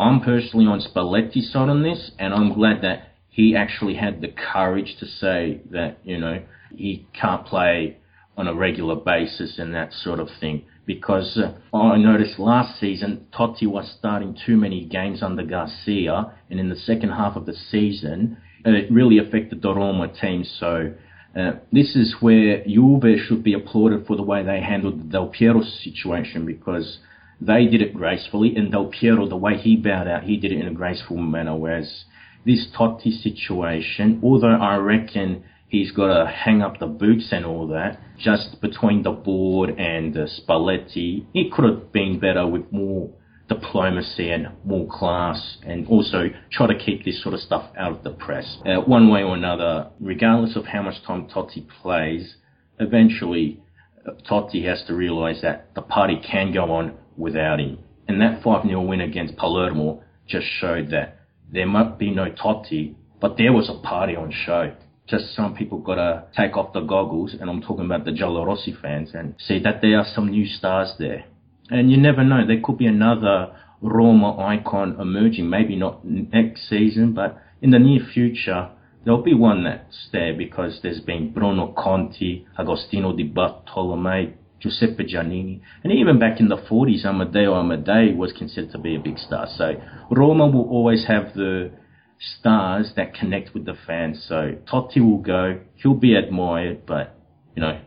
I'm 0.00 0.22
personally 0.22 0.64
on 0.64 0.80
Spalletti's 0.80 1.52
side 1.52 1.68
on 1.68 1.82
this, 1.82 2.12
and 2.18 2.32
I'm 2.32 2.54
glad 2.54 2.80
that 2.80 3.12
he 3.28 3.54
actually 3.54 3.96
had 3.96 4.22
the 4.22 4.28
courage 4.28 4.96
to 4.98 5.04
say 5.04 5.60
that, 5.70 5.98
you 6.02 6.18
know, 6.18 6.42
he 6.74 7.06
can't 7.12 7.44
play 7.44 7.98
on 8.34 8.48
a 8.48 8.54
regular 8.54 8.96
basis 8.96 9.58
and 9.58 9.74
that 9.74 9.92
sort 9.92 10.20
of 10.20 10.28
thing. 10.40 10.64
Because 10.86 11.36
uh, 11.38 11.76
I 11.76 11.98
noticed 11.98 12.38
last 12.38 12.80
season 12.80 13.26
Totti 13.30 13.66
was 13.66 13.94
starting 13.98 14.34
too 14.46 14.56
many 14.56 14.86
games 14.86 15.22
under 15.22 15.44
Garcia, 15.44 16.32
and 16.48 16.58
in 16.58 16.70
the 16.70 16.76
second 16.76 17.10
half 17.10 17.36
of 17.36 17.44
the 17.44 17.54
season, 17.70 18.38
uh, 18.66 18.70
it 18.70 18.90
really 18.90 19.18
affected 19.18 19.62
the 19.62 19.74
Roma 19.74 20.08
team. 20.08 20.44
So 20.44 20.94
uh, 21.36 21.52
this 21.72 21.96
is 21.96 22.16
where 22.20 22.64
Juve 22.64 23.18
should 23.26 23.42
be 23.42 23.54
applauded 23.54 24.06
for 24.06 24.16
the 24.16 24.22
way 24.22 24.42
they 24.42 24.60
handled 24.60 25.00
the 25.00 25.04
Del 25.04 25.28
Piero 25.28 25.62
situation 25.62 26.46
because 26.46 26.98
they 27.40 27.66
did 27.66 27.82
it 27.82 27.94
gracefully, 27.94 28.54
and 28.56 28.70
Del 28.70 28.86
Piero, 28.86 29.28
the 29.28 29.36
way 29.36 29.56
he 29.56 29.76
bowed 29.76 30.08
out, 30.08 30.22
he 30.22 30.36
did 30.36 30.52
it 30.52 30.60
in 30.60 30.68
a 30.68 30.74
graceful 30.74 31.16
manner. 31.16 31.56
Whereas 31.56 32.04
this 32.46 32.66
Totti 32.76 33.10
situation, 33.22 34.20
although 34.22 34.46
I 34.46 34.76
reckon 34.76 35.44
he's 35.68 35.90
got 35.90 36.06
to 36.06 36.26
hang 36.30 36.62
up 36.62 36.78
the 36.78 36.86
boots 36.86 37.28
and 37.32 37.44
all 37.44 37.66
that, 37.68 37.98
just 38.18 38.60
between 38.60 39.02
the 39.02 39.10
board 39.10 39.70
and 39.70 40.16
uh, 40.16 40.26
Spalletti, 40.26 41.26
it 41.34 41.52
could 41.52 41.64
have 41.64 41.92
been 41.92 42.20
better 42.20 42.46
with 42.46 42.70
more 42.70 43.10
diplomacy 43.48 44.30
and 44.30 44.48
more 44.64 44.86
class, 44.90 45.58
and 45.64 45.86
also 45.86 46.30
try 46.50 46.66
to 46.66 46.78
keep 46.78 47.04
this 47.04 47.22
sort 47.22 47.34
of 47.34 47.40
stuff 47.40 47.70
out 47.76 47.92
of 47.92 48.02
the 48.02 48.10
press. 48.10 48.58
Uh, 48.64 48.80
one 48.80 49.10
way 49.10 49.22
or 49.22 49.34
another, 49.34 49.90
regardless 50.00 50.56
of 50.56 50.66
how 50.66 50.82
much 50.82 51.02
time 51.06 51.28
Totti 51.28 51.66
plays, 51.82 52.36
eventually 52.78 53.60
uh, 54.06 54.12
Totti 54.28 54.64
has 54.64 54.82
to 54.86 54.94
realise 54.94 55.42
that 55.42 55.74
the 55.74 55.82
party 55.82 56.20
can 56.30 56.52
go 56.52 56.70
on 56.72 56.96
without 57.16 57.60
him. 57.60 57.78
And 58.08 58.20
that 58.20 58.42
5 58.42 58.66
0 58.66 58.82
win 58.82 59.00
against 59.00 59.36
Palermo 59.36 60.02
just 60.26 60.46
showed 60.46 60.90
that 60.90 61.18
there 61.50 61.66
might 61.66 61.98
be 61.98 62.10
no 62.10 62.30
Totti, 62.30 62.94
but 63.20 63.36
there 63.36 63.52
was 63.52 63.68
a 63.68 63.86
party 63.86 64.16
on 64.16 64.32
show. 64.32 64.74
Just 65.06 65.34
some 65.34 65.54
people 65.54 65.78
gotta 65.78 66.24
take 66.34 66.56
off 66.56 66.72
the 66.72 66.80
goggles, 66.80 67.34
and 67.38 67.50
I'm 67.50 67.60
talking 67.60 67.84
about 67.84 68.06
the 68.06 68.10
Giallorossi 68.10 68.80
fans, 68.80 69.10
and 69.12 69.34
see 69.38 69.58
that 69.58 69.82
there 69.82 69.98
are 69.98 70.06
some 70.14 70.30
new 70.30 70.46
stars 70.46 70.94
there. 70.98 71.26
And 71.70 71.90
you 71.90 71.96
never 71.96 72.22
know, 72.22 72.46
there 72.46 72.60
could 72.62 72.78
be 72.78 72.86
another 72.86 73.54
Roma 73.80 74.38
icon 74.38 75.00
emerging, 75.00 75.48
maybe 75.48 75.76
not 75.76 76.04
next 76.04 76.68
season, 76.68 77.12
but 77.12 77.38
in 77.60 77.70
the 77.70 77.78
near 77.78 78.00
future, 78.12 78.70
there'll 79.04 79.22
be 79.22 79.34
one 79.34 79.64
that's 79.64 80.08
there 80.12 80.34
because 80.34 80.80
there's 80.82 81.00
been 81.00 81.32
Bruno 81.32 81.74
Conti, 81.76 82.46
Agostino 82.58 83.14
Di 83.16 83.30
Bartolomei, 83.30 84.34
Giuseppe 84.60 85.04
Giannini, 85.04 85.60
and 85.82 85.92
even 85.92 86.18
back 86.18 86.40
in 86.40 86.48
the 86.48 86.56
40s, 86.56 87.04
Amedeo 87.04 87.52
Amadei 87.52 88.16
was 88.16 88.32
considered 88.32 88.72
to 88.72 88.78
be 88.78 88.96
a 88.96 88.98
big 89.00 89.18
star. 89.18 89.46
So 89.56 89.74
Roma 90.10 90.46
will 90.46 90.68
always 90.68 91.06
have 91.06 91.34
the 91.34 91.70
stars 92.18 92.92
that 92.96 93.14
connect 93.14 93.52
with 93.52 93.66
the 93.66 93.74
fans. 93.86 94.24
So 94.26 94.56
Totti 94.70 95.00
will 95.00 95.18
go, 95.18 95.60
he'll 95.74 95.94
be 95.94 96.14
admired, 96.14 96.86
but 96.86 97.14
you 97.54 97.60
know, 97.60 97.80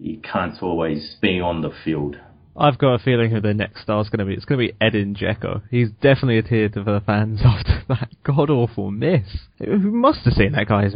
he 0.00 0.16
can't 0.16 0.60
always 0.60 1.16
be 1.20 1.40
on 1.40 1.62
the 1.62 1.70
field. 1.84 2.16
I've 2.56 2.78
got 2.78 2.94
a 2.94 2.98
feeling 2.98 3.30
who 3.30 3.40
the 3.40 3.52
next 3.52 3.82
star 3.82 4.00
is 4.00 4.08
going 4.08 4.20
to 4.20 4.24
be. 4.24 4.34
It's 4.34 4.44
going 4.44 4.60
to 4.60 4.72
be 4.72 4.76
Edin 4.80 5.14
Dzeko. 5.14 5.62
He's 5.70 5.90
definitely 5.90 6.38
adhered 6.38 6.74
to 6.74 6.84
the 6.84 7.02
fans 7.04 7.40
after 7.44 7.82
that 7.88 8.10
god 8.24 8.50
awful 8.50 8.90
miss. 8.90 9.22
Who 9.58 9.78
must 9.78 10.20
have 10.20 10.34
seen 10.34 10.52
that 10.52 10.68
guy? 10.68 10.88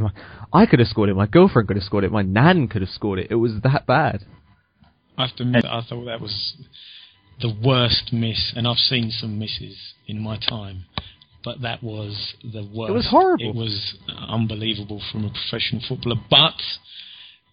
I 0.53 0.67
could 0.67 0.79
have 0.79 0.89
scored 0.89 1.09
it. 1.09 1.15
My 1.15 1.27
girlfriend 1.27 1.69
could 1.69 1.77
have 1.77 1.85
scored 1.85 2.05
it. 2.05 2.13
My 2.13 2.23
nan 2.23 2.69
could 2.69 2.83
have 2.83 2.91
scored 2.91 3.19
it. 3.19 3.29
It 3.31 3.37
was 3.37 3.53
that 3.65 3.87
bad. 3.87 4.25
I 5.17 5.27
have 5.27 5.37
to 5.37 5.43
admit, 5.43 5.65
I 5.65 5.83
thought 5.83 6.05
that 6.05 6.21
was 6.21 6.55
the 7.41 7.53
worst 7.65 8.13
miss, 8.13 8.53
and 8.55 8.69
I've 8.69 8.77
seen 8.77 9.11
some 9.11 9.39
misses 9.39 9.77
in 10.07 10.21
my 10.21 10.39
time, 10.39 10.85
but 11.45 11.63
that 11.63 11.83
was 11.83 12.35
the 12.43 12.69
worst. 12.73 12.91
It 12.91 12.95
was 12.95 13.09
horrible. 13.11 13.51
It 13.51 13.57
was 13.57 13.97
unbelievable 14.09 15.03
from 15.11 15.25
a 15.25 15.31
professional 15.31 15.83
footballer. 15.89 16.21
But 16.31 16.55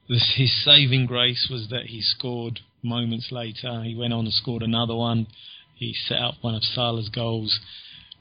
his 0.07 0.63
saving 0.63 1.05
grace 1.05 1.47
was 1.49 1.69
that 1.69 1.87
he 1.87 2.01
scored 2.01 2.59
moments 2.83 3.31
later. 3.31 3.83
He 3.83 3.95
went 3.95 4.13
on 4.13 4.25
and 4.25 4.33
scored 4.33 4.61
another 4.63 4.95
one. 4.95 5.27
He 5.75 5.93
set 5.93 6.19
up 6.19 6.35
one 6.41 6.55
of 6.55 6.63
Salah's 6.63 7.09
goals. 7.09 7.59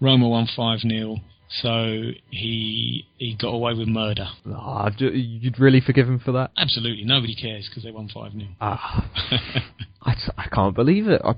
Roma 0.00 0.28
won 0.28 0.46
5 0.46 0.80
0. 0.80 1.16
So 1.62 2.10
he 2.30 3.06
he 3.16 3.36
got 3.36 3.50
away 3.50 3.74
with 3.74 3.86
murder. 3.86 4.28
Ah, 4.46 4.90
you'd 4.98 5.60
really 5.60 5.80
forgive 5.80 6.08
him 6.08 6.18
for 6.18 6.32
that? 6.32 6.50
Absolutely, 6.56 7.04
nobody 7.04 7.34
cares 7.34 7.68
because 7.68 7.84
they 7.84 7.92
won 7.92 8.08
five 8.08 8.32
0 8.32 8.44
Ah, 8.60 9.08
I, 10.02 10.14
I 10.36 10.48
can't 10.48 10.74
believe 10.74 11.06
it. 11.06 11.20
I, 11.24 11.34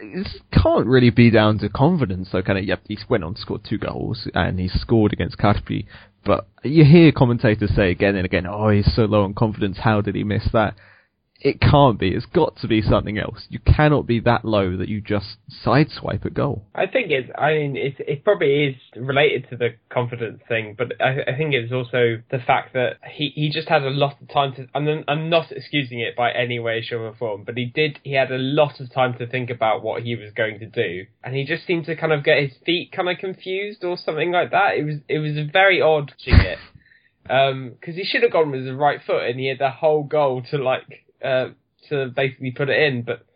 it 0.00 0.42
can't 0.52 0.86
really 0.86 1.10
be 1.10 1.30
down 1.30 1.58
to 1.58 1.68
confidence. 1.68 2.28
So 2.30 2.42
kind 2.42 2.58
of, 2.58 2.64
yep, 2.64 2.82
he 2.86 2.98
went 3.08 3.24
on 3.24 3.34
to 3.34 3.40
score 3.40 3.58
two 3.58 3.78
goals 3.78 4.28
and 4.34 4.58
he 4.58 4.68
scored 4.68 5.12
against 5.12 5.38
Carpi. 5.38 5.86
But 6.24 6.46
you 6.62 6.84
hear 6.84 7.12
commentators 7.12 7.70
say 7.74 7.90
again 7.90 8.16
and 8.16 8.24
again, 8.24 8.46
oh, 8.46 8.68
he's 8.68 8.94
so 8.94 9.02
low 9.02 9.22
on 9.22 9.34
confidence. 9.34 9.78
How 9.82 10.00
did 10.00 10.14
he 10.14 10.24
miss 10.24 10.48
that? 10.52 10.74
It 11.40 11.60
can't 11.60 11.98
be. 11.98 12.08
It's 12.08 12.26
got 12.26 12.56
to 12.58 12.68
be 12.68 12.82
something 12.82 13.16
else. 13.16 13.46
You 13.48 13.60
cannot 13.60 14.06
be 14.06 14.18
that 14.20 14.44
low 14.44 14.76
that 14.76 14.88
you 14.88 15.00
just 15.00 15.36
sideswipe 15.64 16.24
a 16.24 16.30
goal. 16.30 16.64
I 16.74 16.86
think 16.86 17.10
it's. 17.10 17.30
I 17.38 17.52
mean, 17.52 17.76
it 17.76 17.94
it 17.98 18.24
probably 18.24 18.64
is 18.64 18.76
related 18.96 19.48
to 19.50 19.56
the 19.56 19.76
confidence 19.88 20.40
thing, 20.48 20.74
but 20.76 21.00
I, 21.00 21.32
I 21.32 21.36
think 21.36 21.54
it's 21.54 21.72
also 21.72 22.22
the 22.30 22.38
fact 22.44 22.72
that 22.74 22.96
he, 23.08 23.30
he 23.34 23.50
just 23.50 23.68
had 23.68 23.84
a 23.84 23.90
lot 23.90 24.20
of 24.20 24.28
time 24.28 24.54
to. 24.54 24.66
I'm 24.74 25.04
I'm 25.06 25.30
not 25.30 25.52
excusing 25.52 26.00
it 26.00 26.16
by 26.16 26.32
any 26.32 26.58
way, 26.58 26.82
shape, 26.82 26.98
or 26.98 27.14
form, 27.16 27.44
but 27.44 27.56
he 27.56 27.66
did. 27.66 28.00
He 28.02 28.14
had 28.14 28.32
a 28.32 28.38
lot 28.38 28.80
of 28.80 28.92
time 28.92 29.16
to 29.18 29.26
think 29.26 29.48
about 29.48 29.82
what 29.82 30.02
he 30.02 30.16
was 30.16 30.32
going 30.32 30.58
to 30.58 30.66
do, 30.66 31.06
and 31.22 31.36
he 31.36 31.44
just 31.44 31.66
seemed 31.66 31.86
to 31.86 31.94
kind 31.94 32.12
of 32.12 32.24
get 32.24 32.42
his 32.42 32.52
feet 32.66 32.90
kind 32.90 33.08
of 33.08 33.18
confused 33.18 33.84
or 33.84 33.96
something 33.96 34.32
like 34.32 34.50
that. 34.50 34.76
It 34.76 34.84
was 34.84 34.96
it 35.08 35.18
was 35.18 35.38
very 35.52 35.80
odd 35.80 36.14
seeing 36.18 36.40
it. 36.40 36.58
because 37.22 37.52
um, 37.94 37.94
he 37.94 38.04
should 38.04 38.24
have 38.24 38.32
gone 38.32 38.50
with 38.50 38.66
his 38.66 38.74
right 38.74 39.00
foot, 39.06 39.30
and 39.30 39.38
he 39.38 39.46
had 39.46 39.60
the 39.60 39.70
whole 39.70 40.02
goal 40.02 40.42
to 40.50 40.58
like 40.58 41.04
uh, 41.22 41.48
to 41.88 42.08
basically 42.14 42.52
put 42.52 42.68
it 42.68 42.80
in. 42.82 43.02
But 43.02 43.26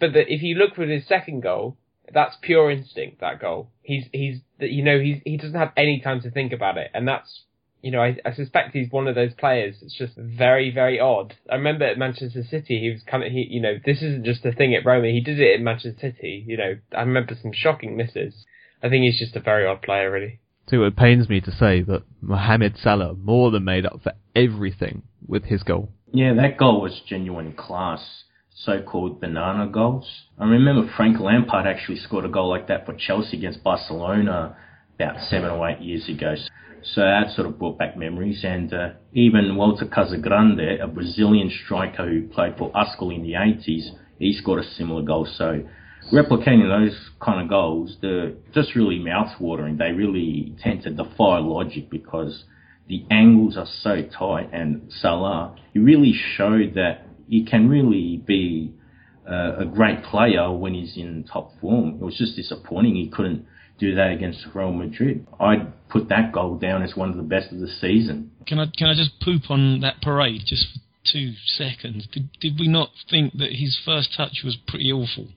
but 0.00 0.12
the, 0.12 0.20
if 0.20 0.42
you 0.42 0.56
look 0.56 0.76
with 0.76 0.88
his 0.88 1.06
second 1.06 1.42
goal, 1.42 1.76
that's 2.12 2.36
pure 2.40 2.70
instinct. 2.70 3.20
That 3.20 3.40
goal. 3.40 3.70
He's 3.82 4.04
he's 4.12 4.40
you 4.58 4.84
know 4.84 4.98
he's 4.98 5.20
he 5.24 5.36
doesn't 5.36 5.58
have 5.58 5.72
any 5.76 6.00
time 6.00 6.20
to 6.22 6.30
think 6.30 6.52
about 6.52 6.78
it, 6.78 6.90
and 6.94 7.06
that's 7.06 7.42
you 7.82 7.90
know 7.90 8.02
I, 8.02 8.16
I 8.24 8.32
suspect 8.32 8.74
he's 8.74 8.90
one 8.90 9.08
of 9.08 9.14
those 9.14 9.34
players. 9.34 9.76
It's 9.82 9.96
just 9.96 10.14
very 10.16 10.72
very 10.72 11.00
odd. 11.00 11.34
I 11.50 11.56
remember 11.56 11.84
at 11.84 11.98
Manchester 11.98 12.42
City, 12.42 12.80
he 12.80 12.90
was 12.90 13.02
of 13.12 13.32
he 13.32 13.46
you 13.50 13.60
know 13.60 13.74
this 13.84 13.98
isn't 13.98 14.24
just 14.24 14.44
a 14.44 14.52
thing 14.52 14.74
at 14.74 14.84
Roma. 14.84 15.08
He 15.08 15.20
did 15.20 15.40
it 15.40 15.58
in 15.58 15.64
Manchester 15.64 15.98
City. 16.00 16.44
You 16.46 16.56
know 16.56 16.76
I 16.96 17.00
remember 17.00 17.36
some 17.40 17.52
shocking 17.52 17.96
misses. 17.96 18.44
I 18.82 18.88
think 18.88 19.04
he's 19.04 19.18
just 19.18 19.36
a 19.36 19.40
very 19.40 19.66
odd 19.66 19.82
player, 19.82 20.10
really. 20.10 20.40
It 20.70 20.96
pains 20.96 21.28
me 21.28 21.40
to 21.40 21.52
say 21.52 21.82
that 21.82 22.02
Mohamed 22.20 22.76
Salah 22.76 23.14
more 23.14 23.50
than 23.50 23.64
made 23.64 23.86
up 23.86 24.02
for 24.02 24.12
everything 24.34 25.02
with 25.26 25.44
his 25.44 25.62
goal. 25.62 25.90
Yeah, 26.16 26.32
that 26.32 26.56
goal 26.56 26.80
was 26.80 27.02
genuine 27.06 27.52
class. 27.52 28.00
So-called 28.54 29.20
banana 29.20 29.66
goals. 29.70 30.10
I 30.38 30.46
remember 30.46 30.90
Frank 30.96 31.20
Lampard 31.20 31.66
actually 31.66 31.98
scored 31.98 32.24
a 32.24 32.28
goal 32.28 32.48
like 32.48 32.68
that 32.68 32.86
for 32.86 32.94
Chelsea 32.94 33.36
against 33.36 33.62
Barcelona 33.62 34.56
about 34.94 35.20
seven 35.28 35.50
or 35.50 35.68
eight 35.68 35.82
years 35.82 36.08
ago. 36.08 36.34
So 36.82 37.02
that 37.02 37.34
sort 37.34 37.46
of 37.46 37.58
brought 37.58 37.76
back 37.76 37.98
memories. 37.98 38.40
And 38.44 38.72
uh, 38.72 38.92
even 39.12 39.56
Walter 39.56 39.84
Casagrande, 39.84 40.82
a 40.82 40.86
Brazilian 40.86 41.52
striker 41.66 42.08
who 42.08 42.28
played 42.28 42.56
for 42.56 42.72
Ascoli 42.72 43.16
in 43.16 43.22
the 43.22 43.32
80s, 43.32 43.90
he 44.18 44.32
scored 44.32 44.64
a 44.64 44.70
similar 44.70 45.02
goal. 45.02 45.28
So 45.36 45.68
replicating 46.14 46.66
those 46.66 46.98
kind 47.20 47.42
of 47.42 47.50
goals, 47.50 47.98
they're 48.00 48.32
just 48.54 48.74
really 48.74 49.00
mouth-watering. 49.00 49.76
They 49.76 49.92
really 49.92 50.54
tend 50.62 50.82
to 50.84 50.90
defy 50.90 51.40
logic 51.40 51.90
because 51.90 52.44
the 52.88 53.04
angles 53.10 53.56
are 53.56 53.66
so 53.82 54.02
tight, 54.02 54.50
and 54.52 54.90
Salah, 55.00 55.56
he 55.72 55.78
really 55.78 56.12
showed 56.36 56.74
that 56.74 57.06
he 57.28 57.44
can 57.44 57.68
really 57.68 58.22
be 58.24 58.72
uh, 59.28 59.56
a 59.58 59.64
great 59.64 60.04
player 60.04 60.52
when 60.52 60.74
he's 60.74 60.96
in 60.96 61.24
top 61.24 61.50
form. 61.60 61.96
It 62.00 62.04
was 62.04 62.16
just 62.16 62.36
disappointing 62.36 62.94
he 62.94 63.08
couldn't 63.08 63.46
do 63.78 63.94
that 63.96 64.12
against 64.12 64.46
Real 64.54 64.72
Madrid. 64.72 65.26
I'd 65.40 65.88
put 65.88 66.08
that 66.08 66.32
goal 66.32 66.56
down 66.56 66.82
as 66.82 66.96
one 66.96 67.10
of 67.10 67.16
the 67.16 67.22
best 67.22 67.52
of 67.52 67.58
the 67.58 67.68
season. 67.68 68.30
Can 68.46 68.58
I 68.58 68.66
can 68.66 68.88
I 68.88 68.94
just 68.94 69.20
poop 69.20 69.50
on 69.50 69.80
that 69.80 70.00
parade 70.00 70.42
just 70.46 70.66
for 70.72 70.80
two 71.12 71.32
seconds? 71.46 72.06
Did 72.12 72.30
did 72.40 72.58
we 72.58 72.68
not 72.68 72.90
think 73.10 73.34
that 73.34 73.50
his 73.52 73.78
first 73.84 74.14
touch 74.16 74.42
was 74.44 74.56
pretty 74.68 74.92
awful? 74.92 75.28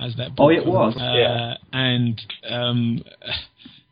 As 0.00 0.16
that 0.16 0.30
oh, 0.38 0.48
it 0.48 0.64
was. 0.64 0.96
Uh, 0.96 1.12
yeah. 1.14 1.54
And 1.74 2.20
um, 2.48 3.04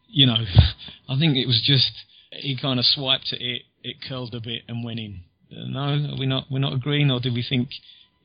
you 0.08 0.26
know, 0.26 0.36
I 1.08 1.18
think 1.18 1.36
it 1.36 1.46
was 1.46 1.62
just 1.64 1.92
he 2.30 2.56
kind 2.60 2.78
of 2.78 2.84
swiped 2.84 3.32
at 3.32 3.40
it, 3.40 3.62
it 3.82 3.96
curled 4.06 4.34
a 4.34 4.40
bit 4.40 4.62
and 4.68 4.84
went 4.84 5.00
in. 5.00 5.20
No, 5.50 5.80
are 5.80 6.18
we 6.18 6.26
not 6.26 6.44
we're 6.50 6.58
not 6.58 6.74
agreeing, 6.74 7.10
or 7.10 7.20
do 7.20 7.32
we 7.32 7.42
think 7.48 7.70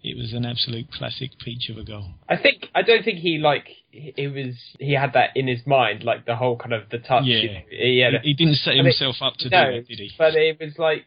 it 0.04 0.18
was 0.18 0.34
an 0.34 0.45
absolute 0.45 0.91
classic 0.91 1.32
peach 1.39 1.70
of 1.70 1.78
a 1.78 1.84
goal? 1.84 2.12
I 2.28 2.36
think 2.36 2.68
I 2.76 2.82
don't 2.82 3.04
think 3.04 3.20
he 3.20 3.38
like 3.38 3.68
it 3.93 4.34
was 4.34 4.56
he 4.80 4.93
had 4.93 5.14
that 5.14 5.30
in 5.36 5.47
his 5.47 5.66
mind, 5.66 6.04
like 6.04 6.26
the 6.26 6.36
whole 6.36 6.58
kind 6.58 6.74
of 6.74 6.89
the 6.89 6.97
touch. 6.97 7.24
Yeah, 7.26 7.60
he, 7.70 8.06
he 8.24 8.34
didn't 8.34 8.56
set 8.56 8.76
himself 8.76 9.18
it, 9.22 9.26
up 9.26 9.36
to 9.39 9.49
no, 9.49 9.72
do 9.72 9.78
it, 9.78 9.88
did 9.88 9.99
he? 9.99 10.12
But 10.18 10.36
it 10.36 10.60
was 10.60 10.78
like 10.78 11.06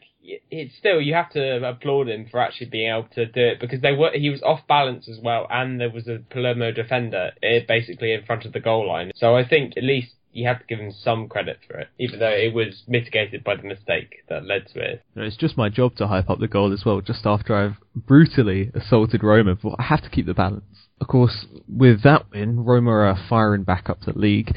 it's 0.49 0.75
still 0.77 0.99
you 0.99 1.13
have 1.13 1.31
to 1.31 1.67
applaud 1.67 2.09
him 2.09 2.27
for 2.29 2.39
actually 2.39 2.67
being 2.67 2.89
able 2.89 3.07
to 3.15 3.25
do 3.25 3.41
it 3.41 3.59
because 3.59 3.81
they 3.81 3.93
were 3.93 4.11
he 4.13 4.29
was 4.29 4.41
off 4.41 4.61
balance 4.67 5.07
as 5.07 5.19
well, 5.21 5.47
and 5.49 5.79
there 5.79 5.91
was 5.91 6.07
a 6.07 6.19
Palermo 6.31 6.71
defender 6.71 7.31
eh, 7.43 7.59
basically 7.67 8.13
in 8.13 8.23
front 8.25 8.45
of 8.45 8.53
the 8.53 8.59
goal 8.59 8.87
line. 8.87 9.11
So 9.15 9.35
I 9.35 9.47
think 9.47 9.73
at 9.77 9.83
least 9.83 10.09
you 10.31 10.47
have 10.47 10.59
to 10.59 10.65
give 10.65 10.79
him 10.79 10.91
some 10.91 11.27
credit 11.27 11.59
for 11.67 11.77
it, 11.77 11.87
even 11.97 12.19
though 12.19 12.29
it 12.29 12.53
was 12.53 12.83
mitigated 12.87 13.43
by 13.43 13.55
the 13.55 13.63
mistake 13.63 14.23
that 14.29 14.45
led 14.45 14.67
to 14.73 14.79
it. 14.79 15.03
It's 15.15 15.37
just 15.37 15.57
my 15.57 15.69
job 15.69 15.95
to 15.95 16.07
hype 16.07 16.29
up 16.29 16.39
the 16.39 16.47
goal 16.47 16.73
as 16.73 16.83
well, 16.85 17.01
just 17.01 17.25
after 17.25 17.55
I've 17.55 17.77
brutally 17.95 18.71
assaulted 18.73 19.23
Roma, 19.23 19.55
but 19.55 19.75
I 19.79 19.83
have 19.83 20.03
to 20.03 20.09
keep 20.09 20.25
the 20.25 20.33
balance. 20.33 20.87
Of 20.99 21.07
course, 21.07 21.45
with 21.67 22.03
that 22.03 22.31
win, 22.31 22.63
Roma 22.63 22.91
are 22.91 23.25
firing 23.29 23.63
back 23.63 23.89
up 23.89 23.99
the 24.05 24.17
league. 24.17 24.55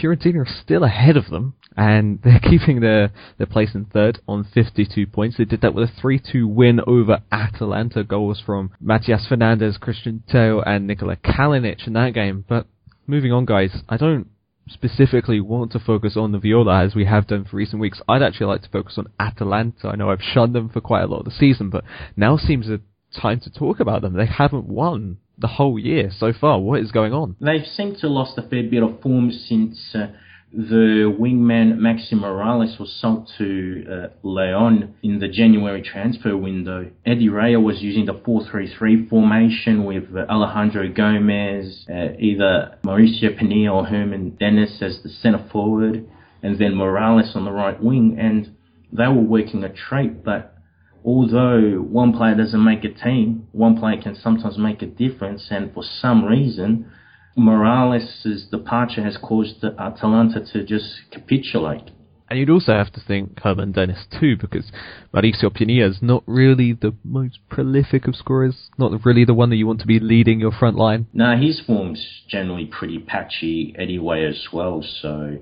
Fiorentina 0.00 0.46
are 0.46 0.60
still 0.62 0.84
ahead 0.84 1.16
of 1.16 1.28
them, 1.30 1.54
and 1.76 2.20
they're 2.24 2.40
keeping 2.40 2.80
their, 2.80 3.12
their 3.38 3.46
place 3.46 3.74
in 3.74 3.84
third 3.86 4.20
on 4.26 4.44
52 4.54 5.06
points. 5.06 5.36
They 5.36 5.44
did 5.44 5.60
that 5.60 5.74
with 5.74 5.90
a 5.90 6.00
3-2 6.00 6.46
win 6.46 6.80
over 6.86 7.20
Atalanta. 7.30 8.04
Goals 8.04 8.42
from 8.44 8.72
Matias 8.80 9.26
Fernandez, 9.28 9.78
Christian 9.78 10.22
Tello, 10.28 10.62
and 10.62 10.86
Nikola 10.86 11.16
Kalinic 11.16 11.86
in 11.86 11.92
that 11.94 12.14
game. 12.14 12.44
But 12.48 12.66
moving 13.06 13.32
on, 13.32 13.44
guys, 13.44 13.82
I 13.88 13.96
don't 13.96 14.28
specifically 14.72 15.40
want 15.40 15.72
to 15.72 15.78
focus 15.80 16.16
on 16.16 16.32
the 16.32 16.38
Viola 16.38 16.84
as 16.84 16.94
we 16.94 17.04
have 17.04 17.26
done 17.26 17.44
for 17.44 17.56
recent 17.56 17.80
weeks. 17.80 18.00
I'd 18.08 18.22
actually 18.22 18.46
like 18.46 18.62
to 18.62 18.68
focus 18.68 18.98
on 18.98 19.08
Atalanta. 19.18 19.88
I 19.88 19.96
know 19.96 20.10
I've 20.10 20.22
shunned 20.22 20.54
them 20.54 20.68
for 20.68 20.80
quite 20.80 21.02
a 21.02 21.06
lot 21.06 21.20
of 21.20 21.24
the 21.24 21.30
season, 21.30 21.70
but 21.70 21.84
now 22.16 22.36
seems 22.36 22.68
a 22.68 22.80
time 23.18 23.40
to 23.40 23.50
talk 23.50 23.80
about 23.80 24.02
them. 24.02 24.14
They 24.14 24.26
haven't 24.26 24.66
won 24.66 25.18
the 25.36 25.48
whole 25.48 25.78
year 25.78 26.10
so 26.16 26.32
far. 26.32 26.60
What 26.60 26.80
is 26.80 26.92
going 26.92 27.12
on? 27.12 27.36
They've 27.40 27.66
seemed 27.66 27.98
to 27.98 28.08
lost 28.08 28.38
a 28.38 28.42
fair 28.42 28.62
bit 28.62 28.82
of 28.82 29.00
form 29.00 29.30
since 29.32 29.94
uh, 29.94 30.08
the 30.52 31.14
wingman 31.18 31.78
Maxi 31.78 32.14
Moralez 32.14 32.78
was 32.80 32.92
sold 33.00 33.30
to 33.38 33.84
uh, 33.88 34.06
Leon 34.26 34.94
in 35.02 35.20
the 35.20 35.28
January 35.28 35.80
transfer 35.80 36.36
window. 36.36 36.90
Edy 37.06 37.28
Reja 37.28 37.60
was 37.60 37.80
using 37.80 38.06
the 38.06 38.14
4-3-3 38.14 39.08
formation 39.08 39.84
with 39.84 40.04
uh, 40.14 40.26
Alejandro 40.28 40.88
Gomez, 40.92 41.86
uh, 41.88 42.14
either 42.18 42.78
Mauricio 42.84 43.38
Pinilla 43.38 43.72
or 43.72 43.86
Germán 43.86 44.38
Denis 44.38 44.82
as 44.82 45.00
the 45.04 45.08
centre 45.08 45.46
forward, 45.52 46.08
and 46.42 46.58
then 46.58 46.74
Moralez 46.74 47.36
on 47.36 47.44
the 47.44 47.52
right 47.52 47.80
wing, 47.80 48.16
and 48.18 48.56
they 48.92 49.06
were 49.06 49.22
working 49.22 49.62
a 49.62 49.72
trait, 49.72 50.24
but 50.24 50.56
although 51.04 51.76
one 51.76 52.12
player 52.12 52.34
doesn't 52.34 52.64
make 52.64 52.82
a 52.82 52.92
team, 52.92 53.46
one 53.52 53.78
player 53.78 54.02
can 54.02 54.16
sometimes 54.16 54.58
make 54.58 54.82
a 54.82 54.86
difference, 54.86 55.46
and 55.50 55.72
for 55.72 55.84
some 55.84 56.24
reason, 56.24 56.90
Moralez' 57.36 58.50
departure 58.50 59.02
has 59.04 59.16
caused 59.16 59.64
Atalanta 59.64 60.40
to 60.52 60.64
just 60.64 61.00
capitulate. 61.10 61.90
And 62.28 62.38
you'd 62.38 62.50
also 62.50 62.72
have 62.72 62.92
to 62.92 63.00
think 63.00 63.34
Germán 63.34 63.74
Denis 63.74 64.06
too, 64.20 64.36
because 64.36 64.70
Mauricio 65.12 65.50
Pinilla 65.50 65.90
is 65.90 65.98
not 66.00 66.22
really 66.26 66.72
the 66.72 66.94
most 67.02 67.40
prolific 67.48 68.06
of 68.06 68.14
scorers, 68.14 68.70
not 68.78 69.04
really 69.04 69.24
the 69.24 69.34
one 69.34 69.50
that 69.50 69.56
you 69.56 69.66
want 69.66 69.80
to 69.80 69.86
be 69.86 69.98
leading 69.98 70.38
your 70.38 70.52
front 70.52 70.76
line. 70.76 71.06
No, 71.12 71.36
his 71.36 71.60
form's 71.60 72.22
generally 72.28 72.66
pretty 72.66 73.00
patchy 73.00 73.74
anyway 73.76 74.24
as 74.26 74.46
well, 74.52 74.84
so 75.02 75.38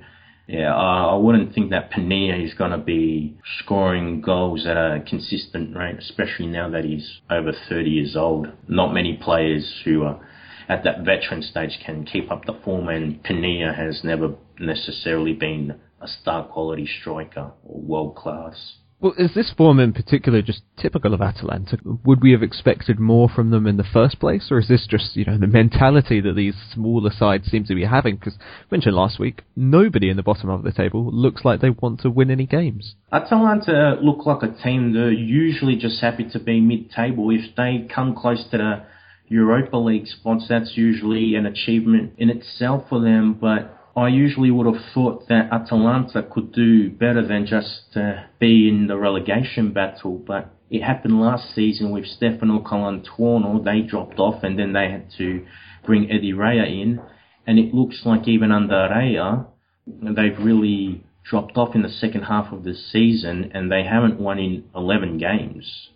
yeah, 0.46 0.74
I 0.74 1.14
wouldn't 1.14 1.52
think 1.54 1.70
that 1.70 1.92
Pinilla 1.92 2.42
is 2.42 2.54
going 2.54 2.70
to 2.70 2.78
be 2.78 3.36
scoring 3.58 4.22
goals 4.22 4.64
at 4.66 4.78
a 4.78 5.04
consistent 5.06 5.76
rate, 5.76 5.98
especially 5.98 6.46
now 6.46 6.70
that 6.70 6.84
he's 6.84 7.20
over 7.30 7.52
30 7.68 7.90
years 7.90 8.16
old. 8.16 8.48
Not 8.66 8.94
many 8.94 9.18
players 9.22 9.82
who 9.84 10.04
are 10.04 10.26
at 10.68 10.84
that 10.84 11.04
veteran 11.04 11.42
stage 11.42 11.78
can 11.84 12.04
keep 12.04 12.30
up 12.30 12.44
the 12.44 12.58
form, 12.64 12.88
and 12.88 13.22
Pinilla 13.22 13.74
has 13.74 14.02
never 14.04 14.34
necessarily 14.58 15.32
been 15.32 15.80
a 16.00 16.08
star 16.08 16.44
quality 16.44 16.86
striker 17.00 17.52
or 17.64 17.80
world 17.80 18.16
class. 18.16 18.76
Well, 19.00 19.14
is 19.16 19.32
this 19.32 19.52
form 19.56 19.78
in 19.78 19.92
particular 19.92 20.42
just 20.42 20.62
typical 20.76 21.14
of 21.14 21.22
Atalanta? 21.22 21.78
Would 22.04 22.20
we 22.20 22.32
have 22.32 22.42
expected 22.42 22.98
more 22.98 23.28
from 23.28 23.50
them 23.50 23.68
in 23.68 23.76
the 23.76 23.84
first 23.84 24.18
place, 24.18 24.48
or 24.50 24.58
is 24.58 24.66
this 24.66 24.88
just 24.90 25.14
you 25.14 25.24
know 25.24 25.38
the 25.38 25.46
mentality 25.46 26.20
that 26.20 26.34
these 26.34 26.56
smaller 26.74 27.12
sides 27.16 27.46
seem 27.46 27.64
to 27.66 27.76
be 27.76 27.84
having? 27.84 28.16
Because 28.16 28.36
mentioned 28.72 28.96
last 28.96 29.20
week, 29.20 29.42
nobody 29.54 30.10
in 30.10 30.16
the 30.16 30.24
bottom 30.24 30.50
of 30.50 30.64
the 30.64 30.72
table 30.72 31.08
looks 31.12 31.44
like 31.44 31.60
they 31.60 31.70
want 31.70 32.00
to 32.00 32.10
win 32.10 32.28
any 32.28 32.44
games. 32.44 32.96
Atalanta 33.12 33.98
look 34.02 34.26
like 34.26 34.42
a 34.42 34.62
team 34.64 34.92
that 34.94 35.00
are 35.04 35.12
usually 35.12 35.76
just 35.76 36.00
happy 36.00 36.28
to 36.32 36.40
be 36.40 36.60
mid-table. 36.60 37.30
If 37.30 37.54
they 37.54 37.86
come 37.94 38.16
close 38.16 38.42
to 38.50 38.58
the 38.58 38.82
Europa 39.28 39.76
League 39.76 40.06
spots, 40.06 40.46
that's 40.48 40.76
usually 40.76 41.34
an 41.34 41.46
achievement 41.46 42.14
in 42.18 42.30
itself 42.30 42.84
for 42.88 43.00
them. 43.00 43.34
But 43.34 43.74
I 43.96 44.08
usually 44.08 44.50
would 44.50 44.66
have 44.66 44.84
thought 44.94 45.28
that 45.28 45.52
Atalanta 45.52 46.22
could 46.22 46.52
do 46.52 46.90
better 46.90 47.26
than 47.26 47.46
just 47.46 47.96
uh, 47.96 48.22
be 48.38 48.68
in 48.68 48.86
the 48.86 48.96
relegation 48.96 49.72
battle. 49.72 50.22
But 50.24 50.54
It 50.70 50.82
happened 50.82 51.20
last 51.20 51.54
season 51.54 51.90
with 51.90 52.06
Stefano 52.06 52.60
Colantuono. 52.60 53.64
They 53.64 53.80
dropped 53.80 54.18
off 54.18 54.42
and 54.42 54.58
then 54.58 54.72
they 54.72 54.90
had 54.90 55.10
to 55.18 55.46
bring 55.84 56.10
Edy 56.10 56.32
Reja 56.32 56.64
in. 56.64 57.00
And 57.46 57.58
it 57.58 57.72
looks 57.72 58.02
like 58.04 58.28
even 58.28 58.52
under 58.52 58.88
Reja, 58.94 59.46
they've 59.86 60.38
really 60.38 61.04
dropped 61.24 61.56
off 61.56 61.74
in 61.74 61.82
the 61.82 61.88
second 61.88 62.22
half 62.22 62.52
of 62.52 62.64
the 62.64 62.74
season 62.74 63.50
and 63.54 63.72
they 63.72 63.84
haven't 63.84 64.20
won 64.20 64.38
in 64.38 64.64
11 64.74 65.18
games. 65.18 65.88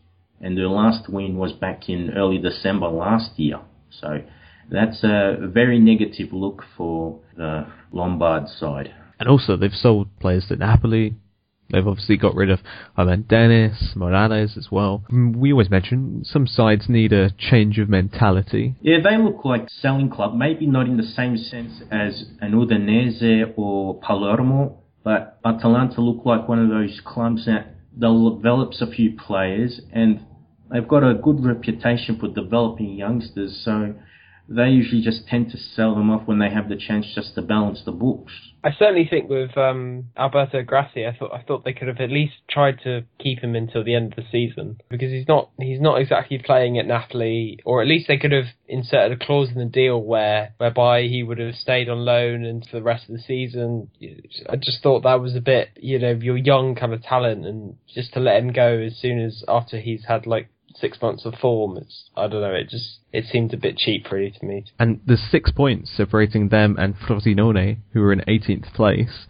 And 0.42 0.58
their 0.58 0.68
last 0.68 1.08
win 1.08 1.36
was 1.36 1.52
back 1.52 1.88
in 1.88 2.10
early 2.16 2.38
December 2.38 2.88
last 2.88 3.38
year. 3.38 3.60
So 3.90 4.22
that's 4.70 5.02
a 5.04 5.36
very 5.40 5.78
negative 5.78 6.32
look 6.32 6.64
for 6.76 7.20
the 7.36 7.66
Lombard 7.92 8.48
side. 8.48 8.92
And 9.20 9.28
also, 9.28 9.56
they've 9.56 9.72
sold 9.72 10.08
players 10.18 10.46
to 10.48 10.56
Napoli. 10.56 11.14
They've 11.70 11.86
obviously 11.86 12.16
got 12.16 12.34
rid 12.34 12.50
of 12.50 12.60
Ivan 12.96 13.22
Denis, 13.22 13.94
Moralez 13.94 14.58
as 14.58 14.68
well. 14.70 15.04
Mm, 15.10 15.36
we 15.36 15.52
always 15.52 15.70
mention 15.70 16.22
some 16.24 16.46
sides 16.46 16.88
need 16.88 17.12
a 17.12 17.30
change 17.30 17.78
of 17.78 17.88
mentality. 17.88 18.74
Yeah, 18.82 18.98
they 19.02 19.16
look 19.16 19.44
like 19.44 19.68
selling 19.70 20.10
club, 20.10 20.34
maybe 20.34 20.66
not 20.66 20.86
in 20.86 20.98
the 20.98 21.02
same 21.02 21.38
sense 21.38 21.82
as 21.90 22.24
an 22.40 22.52
Udinese 22.52 23.54
or 23.56 23.98
Palermo, 24.00 24.82
but 25.02 25.38
Atalanta 25.44 26.00
look 26.00 26.26
like 26.26 26.48
one 26.48 26.58
of 26.58 26.68
those 26.68 27.00
clubs 27.04 27.46
that 27.46 27.74
develops 27.98 28.82
a 28.82 28.86
few 28.86 29.16
players 29.16 29.80
and 29.92 30.20
they've 30.72 30.88
got 30.88 31.04
a 31.04 31.14
good 31.14 31.44
reputation 31.44 32.18
for 32.18 32.28
developing 32.28 32.94
youngsters, 32.94 33.60
so 33.64 33.94
they 34.48 34.68
usually 34.68 35.02
just 35.02 35.26
tend 35.28 35.50
to 35.50 35.56
sell 35.56 35.94
them 35.94 36.10
off 36.10 36.26
when 36.26 36.38
they 36.38 36.50
have 36.50 36.68
the 36.68 36.76
chance 36.76 37.06
just 37.14 37.34
to 37.34 37.42
balance 37.42 37.82
the 37.84 37.92
books. 37.92 38.32
I 38.64 38.70
certainly 38.78 39.06
think 39.08 39.28
with 39.28 39.56
um, 39.56 40.10
Alberto 40.16 40.62
Grassi, 40.62 41.06
I 41.06 41.16
thought 41.16 41.32
I 41.32 41.42
thought 41.42 41.64
they 41.64 41.72
could 41.72 41.88
have 41.88 42.00
at 42.00 42.10
least 42.10 42.34
tried 42.48 42.80
to 42.84 43.04
keep 43.18 43.40
him 43.40 43.56
until 43.56 43.82
the 43.82 43.94
end 43.94 44.12
of 44.12 44.16
the 44.16 44.30
season 44.30 44.78
because 44.88 45.10
he's 45.10 45.26
not 45.26 45.50
he's 45.58 45.80
not 45.80 46.00
exactly 46.00 46.38
playing 46.38 46.78
at 46.78 46.86
Napoli, 46.86 47.58
or 47.64 47.82
at 47.82 47.88
least 47.88 48.06
they 48.06 48.18
could 48.18 48.30
have 48.30 48.46
inserted 48.68 49.20
a 49.20 49.24
clause 49.24 49.48
in 49.48 49.58
the 49.58 49.64
deal 49.64 50.00
where 50.00 50.54
whereby 50.58 51.02
he 51.02 51.22
would 51.22 51.38
have 51.38 51.56
stayed 51.56 51.88
on 51.88 52.04
loan 52.04 52.44
until 52.44 52.78
the 52.78 52.84
rest 52.84 53.08
of 53.08 53.16
the 53.16 53.22
season. 53.22 53.88
I 54.48 54.56
just 54.56 54.82
thought 54.82 55.02
that 55.02 55.20
was 55.20 55.34
a 55.34 55.40
bit 55.40 55.70
you 55.80 55.98
know 55.98 56.12
your 56.12 56.36
young 56.36 56.76
kind 56.76 56.92
of 56.92 57.02
talent, 57.02 57.44
and 57.46 57.76
just 57.92 58.12
to 58.14 58.20
let 58.20 58.40
him 58.40 58.52
go 58.52 58.78
as 58.78 58.96
soon 58.96 59.20
as 59.20 59.42
after 59.48 59.80
he's 59.80 60.04
had 60.04 60.26
like 60.26 60.48
six 60.76 61.00
months 61.00 61.24
of 61.24 61.34
form. 61.34 61.76
It's 61.76 62.10
I 62.16 62.28
don't 62.28 62.40
know. 62.40 62.54
It 62.54 62.68
just 62.68 62.98
it 63.12 63.24
seemed 63.26 63.52
a 63.54 63.56
bit 63.56 63.76
cheap 63.76 64.10
really 64.10 64.30
to 64.30 64.46
me. 64.46 64.64
And 64.78 65.00
the 65.06 65.16
six 65.16 65.50
points 65.50 65.90
separating 65.94 66.48
them 66.48 66.76
and 66.78 66.94
Frosinone, 66.96 67.78
who 67.92 68.02
are 68.02 68.12
in 68.12 68.20
18th 68.20 68.72
place. 68.74 69.26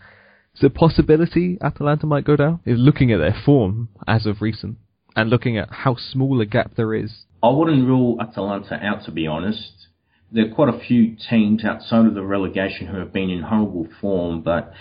Is 0.54 0.62
a 0.62 0.70
possibility 0.70 1.56
Atalanta 1.62 2.06
might 2.06 2.24
go 2.24 2.36
down? 2.36 2.60
Is 2.66 2.78
looking 2.78 3.10
at 3.10 3.18
their 3.18 3.34
form 3.44 3.88
as 4.06 4.26
of 4.26 4.42
recent 4.42 4.76
and 5.16 5.30
looking 5.30 5.56
at 5.58 5.68
how 5.70 5.96
small 5.96 6.40
a 6.40 6.46
gap 6.46 6.72
there 6.76 6.94
is. 6.94 7.24
I 7.42 7.50
wouldn't 7.50 7.86
rule 7.86 8.20
Atalanta 8.20 8.74
out 8.74 9.04
to 9.04 9.10
be 9.10 9.26
honest. 9.26 9.86
There 10.30 10.46
are 10.46 10.54
quite 10.54 10.74
a 10.74 10.78
few 10.78 11.16
teams 11.28 11.64
outside 11.64 12.06
of 12.06 12.14
the 12.14 12.22
relegation 12.22 12.86
who 12.86 12.98
have 12.98 13.12
been 13.12 13.30
in 13.30 13.42
horrible 13.42 13.88
form, 14.00 14.42
but 14.42 14.72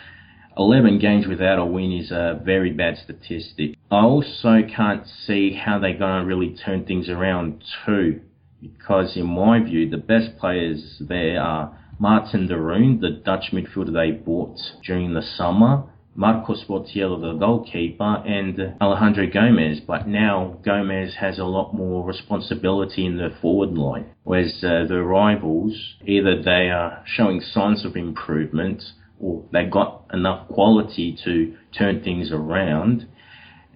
11 0.57 0.99
games 0.99 1.27
without 1.27 1.59
a 1.59 1.65
win 1.65 1.91
is 1.91 2.11
a 2.11 2.39
very 2.43 2.71
bad 2.71 2.97
statistic. 2.97 3.75
I 3.89 4.01
also 4.01 4.61
can't 4.75 5.03
see 5.25 5.53
how 5.53 5.79
they're 5.79 5.97
going 5.97 6.21
to 6.21 6.25
really 6.25 6.55
turn 6.55 6.85
things 6.85 7.09
around 7.09 7.63
too, 7.85 8.21
because 8.61 9.15
in 9.15 9.27
my 9.27 9.59
view, 9.59 9.89
the 9.89 9.97
best 9.97 10.37
players 10.37 10.97
there 10.99 11.41
are 11.41 11.77
Martin 11.99 12.47
de 12.47 12.57
Roon, 12.57 12.99
the 12.99 13.11
Dutch 13.11 13.51
midfielder 13.53 13.93
they 13.93 14.11
bought 14.11 14.57
during 14.83 15.13
the 15.13 15.21
summer, 15.21 15.83
Marcos 16.13 16.65
Sportiello, 16.65 17.21
the 17.21 17.37
goalkeeper, 17.39 18.23
and 18.25 18.75
Alejandro 18.81 19.27
Gomez. 19.27 19.79
But 19.79 20.07
now 20.07 20.57
Gomez 20.65 21.15
has 21.19 21.39
a 21.39 21.45
lot 21.45 21.73
more 21.73 22.05
responsibility 22.05 23.05
in 23.05 23.17
the 23.17 23.29
forward 23.41 23.73
line, 23.73 24.07
whereas 24.23 24.61
uh, 24.63 24.85
the 24.87 25.01
rivals, 25.01 25.95
either 26.05 26.41
they 26.41 26.69
are 26.69 27.03
showing 27.05 27.39
signs 27.39 27.85
of 27.85 27.95
improvement 27.95 28.83
or 29.21 29.45
they 29.53 29.65
got 29.65 30.05
enough 30.13 30.47
quality 30.47 31.17
to 31.23 31.55
turn 31.77 32.03
things 32.03 32.31
around. 32.31 33.07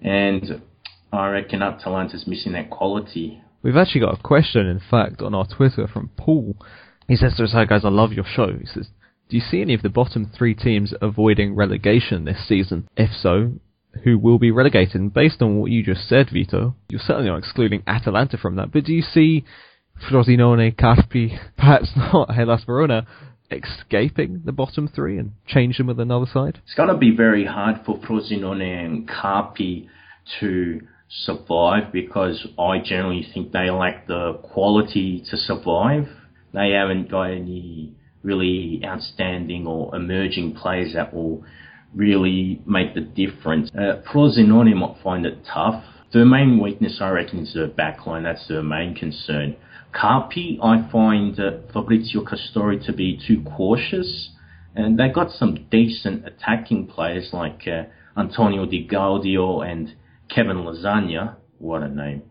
And 0.02 0.62
I 1.12 1.28
reckon 1.28 1.62
Atalanta's 1.62 2.26
missing 2.26 2.52
that 2.52 2.70
quality. 2.70 3.40
We've 3.62 3.76
actually 3.76 4.02
got 4.02 4.18
a 4.18 4.22
question, 4.22 4.66
in 4.66 4.80
fact, 4.80 5.22
on 5.22 5.34
our 5.34 5.46
Twitter 5.46 5.86
from 5.86 6.10
Paul. 6.16 6.56
He 7.08 7.16
says 7.16 7.34
to 7.36 7.44
us, 7.44 7.52
Hi 7.52 7.64
guys, 7.64 7.84
I 7.84 7.88
love 7.88 8.12
your 8.12 8.24
show. 8.24 8.52
He 8.58 8.66
says, 8.66 8.88
Do 9.28 9.36
you 9.36 9.42
see 9.42 9.62
any 9.62 9.74
of 9.74 9.82
the 9.82 9.88
bottom 9.88 10.30
three 10.36 10.54
teams 10.54 10.92
avoiding 11.00 11.54
relegation 11.54 12.24
this 12.24 12.46
season? 12.46 12.88
If 12.96 13.10
so, 13.12 13.52
who 14.04 14.18
will 14.18 14.38
be 14.38 14.50
relegated? 14.50 14.96
And 14.96 15.14
based 15.14 15.40
on 15.40 15.58
what 15.58 15.70
you 15.70 15.82
just 15.82 16.08
said, 16.08 16.28
Vito, 16.32 16.74
you're 16.88 17.00
certainly 17.00 17.30
not 17.30 17.38
excluding 17.38 17.82
Atalanta 17.86 18.36
from 18.36 18.56
that, 18.56 18.72
but 18.72 18.84
do 18.84 18.92
you 18.92 19.02
see 19.02 19.44
Frosinone, 20.10 20.76
Carpi, 20.76 21.38
perhaps 21.56 21.90
not 21.96 22.34
Hellas 22.34 22.64
Verona, 22.64 23.06
escaping 23.50 24.42
the 24.44 24.52
bottom 24.52 24.88
three 24.88 25.18
and 25.18 25.32
change 25.46 25.78
them 25.78 25.86
with 25.86 26.00
another 26.00 26.26
side? 26.32 26.60
It's 26.64 26.74
going 26.74 26.88
to 26.88 26.96
be 26.96 27.14
very 27.14 27.44
hard 27.44 27.80
for 27.84 27.98
Frosinone 27.98 28.84
and 28.84 29.08
Carpi 29.08 29.88
to 30.40 30.80
survive 31.08 31.92
because 31.92 32.46
I 32.58 32.78
generally 32.84 33.26
think 33.32 33.52
they 33.52 33.70
lack 33.70 34.06
the 34.06 34.40
quality 34.42 35.22
to 35.30 35.36
survive. 35.36 36.08
They 36.52 36.70
haven't 36.70 37.10
got 37.10 37.30
any 37.30 37.94
really 38.22 38.82
outstanding 38.84 39.66
or 39.66 39.94
emerging 39.94 40.54
players 40.56 40.94
that 40.94 41.14
will 41.14 41.44
really 41.94 42.60
make 42.66 42.94
the 42.94 43.00
difference. 43.00 43.70
Uh, 43.74 44.02
Frosinone 44.12 44.74
might 44.74 44.96
find 45.02 45.24
it 45.24 45.38
tough. 45.52 45.84
The 46.12 46.24
main 46.24 46.60
weakness, 46.60 46.98
I 47.00 47.10
reckon, 47.10 47.40
is 47.40 47.54
their 47.54 47.68
backline. 47.68 48.24
That's 48.24 48.46
their 48.48 48.62
main 48.62 48.94
concern. 48.94 49.56
Carpi, 49.96 50.58
I 50.62 50.90
find 50.90 51.38
uh, 51.40 51.52
Fabrizio 51.72 52.22
Castori 52.22 52.84
to 52.84 52.92
be 52.92 53.18
too 53.26 53.42
cautious, 53.56 54.30
and 54.74 54.98
they 54.98 55.08
got 55.08 55.30
some 55.30 55.66
decent 55.70 56.26
attacking 56.26 56.86
players 56.88 57.30
like 57.32 57.62
uh, 57.66 57.84
Antonio 58.18 58.66
Di 58.66 58.86
Gaudio 58.86 59.66
and 59.66 59.94
Kevin 60.28 60.58
Lasagna. 60.58 61.36
What 61.58 61.82
a 61.82 61.88
name! 61.88 62.22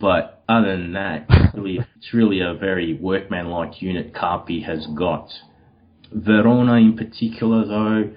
But 0.00 0.42
other 0.48 0.76
than 0.76 0.92
that, 0.94 1.26
it's 1.28 1.54
really, 1.54 1.78
it's 1.96 2.12
really 2.12 2.40
a 2.40 2.54
very 2.54 2.94
workman-like 2.94 3.80
unit 3.80 4.12
Carpi 4.12 4.64
has 4.64 4.86
got. 4.98 5.28
Verona 6.12 6.74
in 6.74 6.96
particular, 6.96 7.64
though, 7.64 8.10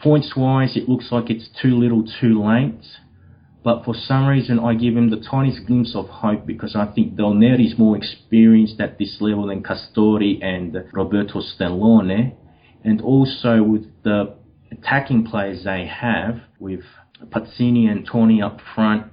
points-wise, 0.00 0.76
it 0.76 0.88
looks 0.88 1.08
like 1.10 1.30
it's 1.30 1.48
too 1.60 1.76
little, 1.76 2.04
too 2.20 2.42
late. 2.44 2.84
But 3.62 3.84
for 3.84 3.94
some 3.94 4.26
reason, 4.26 4.58
I 4.58 4.74
give 4.74 4.96
him 4.96 5.10
the 5.10 5.20
tiniest 5.20 5.66
glimpse 5.66 5.94
of 5.94 6.08
hope 6.08 6.46
because 6.46 6.74
I 6.74 6.86
think 6.86 7.16
Del 7.16 7.34
Neri 7.34 7.66
is 7.66 7.78
more 7.78 7.96
experienced 7.96 8.80
at 8.80 8.98
this 8.98 9.18
level 9.20 9.48
than 9.48 9.62
Castori 9.62 10.42
and 10.42 10.84
Roberto 10.92 11.40
Stellone. 11.40 12.34
And 12.84 13.02
also 13.02 13.62
with 13.62 13.86
the 14.02 14.34
attacking 14.72 15.26
players 15.26 15.64
they 15.64 15.86
have, 15.86 16.40
with 16.58 16.80
Pazzini 17.28 17.90
and 17.90 18.06
Toni 18.06 18.40
up 18.40 18.60
front, 18.74 19.12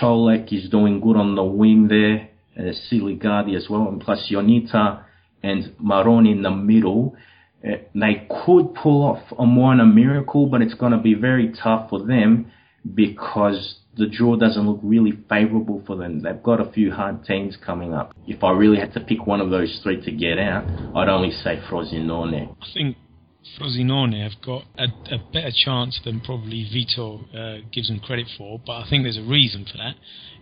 Colek 0.00 0.52
is 0.52 0.68
doing 0.70 1.00
good 1.00 1.16
on 1.16 1.36
the 1.36 1.44
wing 1.44 1.86
there, 1.86 2.30
uh, 2.58 2.72
Siligardi 2.90 3.56
as 3.56 3.68
well, 3.70 3.88
and 3.88 4.00
plus 4.00 4.28
Ionita 4.28 5.04
and 5.44 5.72
Marrone 5.80 6.30
in 6.30 6.42
the 6.42 6.50
middle. 6.50 7.14
Uh, 7.64 7.76
they 7.94 8.26
could 8.28 8.74
pull 8.74 9.04
off 9.04 9.22
a 9.38 9.46
minor 9.46 9.86
miracle, 9.86 10.46
but 10.46 10.62
it's 10.62 10.74
going 10.74 10.92
to 10.92 10.98
be 10.98 11.14
very 11.14 11.52
tough 11.62 11.90
for 11.90 12.04
them 12.04 12.50
because 12.94 13.78
the 13.96 14.06
draw 14.06 14.36
doesn't 14.36 14.66
look 14.66 14.80
really 14.82 15.12
favourable 15.28 15.82
for 15.86 15.96
them. 15.96 16.20
They've 16.20 16.42
got 16.42 16.60
a 16.60 16.70
few 16.72 16.90
hard 16.90 17.24
teams 17.24 17.56
coming 17.64 17.94
up. 17.94 18.14
If 18.26 18.42
I 18.42 18.52
really 18.52 18.78
had 18.78 18.92
to 18.94 19.00
pick 19.00 19.26
one 19.26 19.40
of 19.40 19.50
those 19.50 19.80
three 19.82 20.00
to 20.02 20.12
get 20.12 20.38
out, 20.38 20.64
I'd 20.96 21.08
only 21.08 21.30
say 21.30 21.60
Frosinone. 21.70 22.56
I 22.60 22.66
think 22.72 22.96
Frosinone 23.58 24.22
have 24.22 24.40
got 24.42 24.64
a, 24.78 24.86
a 25.14 25.18
better 25.32 25.50
chance 25.54 26.00
than 26.04 26.20
probably 26.20 26.66
Vito 26.72 27.20
uh, 27.36 27.66
gives 27.72 27.88
them 27.88 28.00
credit 28.00 28.26
for, 28.38 28.60
but 28.64 28.72
I 28.72 28.86
think 28.88 29.04
there's 29.04 29.18
a 29.18 29.22
reason 29.22 29.64
for 29.70 29.78
that. 29.78 29.94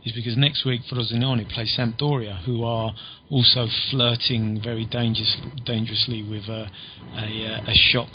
Is 0.04 0.12
because 0.12 0.36
next 0.36 0.64
week 0.64 0.80
Frosinone 0.90 1.48
play 1.48 1.66
Sampdoria, 1.78 2.42
who 2.44 2.64
are 2.64 2.92
also 3.30 3.66
flirting 3.90 4.60
very 4.62 4.84
dangerous, 4.86 5.36
dangerously 5.64 6.22
with 6.22 6.44
a, 6.48 6.68
a, 7.14 7.62
a 7.68 7.74
shock 7.74 8.10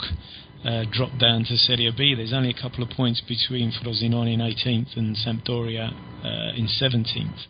uh, 0.64 0.84
drop 0.90 1.18
down 1.18 1.44
to 1.44 1.56
Serie 1.56 1.92
B. 1.96 2.14
There's 2.14 2.32
only 2.32 2.50
a 2.50 2.60
couple 2.60 2.82
of 2.82 2.90
points 2.90 3.20
between 3.20 3.72
Frosinone 3.72 4.32
in 4.32 4.40
18th 4.40 4.96
and 4.96 5.16
Sampdoria 5.16 5.92
uh, 6.24 6.56
in 6.56 6.66
17th. 6.66 7.46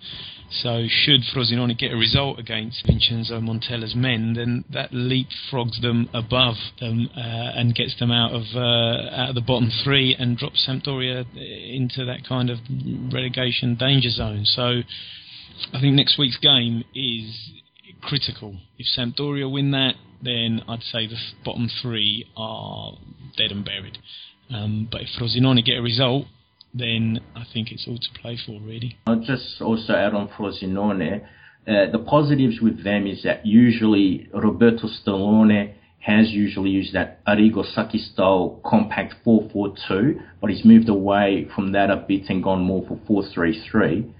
So 0.50 0.86
should 0.88 1.20
Frosinone 1.34 1.76
get 1.76 1.92
a 1.92 1.96
result 1.96 2.38
against 2.38 2.86
Vincenzo 2.86 3.38
Montella's 3.38 3.94
men, 3.94 4.32
then 4.32 4.64
that 4.72 4.92
leapfrogs 4.92 5.80
them 5.82 6.08
above 6.14 6.56
them 6.80 7.10
uh, 7.14 7.20
and 7.20 7.74
gets 7.74 7.98
them 7.98 8.10
out 8.10 8.32
of 8.32 8.44
uh, 8.54 9.14
out 9.14 9.28
of 9.28 9.34
the 9.34 9.42
bottom 9.42 9.70
three 9.84 10.16
and 10.18 10.38
drops 10.38 10.66
Sampdoria 10.66 11.26
into 11.36 12.04
that 12.06 12.26
kind 12.26 12.48
of 12.48 12.58
relegation 13.12 13.74
danger 13.74 14.08
zone. 14.08 14.46
So 14.46 14.80
I 15.74 15.80
think 15.80 15.94
next 15.94 16.18
week's 16.18 16.38
game 16.38 16.82
is 16.94 17.52
critical. 18.00 18.56
If 18.78 18.86
Sampdoria 18.96 19.50
win 19.50 19.72
that, 19.72 19.96
then 20.22 20.62
I'd 20.68 20.82
say 20.82 21.06
the 21.06 21.16
bottom 21.44 21.68
three 21.82 22.26
are 22.36 22.92
dead 23.36 23.50
and 23.50 23.64
buried. 23.64 23.98
Um, 24.50 24.88
but 24.90 25.02
if 25.02 25.08
Frosinone 25.18 25.64
get 25.64 25.78
a 25.78 25.82
result, 25.82 26.26
then 26.74 27.20
I 27.34 27.44
think 27.52 27.70
it's 27.70 27.86
all 27.86 27.98
to 27.98 28.20
play 28.20 28.38
for, 28.44 28.60
really. 28.60 28.98
I'll 29.06 29.20
just 29.20 29.60
also 29.60 29.94
add 29.94 30.14
on 30.14 30.28
Frosinone. 30.28 31.22
Uh, 31.66 31.90
the 31.92 31.98
positives 31.98 32.60
with 32.60 32.82
them 32.82 33.06
is 33.06 33.22
that 33.24 33.44
usually 33.44 34.28
Roberto 34.32 34.88
Stellone 34.88 35.74
has 36.00 36.30
usually 36.30 36.70
used 36.70 36.94
that 36.94 37.24
Arrigo 37.26 37.64
Sacchi 37.74 37.98
style 37.98 38.60
compact 38.64 39.14
4-4-2, 39.26 40.20
but 40.40 40.50
he's 40.50 40.64
moved 40.64 40.88
away 40.88 41.46
from 41.54 41.72
that 41.72 41.90
a 41.90 41.96
bit 41.96 42.30
and 42.30 42.42
gone 42.42 42.62
more 42.62 42.86
for 42.86 43.22
4-3-3. 43.22 44.10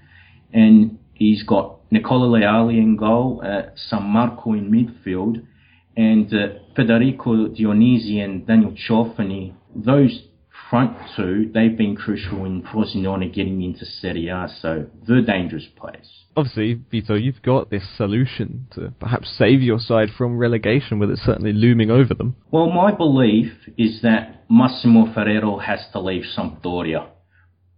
And 0.53 0.99
he's 1.13 1.43
got 1.43 1.79
Nicola 1.89 2.27
Leali 2.27 2.77
in 2.77 2.95
goal, 2.95 3.41
uh, 3.43 3.71
Sammarco 3.91 4.57
in 4.57 4.69
midfield, 4.69 5.45
and 5.95 6.33
uh, 6.33 6.59
Federico 6.75 7.47
Dionisi 7.47 8.23
and 8.23 8.45
Daniel 8.45 8.73
Ciofani. 8.87 9.53
Those 9.75 10.23
front 10.69 10.95
two, 11.15 11.51
they've 11.53 11.77
been 11.77 11.95
crucial 11.95 12.45
in 12.45 12.61
Frosinone 12.61 13.33
getting 13.33 13.61
into 13.61 13.85
Serie 13.85 14.27
A, 14.27 14.47
so 14.61 14.85
they're 15.07 15.21
dangerous 15.21 15.65
players. 15.75 16.07
Obviously, 16.35 16.79
Vito, 16.91 17.15
you've 17.15 17.41
got 17.41 17.69
this 17.69 17.83
solution 17.97 18.67
to 18.71 18.93
perhaps 18.99 19.35
save 19.37 19.61
your 19.61 19.79
side 19.79 20.09
from 20.17 20.37
relegation, 20.37 20.99
with 20.99 21.09
it 21.09 21.19
certainly 21.23 21.53
looming 21.53 21.89
over 21.91 22.13
them. 22.13 22.35
Well, 22.51 22.69
my 22.69 22.91
belief 22.91 23.51
is 23.77 24.01
that 24.03 24.45
Massimo 24.49 25.11
Ferrero 25.13 25.57
has 25.57 25.79
to 25.93 25.99
leave 25.99 26.23
Sampdoria. 26.37 27.07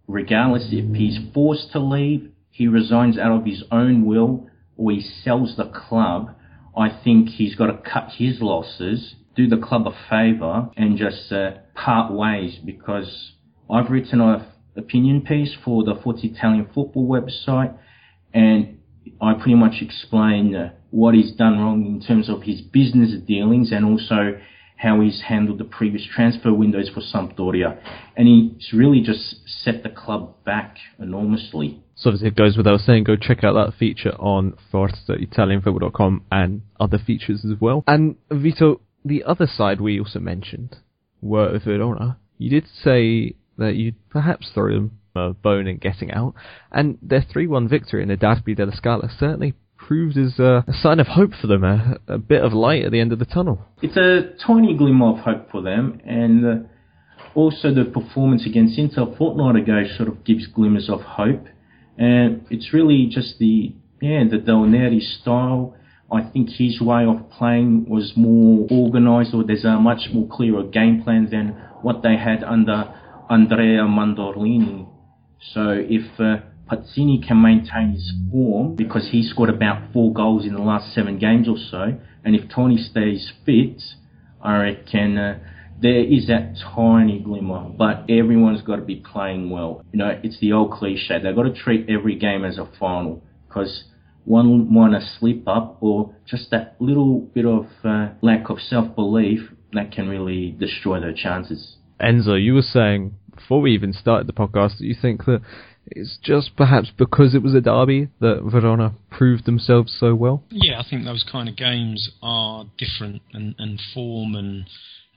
Regardless 0.06 0.68
if 0.70 0.94
he's 0.94 1.18
forced 1.32 1.72
to 1.72 1.80
leave, 1.80 2.30
he 2.50 2.68
resigns 2.68 3.18
out 3.18 3.32
of 3.32 3.46
his 3.46 3.64
own 3.70 4.04
will, 4.04 4.48
or 4.76 4.92
he 4.92 5.00
sells 5.00 5.56
the 5.56 5.64
club, 5.64 6.34
I 6.76 6.88
think 7.04 7.28
he's 7.28 7.54
got 7.54 7.66
to 7.66 7.78
cut 7.78 8.12
his 8.16 8.40
losses 8.40 9.14
do 9.34 9.48
the 9.48 9.56
club 9.56 9.86
a 9.86 9.92
favour 10.10 10.70
and 10.76 10.96
just 10.96 11.32
uh, 11.32 11.52
part 11.74 12.12
ways 12.12 12.58
because 12.64 13.32
I've 13.70 13.90
written 13.90 14.20
an 14.20 14.44
opinion 14.76 15.22
piece 15.22 15.56
for 15.64 15.84
the 15.84 15.94
Forza 16.02 16.26
Italian 16.26 16.68
Football 16.74 17.08
website 17.08 17.76
and 18.34 18.78
I 19.20 19.34
pretty 19.34 19.54
much 19.54 19.80
explain 19.80 20.54
uh, 20.54 20.72
what 20.90 21.14
he's 21.14 21.32
done 21.32 21.58
wrong 21.58 21.86
in 21.86 22.00
terms 22.00 22.28
of 22.28 22.42
his 22.42 22.60
business 22.60 23.14
dealings 23.26 23.72
and 23.72 23.84
also 23.84 24.38
how 24.82 25.00
he's 25.00 25.22
handled 25.28 25.58
the 25.58 25.64
previous 25.64 26.04
transfer 26.12 26.52
windows 26.52 26.90
for 26.92 27.00
Sampdoria. 27.00 27.80
And 28.16 28.26
he's 28.26 28.72
really 28.72 29.00
just 29.00 29.36
set 29.46 29.84
the 29.84 29.88
club 29.88 30.34
back 30.44 30.76
enormously. 30.98 31.80
So 31.94 32.10
obviously 32.10 32.28
it 32.28 32.36
goes 32.36 32.56
without 32.56 32.80
saying, 32.80 33.04
go 33.04 33.14
check 33.14 33.44
out 33.44 33.52
that 33.52 33.74
feature 33.78 34.10
on 34.18 34.54
ForzaItalianFootball.com 34.72 36.24
and 36.32 36.62
other 36.80 36.98
features 36.98 37.44
as 37.44 37.60
well. 37.60 37.84
And 37.86 38.16
Vito, 38.28 38.80
the 39.04 39.22
other 39.22 39.46
side 39.46 39.80
we 39.80 40.00
also 40.00 40.18
mentioned 40.18 40.76
were 41.20 41.60
Verona. 41.60 42.18
You 42.38 42.50
did 42.50 42.66
say 42.82 43.36
that 43.58 43.76
you'd 43.76 44.08
perhaps 44.10 44.50
throw 44.52 44.74
them 44.74 44.98
a 45.14 45.32
bone 45.32 45.66
in 45.68 45.76
getting 45.76 46.10
out, 46.10 46.34
and 46.72 46.98
their 47.02 47.20
3-1 47.20 47.68
victory 47.68 48.02
in 48.02 48.08
the 48.08 48.16
Derby 48.16 48.54
della 48.54 48.74
Scala 48.74 49.10
certainly 49.16 49.52
proved 49.86 50.16
as 50.16 50.38
a, 50.38 50.64
a 50.66 50.72
sign 50.72 51.00
of 51.00 51.06
hope 51.06 51.32
for 51.40 51.46
them, 51.46 51.64
a, 51.64 51.98
a, 52.08 52.18
bit 52.18 52.42
of 52.42 52.52
light 52.52 52.84
at 52.84 52.92
the 52.92 53.00
end 53.00 53.12
of 53.12 53.18
the 53.18 53.24
tunnel. 53.24 53.64
It's 53.82 53.96
a 53.96 54.34
tiny 54.44 54.76
glimmer 54.76 55.10
of 55.10 55.18
hope 55.18 55.50
for 55.50 55.62
them, 55.62 56.00
and 56.04 56.46
uh, 56.46 56.54
also 57.34 57.72
the 57.74 57.84
performance 57.84 58.46
against 58.46 58.78
Inter 58.78 59.14
fortnight 59.16 59.56
ago 59.62 59.82
sort 59.96 60.08
of 60.08 60.24
gives 60.24 60.46
glimmers 60.46 60.88
of 60.88 61.00
hope, 61.00 61.46
and 61.98 62.46
it's 62.50 62.72
really 62.72 63.08
just 63.10 63.38
the 63.38 63.74
yeah 64.00 64.24
the 64.30 64.38
Del 64.38 64.64
Neri 64.64 65.00
style 65.00 65.76
I 66.12 66.28
think 66.30 66.50
his 66.50 66.78
way 66.78 67.06
of 67.06 67.30
playing 67.30 67.88
was 67.88 68.12
more 68.16 68.68
organised, 68.70 69.32
or 69.32 69.44
there's 69.44 69.64
a 69.64 69.78
much 69.78 70.10
more 70.12 70.28
clearer 70.30 70.62
game 70.62 71.02
plan 71.02 71.28
than 71.30 71.56
what 71.80 72.02
they 72.02 72.18
had 72.18 72.44
under 72.44 72.92
Andrea 73.30 73.84
Mandorlini. 73.84 74.86
So 75.54 75.70
if 75.70 76.20
uh, 76.20 76.44
Pazzini 76.70 77.26
can 77.26 77.42
maintain 77.42 77.92
his 77.92 78.12
form, 78.30 78.74
because 78.74 79.08
he 79.10 79.22
scored 79.22 79.50
about 79.50 79.92
four 79.92 80.12
goals 80.12 80.44
in 80.44 80.54
the 80.54 80.62
last 80.62 80.94
seven 80.94 81.18
games 81.18 81.48
or 81.48 81.56
so, 81.56 81.98
and 82.24 82.34
if 82.34 82.48
Toni 82.48 82.78
stays 82.78 83.32
fit, 83.44 83.82
I 84.40 84.56
reckon 84.58 85.18
uh, 85.18 85.38
there 85.80 86.04
is 86.04 86.28
that 86.28 86.56
tiny 86.74 87.18
glimmer, 87.20 87.68
but 87.76 88.04
everyone's 88.08 88.62
got 88.62 88.76
to 88.76 88.82
be 88.82 88.96
playing 88.96 89.50
well. 89.50 89.84
You 89.92 89.98
know, 89.98 90.20
it's 90.22 90.38
the 90.40 90.52
old 90.52 90.72
cliche. 90.72 91.20
They've 91.20 91.34
got 91.34 91.42
to 91.42 91.52
treat 91.52 91.88
every 91.88 92.16
game 92.16 92.44
as 92.44 92.58
a 92.58 92.68
final 92.78 93.22
because 93.48 93.84
one 94.24 94.68
to 94.92 95.00
slip 95.18 95.48
up 95.48 95.78
or 95.80 96.14
just 96.24 96.50
that 96.52 96.76
little 96.78 97.20
bit 97.20 97.44
of 97.44 97.66
uh, 97.82 98.10
lack 98.22 98.48
of 98.48 98.60
self-belief 98.60 99.50
that 99.72 99.90
can 99.90 100.08
really 100.08 100.52
destroy 100.52 101.00
their 101.00 101.12
chances. 101.12 101.76
Enzo, 102.00 102.40
you 102.40 102.54
were 102.54 102.62
saying 102.62 103.14
before 103.34 103.60
we 103.60 103.74
even 103.74 103.92
started 103.92 104.28
the 104.28 104.32
podcast 104.32 104.78
that 104.78 104.84
you 104.84 104.94
think 105.00 105.24
that 105.24 105.40
it's 105.86 106.18
just 106.22 106.56
perhaps 106.56 106.90
because 106.96 107.34
it 107.34 107.42
was 107.42 107.54
a 107.54 107.60
derby 107.60 108.08
that 108.20 108.42
Verona 108.44 108.94
proved 109.10 109.44
themselves 109.44 109.94
so 109.98 110.14
well? 110.14 110.42
Yeah, 110.50 110.80
I 110.80 110.84
think 110.88 111.04
those 111.04 111.24
kind 111.30 111.48
of 111.48 111.56
games 111.56 112.10
are 112.22 112.66
different 112.78 113.22
and, 113.32 113.54
and 113.58 113.80
form 113.92 114.34
and 114.34 114.66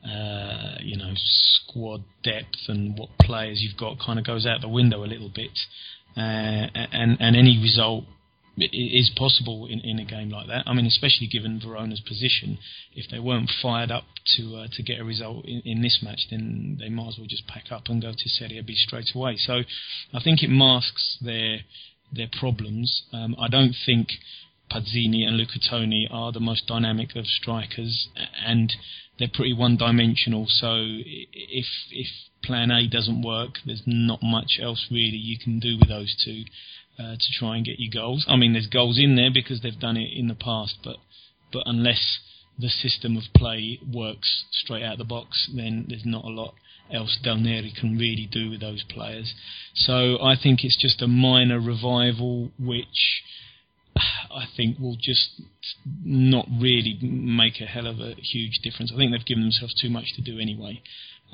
uh, 0.03 0.78
you 0.82 0.97
know 0.97 1.13
squad 1.16 2.03
depth 2.24 2.68
and 2.68 2.97
what 2.97 3.09
players 3.20 3.61
you've 3.61 3.78
got 3.78 3.97
kind 4.03 4.20
of 4.20 4.26
goes 4.26 4.45
out 4.45 4.61
the 4.61 4.70
window 4.70 5.03
a 5.03 5.07
little 5.07 5.32
bit. 5.34 5.57
Uh, 6.18 6.68
and 6.91 7.18
and 7.20 7.36
any 7.36 7.59
result 7.61 8.05
is 8.58 9.12
possible 9.16 9.68
in, 9.68 9.80
in 9.82 9.99
a 9.99 10.06
game 10.06 10.30
like 10.30 10.47
that. 10.47 10.64
I 10.66 10.74
mean, 10.74 10.86
especially 10.86 11.28
given 11.28 11.60
Verona's 11.60 11.99
position, 11.99 12.58
if 12.93 13.10
they 13.10 13.20
weren't 13.20 13.51
fired 13.62 13.91
up 13.91 14.06
to 14.38 14.56
uh, 14.56 14.68
to 14.74 14.84
get 14.84 14.99
a 14.99 15.03
result 15.03 15.45
in, 15.45 15.62
in, 15.66 15.82
this 15.82 15.99
match, 16.01 16.28
then 16.30 16.78
they 16.80 16.89
might 16.89 17.10
as 17.10 17.18
well 17.18 17.28
just 17.28 17.47
pack 17.47 17.66
up 17.72 17.88
and 17.88 18.01
go 18.01 18.12
to 18.12 18.30
Serie 18.30 18.62
B 18.66 18.76
straight 18.76 19.14
away. 19.14 19.36
So, 19.38 19.62
I 20.14 20.24
think 20.24 20.41
it 20.41 20.49
masks 20.49 21.18
their 21.22 21.60
their 22.12 22.30
problems. 22.39 23.03
Um, 23.12 23.36
I 23.39 23.49
don't 23.49 23.76
think 23.86 24.10
Pazzini 24.72 25.28
and 25.28 25.38
Luca 25.38 25.60
Toni 25.60 26.08
are 26.10 26.32
the 26.32 26.39
most 26.39 26.68
dynamic 26.68 27.16
of 27.16 27.28
strikers, 27.28 28.08
and 28.45 28.74
they're 29.20 29.28
pretty 29.34 29.53
one-dimensional. 29.53 30.45
So, 30.47 30.76
if 30.78 31.66
if 31.91 32.08
Plan 32.43 32.72
A 32.72 32.88
doesn't 32.88 33.22
work, 33.22 33.60
there's 33.66 33.84
not 33.86 34.22
much 34.22 34.60
else 34.62 34.88
really 34.91 35.18
you 35.18 35.38
can 35.38 35.60
do 35.60 35.78
with 35.80 35.89
those 35.89 36.16
two 36.24 36.45
uh, 36.99 37.15
to 37.15 37.39
try 37.39 37.57
and 37.57 37.65
get 37.65 37.79
you 37.79 37.89
goals. 37.89 38.25
I 38.27 38.35
mean, 38.35 38.53
there's 38.53 38.67
goals 38.67 38.99
in 38.99 39.15
there 39.15 39.31
because 39.33 39.61
they've 39.61 39.79
done 39.79 39.97
it 39.97 40.09
in 40.15 40.27
the 40.27 40.35
past, 40.35 40.77
but 40.83 40.97
but 41.51 41.63
unless 41.65 42.19
the 42.57 42.69
system 42.69 43.17
of 43.17 43.23
play 43.35 43.79
works 43.91 44.45
straight 44.51 44.83
out 44.83 44.93
of 44.93 44.99
the 44.99 45.05
box, 45.05 45.49
then 45.53 45.85
there's 45.89 46.05
not 46.05 46.23
a 46.23 46.29
lot 46.29 46.55
else 46.91 47.17
Del 47.23 47.37
Neri 47.37 47.73
can 47.77 47.97
really 47.97 48.27
do 48.31 48.49
with 48.49 48.61
those 48.61 48.83
players. 48.83 49.33
So 49.73 50.21
I 50.21 50.35
think 50.41 50.63
it's 50.63 50.77
just 50.79 51.01
a 51.01 51.07
minor 51.07 51.59
revival, 51.59 52.51
which 52.59 53.23
I 53.95 54.45
think 54.55 54.79
will 54.79 54.97
just 54.99 55.41
not 56.03 56.47
really 56.59 56.97
make 57.01 57.61
a 57.61 57.65
hell 57.65 57.87
of 57.87 57.99
a 57.99 58.13
huge 58.15 58.59
difference. 58.63 58.91
I 58.93 58.97
think 58.97 59.11
they've 59.11 59.25
given 59.25 59.43
themselves 59.43 59.73
too 59.73 59.89
much 59.89 60.13
to 60.15 60.21
do 60.21 60.39
anyway. 60.39 60.81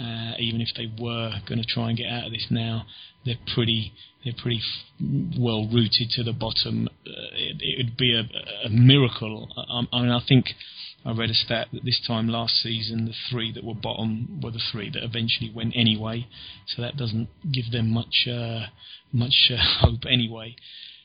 Uh, 0.01 0.33
even 0.39 0.61
if 0.61 0.69
they 0.75 0.91
were 0.99 1.31
going 1.47 1.61
to 1.61 1.67
try 1.67 1.89
and 1.89 1.97
get 1.97 2.09
out 2.09 2.25
of 2.25 2.31
this 2.31 2.47
now, 2.49 2.85
they're 3.23 3.35
pretty 3.53 3.93
they're 4.23 4.33
pretty 4.41 4.57
f- 4.59 5.37
well 5.37 5.67
rooted 5.67 6.09
to 6.11 6.23
the 6.23 6.33
bottom. 6.33 6.87
Uh, 7.05 7.11
it, 7.35 7.85
would 7.85 7.97
be 7.97 8.15
a, 8.15 8.23
a 8.65 8.69
miracle. 8.69 9.49
I, 9.55 9.95
I, 9.95 10.01
mean, 10.01 10.11
I 10.11 10.21
think 10.27 10.47
I 11.05 11.11
read 11.11 11.29
a 11.29 11.35
stat 11.35 11.67
that 11.73 11.85
this 11.85 12.01
time 12.07 12.27
last 12.27 12.55
season, 12.63 13.05
the 13.05 13.13
three 13.29 13.51
that 13.51 13.63
were 13.63 13.75
bottom 13.75 14.39
were 14.41 14.51
the 14.51 14.61
three 14.71 14.89
that 14.89 15.03
eventually 15.03 15.51
went 15.53 15.73
anyway. 15.75 16.27
So 16.67 16.81
that 16.81 16.97
doesn't 16.97 17.29
give 17.51 17.71
them 17.71 17.91
much 17.91 18.27
uh, 18.27 18.67
much 19.11 19.51
uh, 19.51 19.57
hope 19.81 20.05
anyway. 20.09 20.55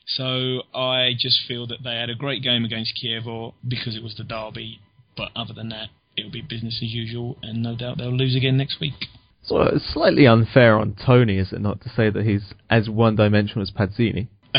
So 0.07 0.63
I 0.73 1.11
just 1.19 1.41
feel 1.47 1.67
that 1.67 1.83
they 1.83 1.95
had 1.95 2.09
a 2.09 2.15
great 2.15 2.41
game 2.41 2.63
against 2.65 2.93
Chievo 3.03 3.53
because 3.67 3.95
it 3.95 4.01
was 4.03 4.15
the 4.15 4.23
derby. 4.23 4.79
But 5.15 5.31
other 5.35 5.53
than 5.53 5.69
that, 5.69 5.89
it'll 6.17 6.31
be 6.31 6.41
business 6.41 6.79
as 6.81 6.93
usual, 6.93 7.37
and 7.41 7.61
no 7.61 7.75
doubt 7.75 7.97
they'll 7.97 8.15
lose 8.15 8.35
again 8.35 8.57
next 8.57 8.79
week. 8.79 9.05
So 9.43 9.61
it's 9.61 9.93
slightly 9.93 10.27
unfair 10.27 10.77
on 10.77 10.95
Toni, 11.05 11.37
is 11.37 11.53
it 11.53 11.61
not, 11.61 11.81
to 11.81 11.89
say 11.89 12.09
that 12.09 12.25
he's 12.25 12.53
as 12.69 12.89
one-dimensional 12.89 13.61
as 13.61 13.71
Pazzini? 13.71 14.27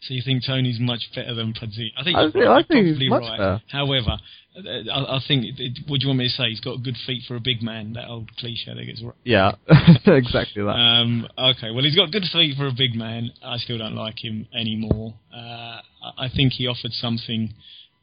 so 0.00 0.14
you 0.14 0.22
think 0.24 0.44
Toni's 0.44 0.78
much 0.78 1.10
better 1.14 1.34
than 1.34 1.52
Pazzini? 1.54 1.90
I 1.96 2.04
think 2.04 2.16
I, 2.16 2.30
think, 2.30 2.44
I 2.46 2.62
think 2.62 2.86
he's 2.86 3.10
much 3.10 3.22
right. 3.22 3.38
Better. 3.38 3.62
However, 3.68 4.18
I, 4.56 5.16
I 5.16 5.20
think 5.26 5.44
it, 5.58 5.78
what 5.88 6.00
do 6.00 6.04
you 6.04 6.08
want 6.08 6.18
me 6.18 6.28
to 6.28 6.34
say? 6.34 6.50
He's 6.50 6.60
got 6.60 6.82
good 6.84 6.96
feet 7.04 7.24
for 7.26 7.34
a 7.34 7.40
big 7.40 7.62
man. 7.62 7.94
That 7.94 8.08
old 8.08 8.30
cliche 8.36 8.72
that 8.74 8.84
gets 8.84 9.02
right. 9.02 9.14
Yeah, 9.24 9.52
exactly 10.06 10.62
that. 10.62 10.68
Um, 10.68 11.26
okay, 11.36 11.72
well 11.72 11.82
he's 11.82 11.96
got 11.96 12.12
good 12.12 12.24
feet 12.32 12.56
for 12.56 12.68
a 12.68 12.72
big 12.76 12.94
man. 12.94 13.30
I 13.42 13.56
still 13.58 13.78
don't 13.78 13.96
like 13.96 14.22
him 14.22 14.46
anymore. 14.54 15.14
Uh, 15.34 15.80
I 16.16 16.28
think 16.34 16.52
he 16.52 16.68
offered 16.68 16.92
something 16.92 17.54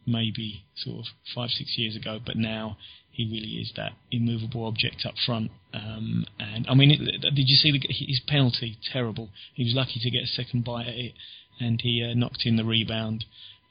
maybe 0.06 0.64
sort 0.76 1.00
of 1.00 1.06
five 1.34 1.50
six 1.50 1.78
years 1.78 1.96
ago, 1.96 2.20
but 2.26 2.36
now 2.36 2.78
he 3.12 3.26
really 3.26 3.62
is 3.62 3.74
that 3.76 3.94
immovable 4.12 4.66
object 4.66 5.06
up 5.06 5.16
front. 5.26 5.52
Um, 5.74 6.26
and 6.40 6.66
I 6.70 6.74
mean, 6.74 6.92
it, 6.92 7.22
did 7.36 7.50
you 7.50 7.56
see 7.56 7.72
the, 7.72 7.82
his 7.90 8.22
penalty? 8.28 8.78
Terrible. 8.92 9.30
He 9.54 9.64
was 9.64 9.74
lucky 9.76 10.00
to 10.00 10.10
get 10.10 10.24
a 10.24 10.28
second 10.28 10.64
bite 10.64 10.88
at 10.88 10.96
it, 10.96 11.14
and 11.60 11.80
he 11.82 12.04
uh, 12.04 12.14
knocked 12.14 12.44
in 12.46 12.56
the 12.56 12.66
rebound. 12.66 13.26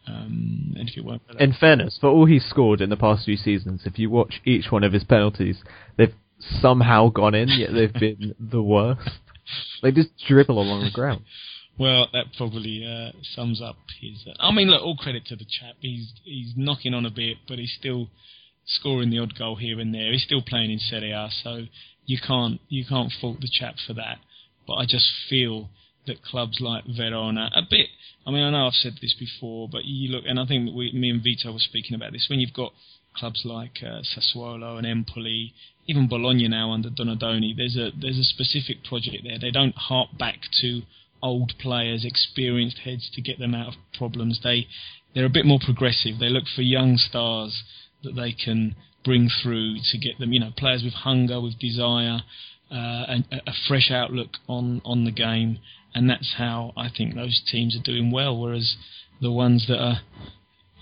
Um, 0.07 0.75
and 0.79 0.89
if 0.89 0.97
it 0.97 1.05
weren't 1.05 1.23
in 1.39 1.53
fairness, 1.53 1.99
for 2.01 2.09
all 2.09 2.27
he's 2.27 2.45
scored 2.45 2.81
in 2.81 2.91
the 2.91 2.97
past 2.97 3.25
few 3.25 3.37
seasons, 3.37 3.83
if 3.85 3.99
you 3.99 4.11
watch 4.11 4.41
each 4.45 4.71
one 4.71 4.83
of 4.83 4.93
his 4.93 5.05
penalties, 5.05 5.63
they've 5.97 6.15
somehow 6.61 7.11
gone 7.11 7.35
in, 7.35 7.49
yet 7.49 7.71
they've 7.73 7.93
been 8.19 8.35
the 8.39 8.63
worst. 8.63 9.11
They 9.83 9.93
just 9.93 10.11
dribble 10.27 10.61
along 10.61 10.85
the 10.85 10.91
ground. 10.91 11.23
Well, 11.81 12.09
that 12.13 12.27
probably 12.37 12.85
uh, 12.85 13.13
sums 13.23 13.63
up 13.63 13.79
his. 14.03 14.27
Uh, 14.27 14.35
I 14.39 14.53
mean, 14.53 14.69
look, 14.69 14.83
all 14.83 14.99
credit 14.99 15.25
to 15.29 15.35
the 15.35 15.47
chap. 15.47 15.77
He's 15.81 16.13
he's 16.25 16.53
knocking 16.55 16.93
on 16.93 17.07
a 17.07 17.11
bit, 17.11 17.39
but 17.49 17.59
he's 17.59 17.73
still 17.73 18.09
scoring 18.67 19.09
the 19.09 19.19
odd 19.19 19.35
goal 19.35 19.57
here 19.57 19.81
and 19.81 19.95
there. 19.95 20.13
He's 20.13 20.23
still 20.23 20.43
playing 20.43 20.71
in 20.71 20.79
Serie 20.79 21.13
A, 21.13 21.31
so 21.43 21.65
you 22.05 22.19
can't 22.21 22.61
you 22.69 22.85
can't 22.85 23.11
fault 23.19 23.41
the 23.41 23.49
chap 23.51 23.77
for 23.87 23.95
that. 23.95 24.19
But 24.67 24.75
I 24.75 24.85
just 24.85 25.11
feel 25.31 25.71
that 26.07 26.23
clubs 26.23 26.59
like 26.61 26.85
Verona, 26.85 27.51
a 27.55 27.63
bit. 27.63 27.89
I 28.27 28.31
mean, 28.31 28.43
I 28.43 28.51
know 28.51 28.67
I've 28.67 28.75
said 28.75 28.99
this 29.01 29.17
before, 29.19 29.67
but 29.67 29.87
you 29.87 30.11
look, 30.11 30.25
and 30.27 30.39
I 30.39 30.45
think 30.45 30.77
we, 30.77 30.93
me 30.93 31.09
and 31.09 31.23
Vito 31.23 31.51
were 31.51 31.59
speaking 31.61 31.95
about 31.95 32.13
this. 32.13 32.27
When 32.29 32.41
you've 32.41 32.53
got 32.53 32.75
clubs 33.17 33.41
like 33.47 33.79
uh, 33.83 34.03
Sassuolo 34.03 34.77
and 34.77 34.87
Empoli, 34.87 35.55
even 35.87 36.09
Bologna 36.09 36.47
now 36.47 36.73
under 36.73 36.91
Donadoni, 36.91 37.57
there's 37.57 37.79
a 37.79 37.91
there's 37.99 38.19
a 38.19 38.25
specific 38.25 38.85
project 38.85 39.25
there. 39.25 39.39
They 39.39 39.51
don't 39.51 39.75
harp 39.77 40.11
back 40.19 40.41
to 40.61 40.83
old 41.23 41.53
players, 41.59 42.05
experienced 42.05 42.79
heads 42.79 43.11
to 43.15 43.23
get 43.23 43.39
them 43.39 43.55
out 43.55 43.69
of 43.69 43.75
problems. 43.97 44.41
They 44.43 44.67
they're 45.15 45.27
a 45.27 45.31
bit 45.31 45.47
more 45.47 45.59
progressive. 45.63 46.19
They 46.19 46.29
look 46.29 46.45
for 46.55 46.63
young 46.63 46.97
stars 46.97 47.63
that 48.03 48.15
they 48.15 48.33
can 48.33 48.77
bring 49.05 49.29
through 49.43 49.77
to 49.91 49.99
get 49.99 50.19
them, 50.19 50.33
you 50.33 50.41
know, 50.41 50.53
players 50.57 50.83
with 50.85 50.93
hunger, 50.93 51.41
with 51.41 51.59
desire, 51.59 52.21
uh, 52.71 53.05
and 53.09 53.25
a 53.33 53.53
fresh 53.67 53.91
outlook 53.91 54.37
on 54.49 54.81
on 54.85 55.05
the 55.05 55.13
game. 55.13 55.59
And 55.95 56.09
that's 56.09 56.35
how 56.39 56.73
I 56.77 56.89
think 56.89 57.15
those 57.15 57.43
teams 57.51 57.77
are 57.77 57.83
doing 57.83 58.13
well. 58.13 58.39
Whereas 58.39 58.77
the 59.21 59.33
ones 59.33 59.67
that 59.69 59.79
are 59.79 60.01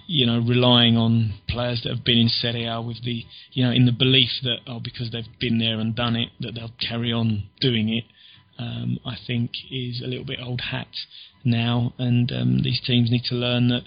you 0.08 0.24
know, 0.24 0.40
relying 0.40 0.96
on 0.96 1.34
players 1.48 1.82
that 1.84 1.94
have 1.94 2.02
been 2.02 2.16
in 2.16 2.28
Serie 2.28 2.64
A 2.64 2.80
with 2.80 3.04
the, 3.04 3.24
you 3.52 3.62
know, 3.62 3.70
in 3.70 3.84
the 3.84 3.92
belief 3.92 4.30
that, 4.42 4.56
oh, 4.66 4.80
because 4.80 5.12
they've 5.12 5.38
been 5.38 5.58
there 5.58 5.78
and 5.78 5.94
done 5.94 6.16
it, 6.16 6.30
that 6.40 6.54
they'll 6.54 6.72
carry 6.80 7.12
on 7.12 7.44
doing 7.60 7.90
it, 7.90 8.04
um, 8.58 8.98
I 9.04 9.16
think 9.26 9.50
is 9.70 10.02
a 10.02 10.06
little 10.06 10.24
bit 10.24 10.40
old 10.42 10.60
hat 10.60 10.88
now. 11.44 11.94
And 11.98 12.30
um, 12.32 12.62
these 12.62 12.80
teams 12.84 13.10
need 13.10 13.24
to 13.24 13.34
learn 13.34 13.68
that 13.68 13.84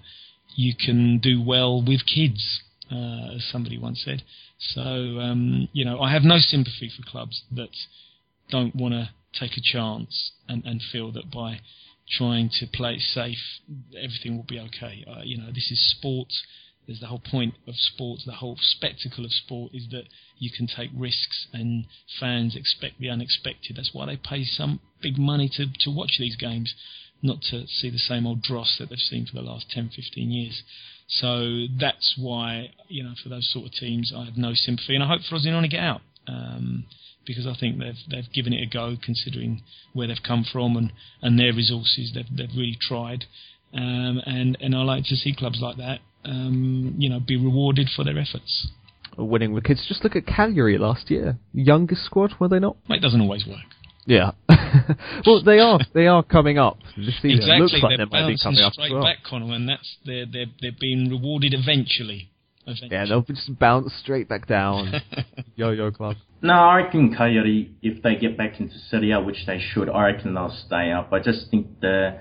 you 0.55 0.73
can 0.75 1.19
do 1.19 1.41
well 1.41 1.81
with 1.81 2.01
kids, 2.05 2.61
uh, 2.91 3.35
as 3.35 3.47
somebody 3.51 3.77
once 3.77 4.01
said. 4.03 4.23
So, 4.59 4.81
um, 4.81 5.67
you 5.73 5.85
know, 5.85 5.99
I 5.99 6.11
have 6.11 6.23
no 6.23 6.37
sympathy 6.37 6.89
for 6.95 7.09
clubs 7.09 7.43
that 7.51 7.69
don't 8.49 8.75
want 8.75 8.93
to 8.93 9.09
take 9.39 9.57
a 9.57 9.61
chance 9.61 10.31
and, 10.47 10.63
and 10.65 10.81
feel 10.91 11.11
that 11.13 11.31
by 11.31 11.61
trying 12.17 12.49
to 12.59 12.67
play 12.67 12.95
it 12.95 13.01
safe, 13.01 13.37
everything 13.97 14.35
will 14.35 14.45
be 14.47 14.59
okay. 14.59 15.05
Uh, 15.07 15.21
you 15.23 15.37
know, 15.37 15.47
this 15.47 15.71
is 15.71 15.95
sport. 15.97 16.27
There's 16.87 16.99
the 16.99 17.07
whole 17.07 17.21
point 17.23 17.55
of 17.67 17.75
sports, 17.75 18.25
the 18.25 18.33
whole 18.33 18.57
spectacle 18.59 19.23
of 19.23 19.31
sport 19.31 19.73
is 19.73 19.87
that 19.91 20.05
you 20.39 20.49
can 20.51 20.67
take 20.67 20.89
risks 20.95 21.47
and 21.53 21.85
fans 22.19 22.55
expect 22.55 22.99
the 22.99 23.09
unexpected. 23.09 23.77
That's 23.77 23.93
why 23.93 24.07
they 24.07 24.17
pay 24.17 24.43
some 24.43 24.79
big 25.01 25.17
money 25.17 25.49
to, 25.55 25.67
to 25.81 25.91
watch 25.91 26.17
these 26.17 26.35
games, 26.35 26.73
not 27.21 27.41
to 27.51 27.67
see 27.67 27.89
the 27.89 27.97
same 27.97 28.25
old 28.25 28.41
dross 28.41 28.77
that 28.79 28.89
they've 28.89 28.97
seen 28.97 29.25
for 29.25 29.35
the 29.35 29.43
last 29.43 29.69
10, 29.69 29.91
15 29.95 30.31
years. 30.31 30.63
So 31.07 31.65
that's 31.79 32.15
why, 32.17 32.71
you 32.87 33.03
know, 33.03 33.13
for 33.21 33.29
those 33.29 33.51
sort 33.51 33.67
of 33.67 33.73
teams, 33.73 34.13
I 34.15 34.25
have 34.25 34.37
no 34.37 34.53
sympathy, 34.53 34.95
and 34.95 35.03
I 35.03 35.07
hope 35.07 35.21
Frosinone 35.21 35.69
get 35.69 35.81
out. 35.81 36.01
Um, 36.27 36.85
because 37.25 37.45
I 37.45 37.55
think 37.59 37.77
they've 37.77 37.97
they've 38.09 38.33
given 38.33 38.53
it 38.53 38.63
a 38.63 38.65
go, 38.65 38.97
considering 39.01 39.61
where 39.93 40.07
they've 40.07 40.23
come 40.25 40.43
from 40.43 40.75
and, 40.75 40.91
and 41.21 41.37
their 41.37 41.53
resources. 41.53 42.11
They've 42.15 42.25
they've 42.35 42.55
really 42.55 42.77
tried, 42.79 43.25
um, 43.73 44.21
and 44.25 44.57
and 44.59 44.75
I 44.75 44.81
like 44.83 45.05
to 45.05 45.15
see 45.15 45.35
clubs 45.35 45.59
like 45.61 45.77
that, 45.77 45.99
um, 46.25 46.95
you 46.97 47.09
know, 47.09 47.19
be 47.19 47.37
rewarded 47.37 47.89
for 47.95 48.03
their 48.03 48.17
efforts. 48.17 48.67
Winning 49.17 49.53
with 49.53 49.65
kids. 49.65 49.85
Just 49.87 50.03
look 50.03 50.15
at 50.15 50.25
Cagliari 50.25 50.77
last 50.77 51.11
year, 51.11 51.37
youngest 51.53 52.05
squad, 52.05 52.33
were 52.39 52.47
they 52.47 52.59
not? 52.59 52.77
It 52.89 53.01
doesn't 53.01 53.21
always 53.21 53.45
work. 53.45 53.59
Yeah. 54.05 54.31
well, 55.25 55.43
they 55.43 55.59
are. 55.59 55.79
They 55.93 56.07
are 56.07 56.23
coming 56.23 56.57
up 56.57 56.77
this 56.97 57.15
season. 57.21 57.31
Exactly. 57.31 57.59
Looks 57.59 57.73
like 57.73 57.97
they're 57.97 58.05
they 58.05 58.21
might 58.21 58.27
be 58.27 58.37
coming 58.41 58.61
up 58.61 58.73
straight 58.73 58.87
as 58.87 58.91
well. 58.93 59.03
back, 59.03 59.17
Connall, 59.29 59.51
and 59.51 59.69
that's 59.69 59.97
they're 60.05 60.25
they're 60.25 60.47
they're 60.59 60.71
being 60.79 61.09
rewarded 61.09 61.53
eventually. 61.53 62.31
eventually. 62.63 62.89
Yeah, 62.91 63.05
they'll 63.05 63.21
just 63.21 63.59
bounce 63.59 63.93
straight 64.01 64.27
back 64.27 64.47
down. 64.47 64.93
Yo-yo 65.55 65.91
club. 65.91 66.15
No, 66.41 66.53
I 66.53 66.77
reckon 66.77 67.13
Cagliari, 67.15 67.71
if 67.83 68.01
they 68.01 68.15
get 68.15 68.37
back 68.37 68.59
into 68.59 68.73
Serie 68.89 69.11
A, 69.11 69.21
which 69.21 69.45
they 69.45 69.59
should, 69.59 69.89
I 69.89 70.05
reckon 70.05 70.33
they'll 70.33 70.57
stay 70.65 70.91
up. 70.91 71.13
I 71.13 71.19
just 71.19 71.51
think 71.51 71.79
the 71.81 72.17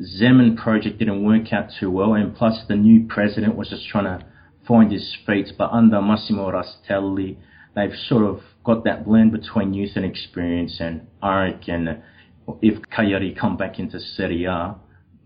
Zeman 0.00 0.56
project 0.56 0.98
didn't 0.98 1.24
work 1.24 1.52
out 1.52 1.70
too 1.78 1.90
well, 1.90 2.14
and 2.14 2.34
plus 2.34 2.64
the 2.66 2.76
new 2.76 3.06
president 3.06 3.54
was 3.56 3.68
just 3.68 3.86
trying 3.88 4.04
to 4.04 4.26
find 4.66 4.90
his 4.90 5.16
feet. 5.26 5.52
But 5.56 5.70
under 5.70 6.00
Massimo 6.02 6.50
Rastelli, 6.50 7.36
they've 7.76 7.96
sort 8.08 8.24
of 8.24 8.40
got 8.64 8.84
that 8.84 9.04
blend 9.04 9.32
between 9.32 9.74
youth 9.74 9.92
and 9.96 10.04
experience, 10.04 10.80
and 10.80 11.06
I 11.22 11.44
reckon 11.44 12.02
if 12.60 12.82
Cagliari 12.90 13.34
come 13.34 13.56
back 13.56 13.78
into 13.78 14.00
Serie 14.00 14.44
A, 14.44 14.76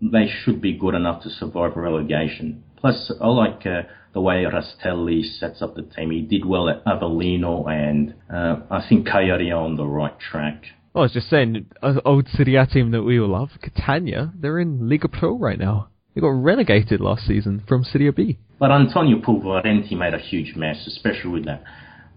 they 0.01 0.27
should 0.27 0.61
be 0.61 0.73
good 0.73 0.95
enough 0.95 1.23
to 1.23 1.29
survive 1.29 1.75
relegation. 1.75 2.63
Plus, 2.77 3.11
I 3.19 3.27
like 3.27 3.65
uh, 3.65 3.81
the 4.13 4.21
way 4.21 4.45
Rastelli 4.45 5.23
sets 5.39 5.61
up 5.61 5.75
the 5.75 5.81
team. 5.81 6.11
He 6.11 6.21
did 6.21 6.45
well 6.45 6.69
at 6.69 6.85
Avellino, 6.85 7.69
and 7.69 8.13
uh, 8.33 8.61
I 8.71 8.87
think 8.87 9.07
Cagliari 9.07 9.51
are 9.51 9.63
on 9.63 9.75
the 9.75 9.85
right 9.85 10.17
track. 10.19 10.63
Oh, 10.95 11.01
I 11.01 11.03
was 11.03 11.13
just 11.13 11.29
saying, 11.29 11.67
an 11.83 11.99
old 12.03 12.27
Serie 12.29 12.55
A 12.55 12.65
team 12.65 12.91
that 12.91 13.03
we 13.03 13.19
all 13.19 13.29
love, 13.29 13.49
Catania, 13.61 14.33
they're 14.35 14.59
in 14.59 14.79
Lega 14.79 15.11
Pro 15.11 15.37
right 15.37 15.59
now. 15.59 15.89
They 16.15 16.21
got 16.21 16.29
relegated 16.29 16.99
last 16.99 17.27
season 17.27 17.63
from 17.67 17.83
Serie 17.83 18.11
B. 18.11 18.39
But 18.57 18.71
Antonio 18.71 19.19
Pulvirenti 19.19 19.91
made 19.91 20.15
a 20.15 20.19
huge 20.19 20.55
mess, 20.55 20.87
especially 20.87 21.29
with 21.29 21.45
that 21.45 21.63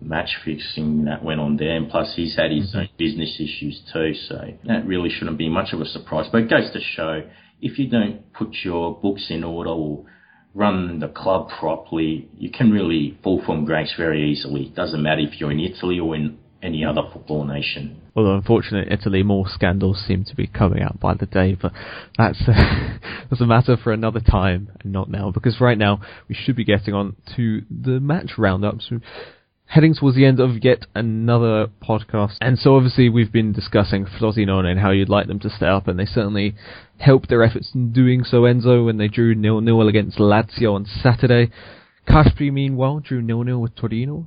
match 0.00 0.38
fixing 0.42 1.04
that 1.04 1.22
went 1.22 1.40
on 1.40 1.58
there, 1.58 1.76
and 1.76 1.90
plus 1.90 2.14
he's 2.16 2.34
had 2.34 2.50
his 2.50 2.74
own 2.74 2.88
business 2.98 3.38
issues 3.38 3.82
too, 3.92 4.14
so 4.14 4.54
that 4.64 4.86
really 4.86 5.10
shouldn't 5.10 5.38
be 5.38 5.50
much 5.50 5.74
of 5.74 5.80
a 5.80 5.84
surprise. 5.84 6.26
But 6.32 6.42
it 6.42 6.50
goes 6.50 6.72
to 6.72 6.80
show, 6.80 7.22
if 7.60 7.78
you 7.78 7.88
don't 7.88 8.32
put 8.32 8.54
your 8.64 8.98
books 8.98 9.26
in 9.28 9.44
order 9.44 9.70
or 9.70 10.06
run 10.54 10.98
the 10.98 11.08
club 11.08 11.50
properly, 11.58 12.28
you 12.38 12.50
can 12.50 12.70
really 12.70 13.18
fall 13.22 13.42
from 13.44 13.64
grace 13.64 13.92
very 13.96 14.30
easily. 14.30 14.64
It 14.64 14.74
doesn't 14.74 15.02
matter 15.02 15.20
if 15.20 15.38
you're 15.38 15.52
in 15.52 15.60
Italy 15.60 16.00
or 16.00 16.16
in 16.16 16.38
any 16.62 16.84
other 16.84 17.02
football 17.12 17.44
nation. 17.44 18.00
Although 18.14 18.36
unfortunately, 18.36 18.92
Italy, 18.92 19.22
more 19.22 19.46
scandals 19.48 20.04
seem 20.06 20.24
to 20.24 20.36
be 20.36 20.46
coming 20.46 20.82
out 20.82 21.00
by 21.00 21.14
the 21.14 21.26
day, 21.26 21.56
but 21.60 21.72
that's 22.16 22.42
uh, 22.46 22.52
a, 22.52 23.00
that's 23.30 23.40
a 23.40 23.46
matter 23.46 23.76
for 23.76 23.92
another 23.92 24.20
time 24.20 24.70
and 24.80 24.92
not 24.92 25.10
now. 25.10 25.30
Because 25.30 25.60
right 25.60 25.78
now, 25.78 26.00
we 26.28 26.34
should 26.34 26.56
be 26.56 26.64
getting 26.64 26.94
on 26.94 27.16
to 27.36 27.62
the 27.70 28.00
match 28.00 28.32
roundups. 28.38 28.90
Heading 29.66 29.94
towards 29.94 30.16
the 30.16 30.26
end 30.26 30.38
of 30.38 30.62
yet 30.62 30.84
another 30.94 31.68
podcast, 31.82 32.36
and 32.42 32.58
so 32.58 32.76
obviously 32.76 33.08
we've 33.08 33.32
been 33.32 33.52
discussing 33.52 34.04
Frosinone 34.04 34.66
and 34.66 34.78
how 34.78 34.90
you'd 34.90 35.08
like 35.08 35.28
them 35.28 35.40
to 35.40 35.48
stay 35.48 35.66
up, 35.66 35.88
and 35.88 35.98
they 35.98 36.04
certainly 36.04 36.54
helped 36.98 37.30
their 37.30 37.42
efforts 37.42 37.70
in 37.74 37.90
doing 37.90 38.22
so. 38.22 38.42
Enzo 38.42 38.84
when 38.84 38.98
they 38.98 39.08
drew 39.08 39.34
nil 39.34 39.62
nil 39.62 39.88
against 39.88 40.18
Lazio 40.18 40.74
on 40.74 40.84
Saturday. 40.84 41.50
Carpi 42.06 42.52
meanwhile 42.52 43.00
drew 43.00 43.22
nil 43.22 43.44
nil 43.44 43.62
with 43.62 43.74
Torino. 43.74 44.26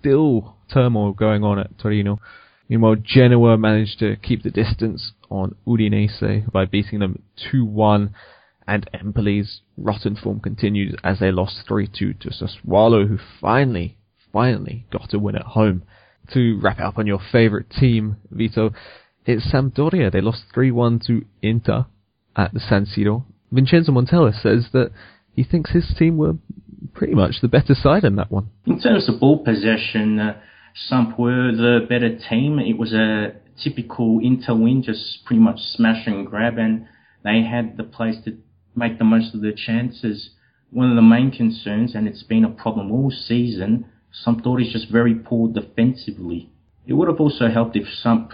Still 0.00 0.56
turmoil 0.72 1.12
going 1.12 1.42
on 1.42 1.58
at 1.58 1.78
Torino. 1.78 2.20
Meanwhile, 2.68 2.96
Genoa 3.02 3.56
managed 3.56 3.98
to 4.00 4.16
keep 4.16 4.42
the 4.42 4.50
distance 4.50 5.12
on 5.30 5.56
Udinese 5.66 6.50
by 6.52 6.66
beating 6.66 6.98
them 6.98 7.22
2-1, 7.52 8.10
and 8.66 8.88
Empoli's 8.92 9.62
rotten 9.76 10.14
form 10.14 10.40
continued 10.40 11.00
as 11.02 11.18
they 11.18 11.30
lost 11.30 11.64
3-2 11.68 12.20
to 12.20 12.28
Sassuolo, 12.28 13.08
who 13.08 13.18
finally, 13.40 13.96
finally 14.32 14.86
got 14.92 15.14
a 15.14 15.18
win 15.18 15.36
at 15.36 15.42
home. 15.42 15.82
To 16.34 16.60
wrap 16.60 16.78
up 16.78 16.98
on 16.98 17.06
your 17.06 17.20
favourite 17.32 17.70
team, 17.70 18.18
Vito, 18.30 18.72
it's 19.24 19.50
Sampdoria. 19.50 20.12
They 20.12 20.20
lost 20.20 20.44
3-1 20.54 21.06
to 21.06 21.24
Inter 21.40 21.86
at 22.36 22.52
the 22.52 22.60
San 22.60 22.84
Siro. 22.84 23.24
Vincenzo 23.50 23.92
Montella 23.92 24.38
says 24.38 24.68
that 24.74 24.90
he 25.34 25.42
thinks 25.42 25.70
his 25.70 25.94
team 25.98 26.18
were 26.18 26.34
pretty 26.94 27.14
much 27.14 27.40
the 27.40 27.48
better 27.48 27.74
side 27.74 28.04
in 28.04 28.16
that 28.16 28.30
one. 28.30 28.50
In 28.66 28.80
terms 28.80 29.08
of 29.08 29.20
ball 29.20 29.44
possession, 29.44 30.18
uh, 30.18 30.40
Samp 30.74 31.18
were 31.18 31.52
the 31.52 31.86
better 31.88 32.16
team. 32.16 32.58
It 32.58 32.78
was 32.78 32.92
a 32.92 33.32
typical 33.62 34.20
Inter 34.22 34.54
win, 34.54 34.82
just 34.82 35.24
pretty 35.24 35.40
much 35.40 35.58
smash 35.60 36.06
and 36.06 36.26
grab, 36.26 36.58
and 36.58 36.86
they 37.24 37.42
had 37.42 37.76
the 37.76 37.84
place 37.84 38.16
to 38.24 38.36
make 38.76 38.98
the 38.98 39.04
most 39.04 39.34
of 39.34 39.40
their 39.40 39.52
chances. 39.52 40.30
One 40.70 40.90
of 40.90 40.96
the 40.96 41.02
main 41.02 41.30
concerns, 41.30 41.94
and 41.94 42.06
it's 42.06 42.22
been 42.22 42.44
a 42.44 42.50
problem 42.50 42.92
all 42.92 43.10
season, 43.10 43.86
Sampdoria 44.24 44.66
is 44.66 44.72
just 44.72 44.90
very 44.90 45.14
poor 45.14 45.48
defensively. 45.48 46.50
It 46.86 46.94
would 46.94 47.08
have 47.08 47.20
also 47.20 47.48
helped 47.48 47.76
if 47.76 47.86
Samp 48.02 48.32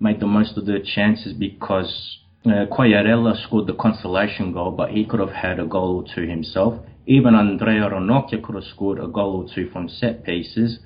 made 0.00 0.20
the 0.20 0.26
most 0.26 0.56
of 0.56 0.66
their 0.66 0.80
chances 0.82 1.32
because 1.32 2.18
uh, 2.44 2.66
Quagliarella 2.66 3.40
scored 3.46 3.68
the 3.68 3.74
consolation 3.74 4.52
goal, 4.52 4.72
but 4.72 4.90
he 4.90 5.04
could 5.04 5.20
have 5.20 5.30
had 5.30 5.60
a 5.60 5.64
goal 5.64 6.04
or 6.04 6.14
two 6.14 6.28
himself. 6.28 6.74
Even 7.06 7.34
Andrea 7.34 7.88
Ranocchia 7.88 8.42
could 8.42 8.56
have 8.56 8.64
scored 8.64 8.98
a 8.98 9.06
goal 9.06 9.44
or 9.46 9.54
two 9.54 9.70
from 9.70 9.88
set 9.88 10.24
pieces. 10.24 10.80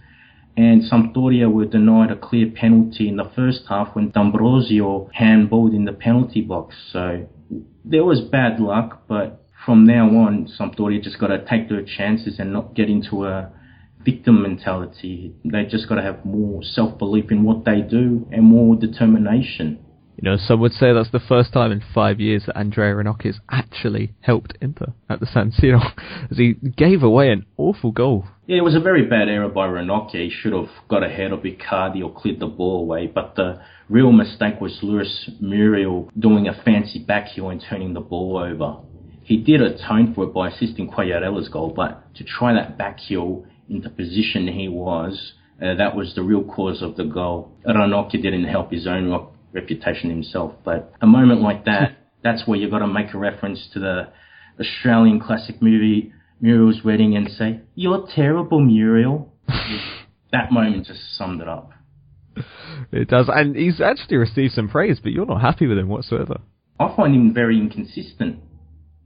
And 0.56 0.82
Sampdoria 0.82 1.52
were 1.52 1.66
denied 1.66 2.10
a 2.10 2.16
clear 2.16 2.50
penalty 2.50 3.08
in 3.08 3.16
the 3.16 3.30
first 3.36 3.62
half 3.68 3.94
when 3.94 4.10
D'Ambrosio 4.10 5.10
handballed 5.18 5.74
in 5.74 5.84
the 5.84 5.92
penalty 5.92 6.40
box. 6.40 6.74
So 6.92 7.26
there 7.84 8.04
was 8.04 8.20
bad 8.20 8.58
luck, 8.58 9.02
but 9.06 9.44
from 9.64 9.84
now 9.84 10.08
on, 10.08 10.48
Sampdoria 10.58 11.02
just 11.02 11.18
got 11.18 11.28
to 11.28 11.44
take 11.44 11.68
their 11.68 11.82
chances 11.82 12.38
and 12.38 12.52
not 12.52 12.74
get 12.74 12.88
into 12.88 13.26
a 13.26 13.52
victim 14.02 14.42
mentality. 14.42 15.34
They 15.44 15.64
just 15.64 15.88
got 15.88 15.96
to 15.96 16.02
have 16.02 16.24
more 16.24 16.62
self 16.62 16.98
belief 16.98 17.30
in 17.30 17.44
what 17.44 17.64
they 17.64 17.80
do 17.82 18.26
and 18.30 18.44
more 18.44 18.76
determination. 18.76 19.85
You 20.16 20.30
know, 20.30 20.36
some 20.38 20.60
would 20.60 20.72
say 20.72 20.92
that's 20.92 21.10
the 21.10 21.20
first 21.20 21.52
time 21.52 21.70
in 21.70 21.82
five 21.94 22.20
years 22.20 22.44
that 22.46 22.56
Andrea 22.56 22.94
Ranocchi 22.94 23.26
has 23.26 23.38
actually 23.50 24.14
helped 24.20 24.56
Inter 24.62 24.94
at 25.10 25.20
the 25.20 25.26
San 25.26 25.52
Siro, 25.52 25.92
as 26.30 26.38
he 26.38 26.54
gave 26.54 27.02
away 27.02 27.30
an 27.30 27.44
awful 27.58 27.92
goal. 27.92 28.26
Yeah, 28.46 28.58
it 28.58 28.64
was 28.64 28.74
a 28.74 28.80
very 28.80 29.04
bad 29.04 29.28
error 29.28 29.48
by 29.48 29.68
Ranocchi. 29.68 30.24
He 30.24 30.30
should 30.30 30.54
have 30.54 30.70
got 30.88 31.02
ahead 31.02 31.32
of 31.32 31.40
Icardi 31.40 32.02
or 32.02 32.14
cleared 32.14 32.40
the 32.40 32.46
ball 32.46 32.80
away, 32.80 33.06
but 33.08 33.34
the 33.36 33.60
real 33.90 34.10
mistake 34.10 34.60
was 34.60 34.78
Luis 34.82 35.30
Muriel 35.40 36.10
doing 36.18 36.48
a 36.48 36.62
fancy 36.64 36.98
back 36.98 37.26
heel 37.26 37.50
and 37.50 37.62
turning 37.68 37.92
the 37.92 38.00
ball 38.00 38.38
over. 38.38 38.78
He 39.22 39.36
did 39.36 39.60
atone 39.60 40.14
for 40.14 40.24
it 40.24 40.32
by 40.32 40.48
assisting 40.48 40.88
Quagliarella's 40.88 41.48
goal, 41.48 41.74
but 41.76 42.14
to 42.14 42.24
try 42.24 42.54
that 42.54 42.78
back 42.78 43.00
heel 43.00 43.44
the 43.68 43.90
position 43.90 44.46
he 44.46 44.68
was, 44.68 45.32
uh, 45.60 45.74
that 45.74 45.96
was 45.96 46.14
the 46.14 46.22
real 46.22 46.44
cause 46.44 46.82
of 46.82 46.96
the 46.96 47.04
goal. 47.04 47.52
Ranocchi 47.66 48.22
didn't 48.22 48.44
help 48.44 48.70
his 48.70 48.86
own 48.86 49.08
reputation 49.56 50.10
himself. 50.10 50.52
But 50.64 50.92
a 51.00 51.06
moment 51.06 51.40
like 51.40 51.64
that, 51.64 51.96
that's 52.22 52.46
where 52.46 52.58
you've 52.58 52.70
got 52.70 52.78
to 52.80 52.86
make 52.86 53.12
a 53.12 53.18
reference 53.18 53.68
to 53.72 53.80
the 53.80 54.08
Australian 54.60 55.20
classic 55.20 55.60
movie 55.60 56.12
Muriel's 56.40 56.84
Wedding 56.84 57.16
and 57.16 57.30
say, 57.30 57.60
You're 57.74 58.06
terrible, 58.14 58.60
Muriel. 58.60 59.32
that 60.32 60.52
moment 60.52 60.86
just 60.86 61.16
summed 61.16 61.40
it 61.40 61.48
up. 61.48 61.72
It 62.92 63.08
does, 63.08 63.30
and 63.32 63.56
he's 63.56 63.80
actually 63.80 64.18
received 64.18 64.52
some 64.52 64.68
praise, 64.68 65.00
but 65.02 65.12
you're 65.12 65.26
not 65.26 65.40
happy 65.40 65.66
with 65.66 65.78
him 65.78 65.88
whatsoever. 65.88 66.40
I 66.78 66.94
find 66.94 67.14
him 67.14 67.32
very 67.32 67.58
inconsistent. 67.58 68.40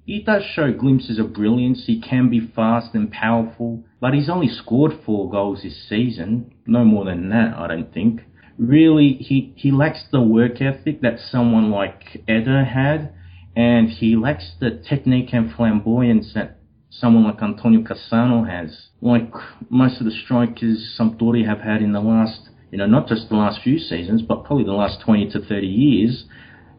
He 0.05 0.23
does 0.23 0.43
show 0.55 0.73
glimpses 0.73 1.21
of 1.21 1.33
brilliance, 1.33 1.85
he 1.87 2.01
can 2.01 2.31
be 2.31 2.41
fast 2.41 2.95
and 2.95 3.13
powerful, 3.13 3.85
but 4.01 4.13
he's 4.13 4.29
only 4.29 4.49
scored 4.49 4.93
four 5.07 5.31
goals 5.31 5.63
this 5.63 5.89
season. 5.89 6.53
No 6.67 6.85
more 6.85 7.05
than 7.05 7.29
that, 7.29 7.55
I 7.57 7.69
don't 7.69 7.95
think 7.95 8.23
really 8.61 9.15
he, 9.15 9.55
he 9.57 9.71
lacks 9.71 10.05
the 10.13 10.21
work 10.21 10.61
ethic 10.61 11.01
that 11.01 11.19
someone 11.19 11.71
like 11.71 12.23
Eder 12.29 12.65
had, 12.65 13.13
and 13.57 13.89
he 13.89 14.17
lacks 14.17 14.53
the 14.61 14.83
technique 14.89 15.31
and 15.33 15.53
flamboyance 15.53 16.33
that 16.35 16.59
someone 16.91 17.25
like 17.25 17.43
Antonio 17.43 17.81
Cassano 17.81 18.49
has. 18.49 18.89
Like 19.01 19.33
most 19.71 19.99
of 20.01 20.05
the 20.05 20.13
strikers 20.13 20.97
Sampdoria 20.99 21.47
have 21.47 21.61
had 21.61 21.83
in 21.83 21.93
the 21.93 22.01
last, 22.01 22.51
you 22.71 22.79
know, 22.79 22.87
not 22.87 23.09
just 23.09 23.29
the 23.29 23.37
last 23.37 23.63
few 23.63 23.79
seasons, 23.79 24.23
but 24.23 24.45
probably 24.45 24.65
the 24.65 24.73
last 24.73 25.01
20 25.01 25.31
to 25.31 25.41
30 25.41 25.67
years, 25.67 26.27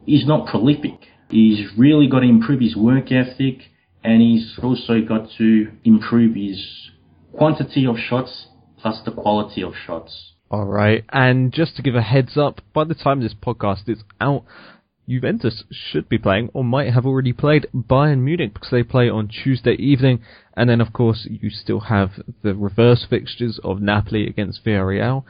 he's 0.05 0.25
not 0.25 0.47
prolific. 0.47 1.07
He's 1.29 1.65
really 1.77 2.07
got 2.07 2.19
to 2.19 2.29
improve 2.29 2.59
his 2.59 2.75
work 2.75 3.11
ethic, 3.11 3.69
and 4.03 4.21
he's 4.21 4.59
also 4.61 5.01
got 5.01 5.29
to 5.37 5.71
improve 5.83 6.35
his 6.35 6.91
quantity 7.33 7.87
of 7.87 7.97
shots 7.97 8.47
plus 8.77 9.01
the 9.05 9.11
quality 9.11 9.63
of 9.63 9.73
shots. 9.85 10.33
All 10.51 10.65
right, 10.65 11.05
and 11.13 11.53
just 11.53 11.77
to 11.77 11.81
give 11.81 11.95
a 11.95 12.01
heads 12.01 12.35
up, 12.35 12.59
by 12.73 12.83
the 12.83 12.93
time 12.93 13.21
this 13.21 13.33
podcast 13.33 13.87
is 13.87 14.03
out, 14.19 14.43
Juventus 15.07 15.63
should 15.71 16.09
be 16.09 16.17
playing, 16.17 16.49
or 16.53 16.65
might 16.65 16.93
have 16.93 17.05
already 17.05 17.31
played, 17.31 17.67
Bayern 17.73 18.19
Munich 18.19 18.53
because 18.53 18.69
they 18.69 18.83
play 18.83 19.09
on 19.09 19.29
Tuesday 19.29 19.75
evening, 19.75 20.21
and 20.53 20.69
then 20.69 20.81
of 20.81 20.91
course 20.91 21.25
you 21.31 21.49
still 21.49 21.79
have 21.79 22.21
the 22.43 22.53
reverse 22.53 23.07
fixtures 23.09 23.61
of 23.63 23.81
Napoli 23.81 24.27
against 24.27 24.65
Villarreal, 24.65 25.23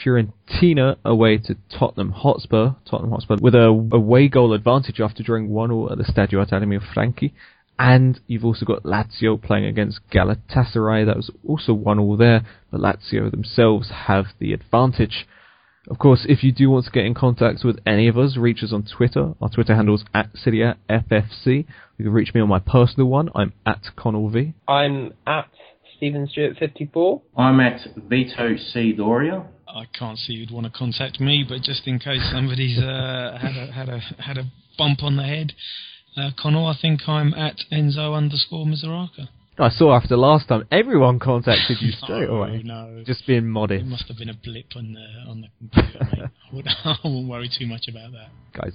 Fiorentina 0.00 0.96
away 1.04 1.38
to 1.38 1.56
Tottenham 1.76 2.12
Hotspur, 2.12 2.76
Tottenham 2.88 3.10
Hotspur 3.10 3.38
with 3.40 3.56
a 3.56 3.64
away 3.92 4.28
goal 4.28 4.52
advantage 4.52 5.00
after 5.00 5.24
drawing 5.24 5.48
one 5.48 5.72
all 5.72 5.90
at 5.90 5.98
the 5.98 6.04
Stadio 6.04 6.34
Artemio 6.34 6.80
Franchi, 6.94 7.34
and 7.78 8.20
you've 8.26 8.44
also 8.44 8.66
got 8.66 8.82
Lazio 8.82 9.40
playing 9.40 9.64
against 9.64 10.00
Galatasaray. 10.12 11.06
That 11.06 11.16
was 11.16 11.30
also 11.46 11.72
one 11.72 11.98
all 11.98 12.16
there, 12.16 12.42
but 12.70 12.80
Lazio 12.80 13.30
themselves 13.30 13.90
have 14.06 14.26
the 14.38 14.52
advantage. 14.52 15.26
Of 15.88 15.98
course, 15.98 16.26
if 16.28 16.42
you 16.42 16.52
do 16.52 16.68
want 16.68 16.84
to 16.86 16.90
get 16.90 17.06
in 17.06 17.14
contact 17.14 17.64
with 17.64 17.78
any 17.86 18.08
of 18.08 18.18
us, 18.18 18.36
reach 18.36 18.62
us 18.62 18.72
on 18.72 18.84
Twitter. 18.84 19.32
Our 19.40 19.48
Twitter 19.48 19.74
handle 19.74 19.94
is 19.94 20.04
at 20.12 20.34
FFC. 20.34 21.64
You 21.96 22.04
can 22.04 22.12
reach 22.12 22.34
me 22.34 22.40
on 22.40 22.48
my 22.48 22.58
personal 22.58 23.08
one. 23.08 23.30
I'm 23.34 23.54
at 23.64 23.82
Connall 23.96 24.28
V. 24.28 24.52
I'm 24.66 25.14
at 25.26 25.48
Steven 25.96 26.28
Stewart 26.28 26.56
54. 26.58 27.22
I'm 27.36 27.60
at 27.60 27.80
Vito 27.96 28.56
C. 28.56 28.92
Doria. 28.92 29.46
I 29.66 29.84
can't 29.98 30.18
see 30.18 30.34
you'd 30.34 30.50
want 30.50 30.66
to 30.66 30.72
contact 30.76 31.20
me, 31.20 31.44
but 31.48 31.62
just 31.62 31.86
in 31.86 31.98
case 31.98 32.28
somebody's 32.32 32.78
uh, 32.78 33.38
had 33.40 33.56
a 33.56 33.72
had 33.72 33.88
a 33.88 33.98
had 34.20 34.38
a 34.38 34.44
bump 34.76 35.02
on 35.02 35.16
the 35.16 35.24
head, 35.24 35.52
uh, 36.18 36.30
Connall, 36.40 36.66
I 36.66 36.76
think 36.80 37.08
I'm 37.08 37.34
at 37.34 37.56
Enzo 37.72 38.16
underscore 38.16 38.66
Misuraca. 38.66 39.28
I 39.60 39.70
saw 39.70 39.96
after 39.96 40.16
last 40.16 40.48
time 40.48 40.66
everyone 40.70 41.18
contacted 41.18 41.78
you 41.80 41.90
straight 42.02 42.28
oh, 42.28 42.42
away. 42.42 42.62
No, 42.64 43.02
just 43.04 43.26
being 43.26 43.48
modest. 43.48 43.82
It 43.82 43.88
must 43.88 44.06
have 44.08 44.16
been 44.16 44.28
a 44.28 44.34
blip 44.34 44.66
on 44.76 44.92
the 44.92 45.30
on 45.30 45.40
the 45.40 45.48
computer. 45.58 46.04
mate. 46.04 46.30
I, 46.52 46.54
would, 46.54 46.68
I 46.84 46.96
won't 47.04 47.28
worry 47.28 47.50
too 47.56 47.66
much 47.66 47.88
about 47.88 48.12
that. 48.12 48.28
Guys, 48.54 48.74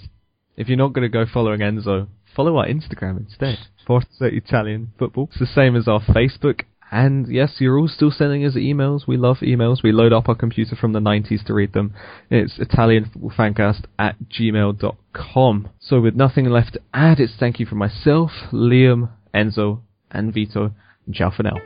if 0.57 0.67
you're 0.67 0.77
not 0.77 0.93
going 0.93 1.03
to 1.03 1.09
go 1.09 1.25
following 1.31 1.61
Enzo, 1.61 2.07
follow 2.35 2.57
our 2.57 2.67
Instagram 2.67 3.17
instead. 3.17 3.57
Forza 3.87 4.07
Italian 4.21 4.91
Football. 4.99 5.29
It's 5.31 5.39
the 5.39 5.45
same 5.45 5.75
as 5.75 5.87
our 5.87 6.01
Facebook 6.01 6.61
and 6.93 7.27
yes, 7.27 7.55
you're 7.57 7.79
all 7.79 7.87
still 7.87 8.11
sending 8.11 8.45
us 8.45 8.53
emails. 8.53 9.07
We 9.07 9.17
love 9.17 9.37
emails. 9.41 9.81
We 9.83 9.91
load 9.91 10.13
up 10.13 10.29
our 10.29 10.35
computer 10.35 10.75
from 10.75 10.93
the 10.93 10.99
90s 10.99 11.43
to 11.45 11.53
read 11.53 11.73
them. 11.73 11.95
It's 12.29 12.59
ItalianFootballFancast 12.59 13.85
at 13.97 14.15
gmail.com. 14.29 15.69
So 15.79 15.99
with 15.99 16.15
nothing 16.15 16.45
left 16.45 16.73
to 16.73 16.81
add, 16.93 17.19
it's 17.19 17.33
thank 17.39 17.59
you 17.59 17.65
from 17.65 17.79
myself, 17.79 18.29
Liam, 18.51 19.09
Enzo, 19.33 19.81
and 20.11 20.31
Vito. 20.31 20.75
Ciao 21.11 21.31
for 21.31 21.41
now. 21.41 21.57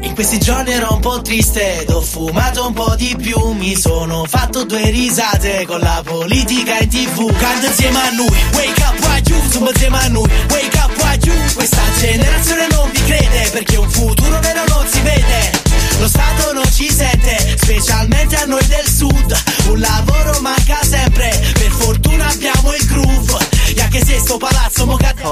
In 0.00 0.14
questi 0.14 0.38
giorni 0.40 0.72
ero 0.72 0.94
un 0.94 1.00
po' 1.00 1.22
triste 1.22 1.86
ho 1.88 2.00
fumato 2.00 2.66
un 2.66 2.72
po' 2.72 2.94
di 2.96 3.16
più 3.16 3.52
Mi 3.52 3.74
sono 3.74 4.24
fatto 4.26 4.64
due 4.64 4.90
risate 4.90 5.64
con 5.66 5.78
la 5.80 6.02
politica 6.04 6.76
tv 6.78 7.30
insieme 7.62 7.98
a 7.98 8.10
noi, 8.10 8.28
wake 8.54 8.82
up 8.82 8.98
why 9.00 9.22
you 9.26 9.66
insieme 9.68 9.98
a 9.98 10.08
noi, 10.08 10.28
wake 10.50 10.76
up 10.76 10.97
you 11.26 11.34
Questa 11.54 11.82
generazione 11.98 12.66
non 12.70 12.90
vi 12.90 13.02
crede 13.04 13.50
perché 13.50 13.76
un 13.76 13.90
futuro 13.90 14.38
vero 14.40 14.64
non 14.68 14.86
si 14.86 15.00
vede 15.00 15.68
lo 15.98 16.06
Stato 16.06 16.52
non 16.52 16.70
ci 16.72 16.88
sente, 16.92 17.56
specialmente 17.58 18.36
a 18.36 18.44
noi 18.44 18.64
del 18.66 18.86
sud. 18.88 19.36
Un 19.68 19.80
lavoro 19.80 20.38
manca 20.40 20.78
sempre, 20.82 21.28
per 21.54 21.72
fortuna 21.72 22.28
abbiamo 22.28 22.72
il 22.72 22.86
groove. 22.86 23.57
E 23.78 23.80
anche 23.80 24.04
se 24.04 24.18
sto 24.18 24.38
palazzo 24.38 24.86
mo 24.86 24.96
cade 24.96 25.22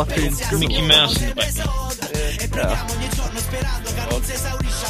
Mickey 0.52 0.80
Mouse 0.86 1.18
in 1.18 1.26
the 1.26 1.34
background. 1.34 1.98
E 2.38 2.48
preghiamo 2.48 2.92
ogni 2.92 3.08
giorno 3.12 3.38
sperando 3.40 3.92
che 3.92 4.06
non 4.08 4.22
si 4.24 4.32
esaurisca 4.32 4.86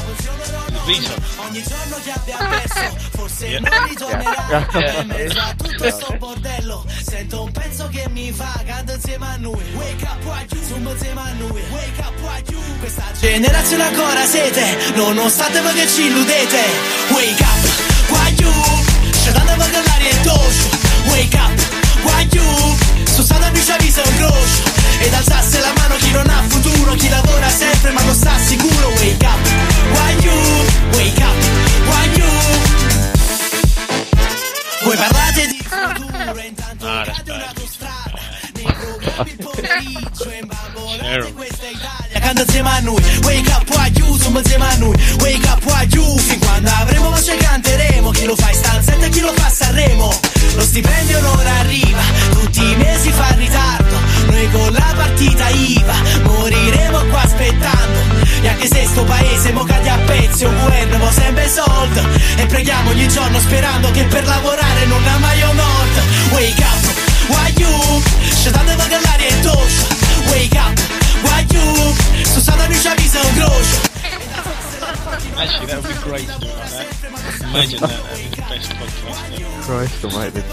Vito. 0.85 1.15
Ogni 1.39 1.63
giorno 1.63 1.97
che 2.05 2.11
abbiamo 2.13 2.49
perso, 2.49 2.97
forse 3.17 3.47
Yeah. 3.47 3.61
non 3.61 3.89
ritornerà. 3.89 4.69
Yeah. 4.73 5.01
In 5.01 5.07
mezzo 5.09 5.39
a 5.41 5.55
tutto 5.57 5.91
sto 5.91 6.17
bordello, 6.19 6.85
sento 7.03 7.43
un 7.43 7.53
pezzo 7.53 7.89
che 7.89 8.09
mi 8.11 8.31
fa, 8.31 8.63
canta 8.65 8.93
insieme 8.93 9.27
a 9.27 9.37
noi. 9.37 9.63
Wake 9.73 10.05
up, 10.05 10.25
why 10.25 10.47
you? 10.51 10.63
Zumba 10.67 10.91
insieme 10.93 11.21
a 11.21 11.33
noi. 11.33 11.63
Wake 11.71 12.01
up, 12.01 12.21
why 12.21 12.43
you? 12.51 12.61
Questa 12.79 13.05
generazione 13.19 13.83
ancora 13.85 14.25
siete, 14.27 14.77
nonostante 14.95 15.61
voi 15.63 15.73
che 15.75 15.89
ci 15.89 16.07
illudete. 16.07 16.61
Wake 17.09 17.43
up, 17.43 17.76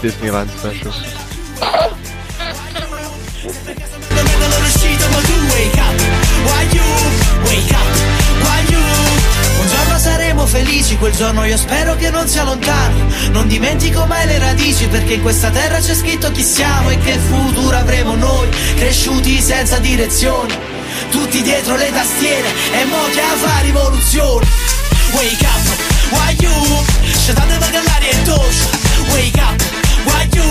Disneyland 0.04 0.50
Special. 0.58 0.92
Un 9.60 9.66
giorno 9.66 9.98
saremo 9.98 10.44
felici, 10.44 10.98
quel 10.98 11.14
giorno 11.16 11.44
io 11.44 11.56
spero 11.56 11.96
che 11.96 12.10
non 12.10 12.28
sia 12.28 12.44
lontano. 12.44 13.08
Non 13.30 13.48
dimentico 13.48 14.04
mai 14.04 14.26
le 14.26 14.38
radici, 14.38 14.86
perché 14.88 15.14
in 15.14 15.22
questa 15.22 15.48
terra 15.48 15.78
c'è 15.78 15.94
scritto 15.94 16.30
chi 16.32 16.42
siamo 16.42 16.90
e 16.90 16.98
che 16.98 17.16
futuro 17.16 17.74
avremo 17.74 18.14
noi, 18.14 18.46
cresciuti 18.76 19.40
senza 19.40 19.78
direzione. 19.78 20.54
Tutti 21.10 21.40
dietro 21.40 21.76
le 21.76 21.90
tastiere, 21.90 22.48
e 22.72 22.84
mo 22.84 23.04
che 23.06 23.22
fa 23.38 23.60
rivoluzione. 23.60 24.46
Wake 25.14 25.46
up, 25.46 25.64
why 26.10 26.36
you? 26.40 26.52
Shut 27.24 27.36
down 27.36 27.48
the 27.48 27.58
Wake 29.10 29.40
up 29.40 29.73
You? 30.36 30.48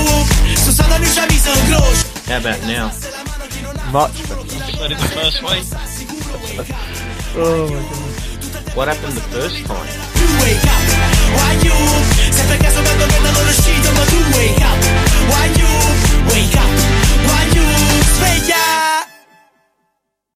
Groș. 1.70 1.97
How 2.28 2.38
about 2.38 2.62
now? 2.74 2.88
Much 3.91 4.18
better. 4.80 4.95
the 4.95 5.10
first 5.18 5.39
way. 5.43 5.60
oh 7.38 7.68
my. 7.72 7.84
What 8.76 8.88
happened 8.88 9.16
the 9.20 9.26
first 9.34 9.58
time? 9.68 9.89
You 10.20 10.28
wake 10.41 10.68
up. 10.74 10.84
Why 11.38 11.51
you? 11.66 11.78
Mă, 13.97 14.04
tu 14.12 14.20
wake 14.36 14.64
up. 14.72 14.80
Why 15.32 15.45
you? 15.60 15.72
Wake 16.30 16.58
up. 16.64 16.72
Why 17.28 17.43
you? 17.56 18.53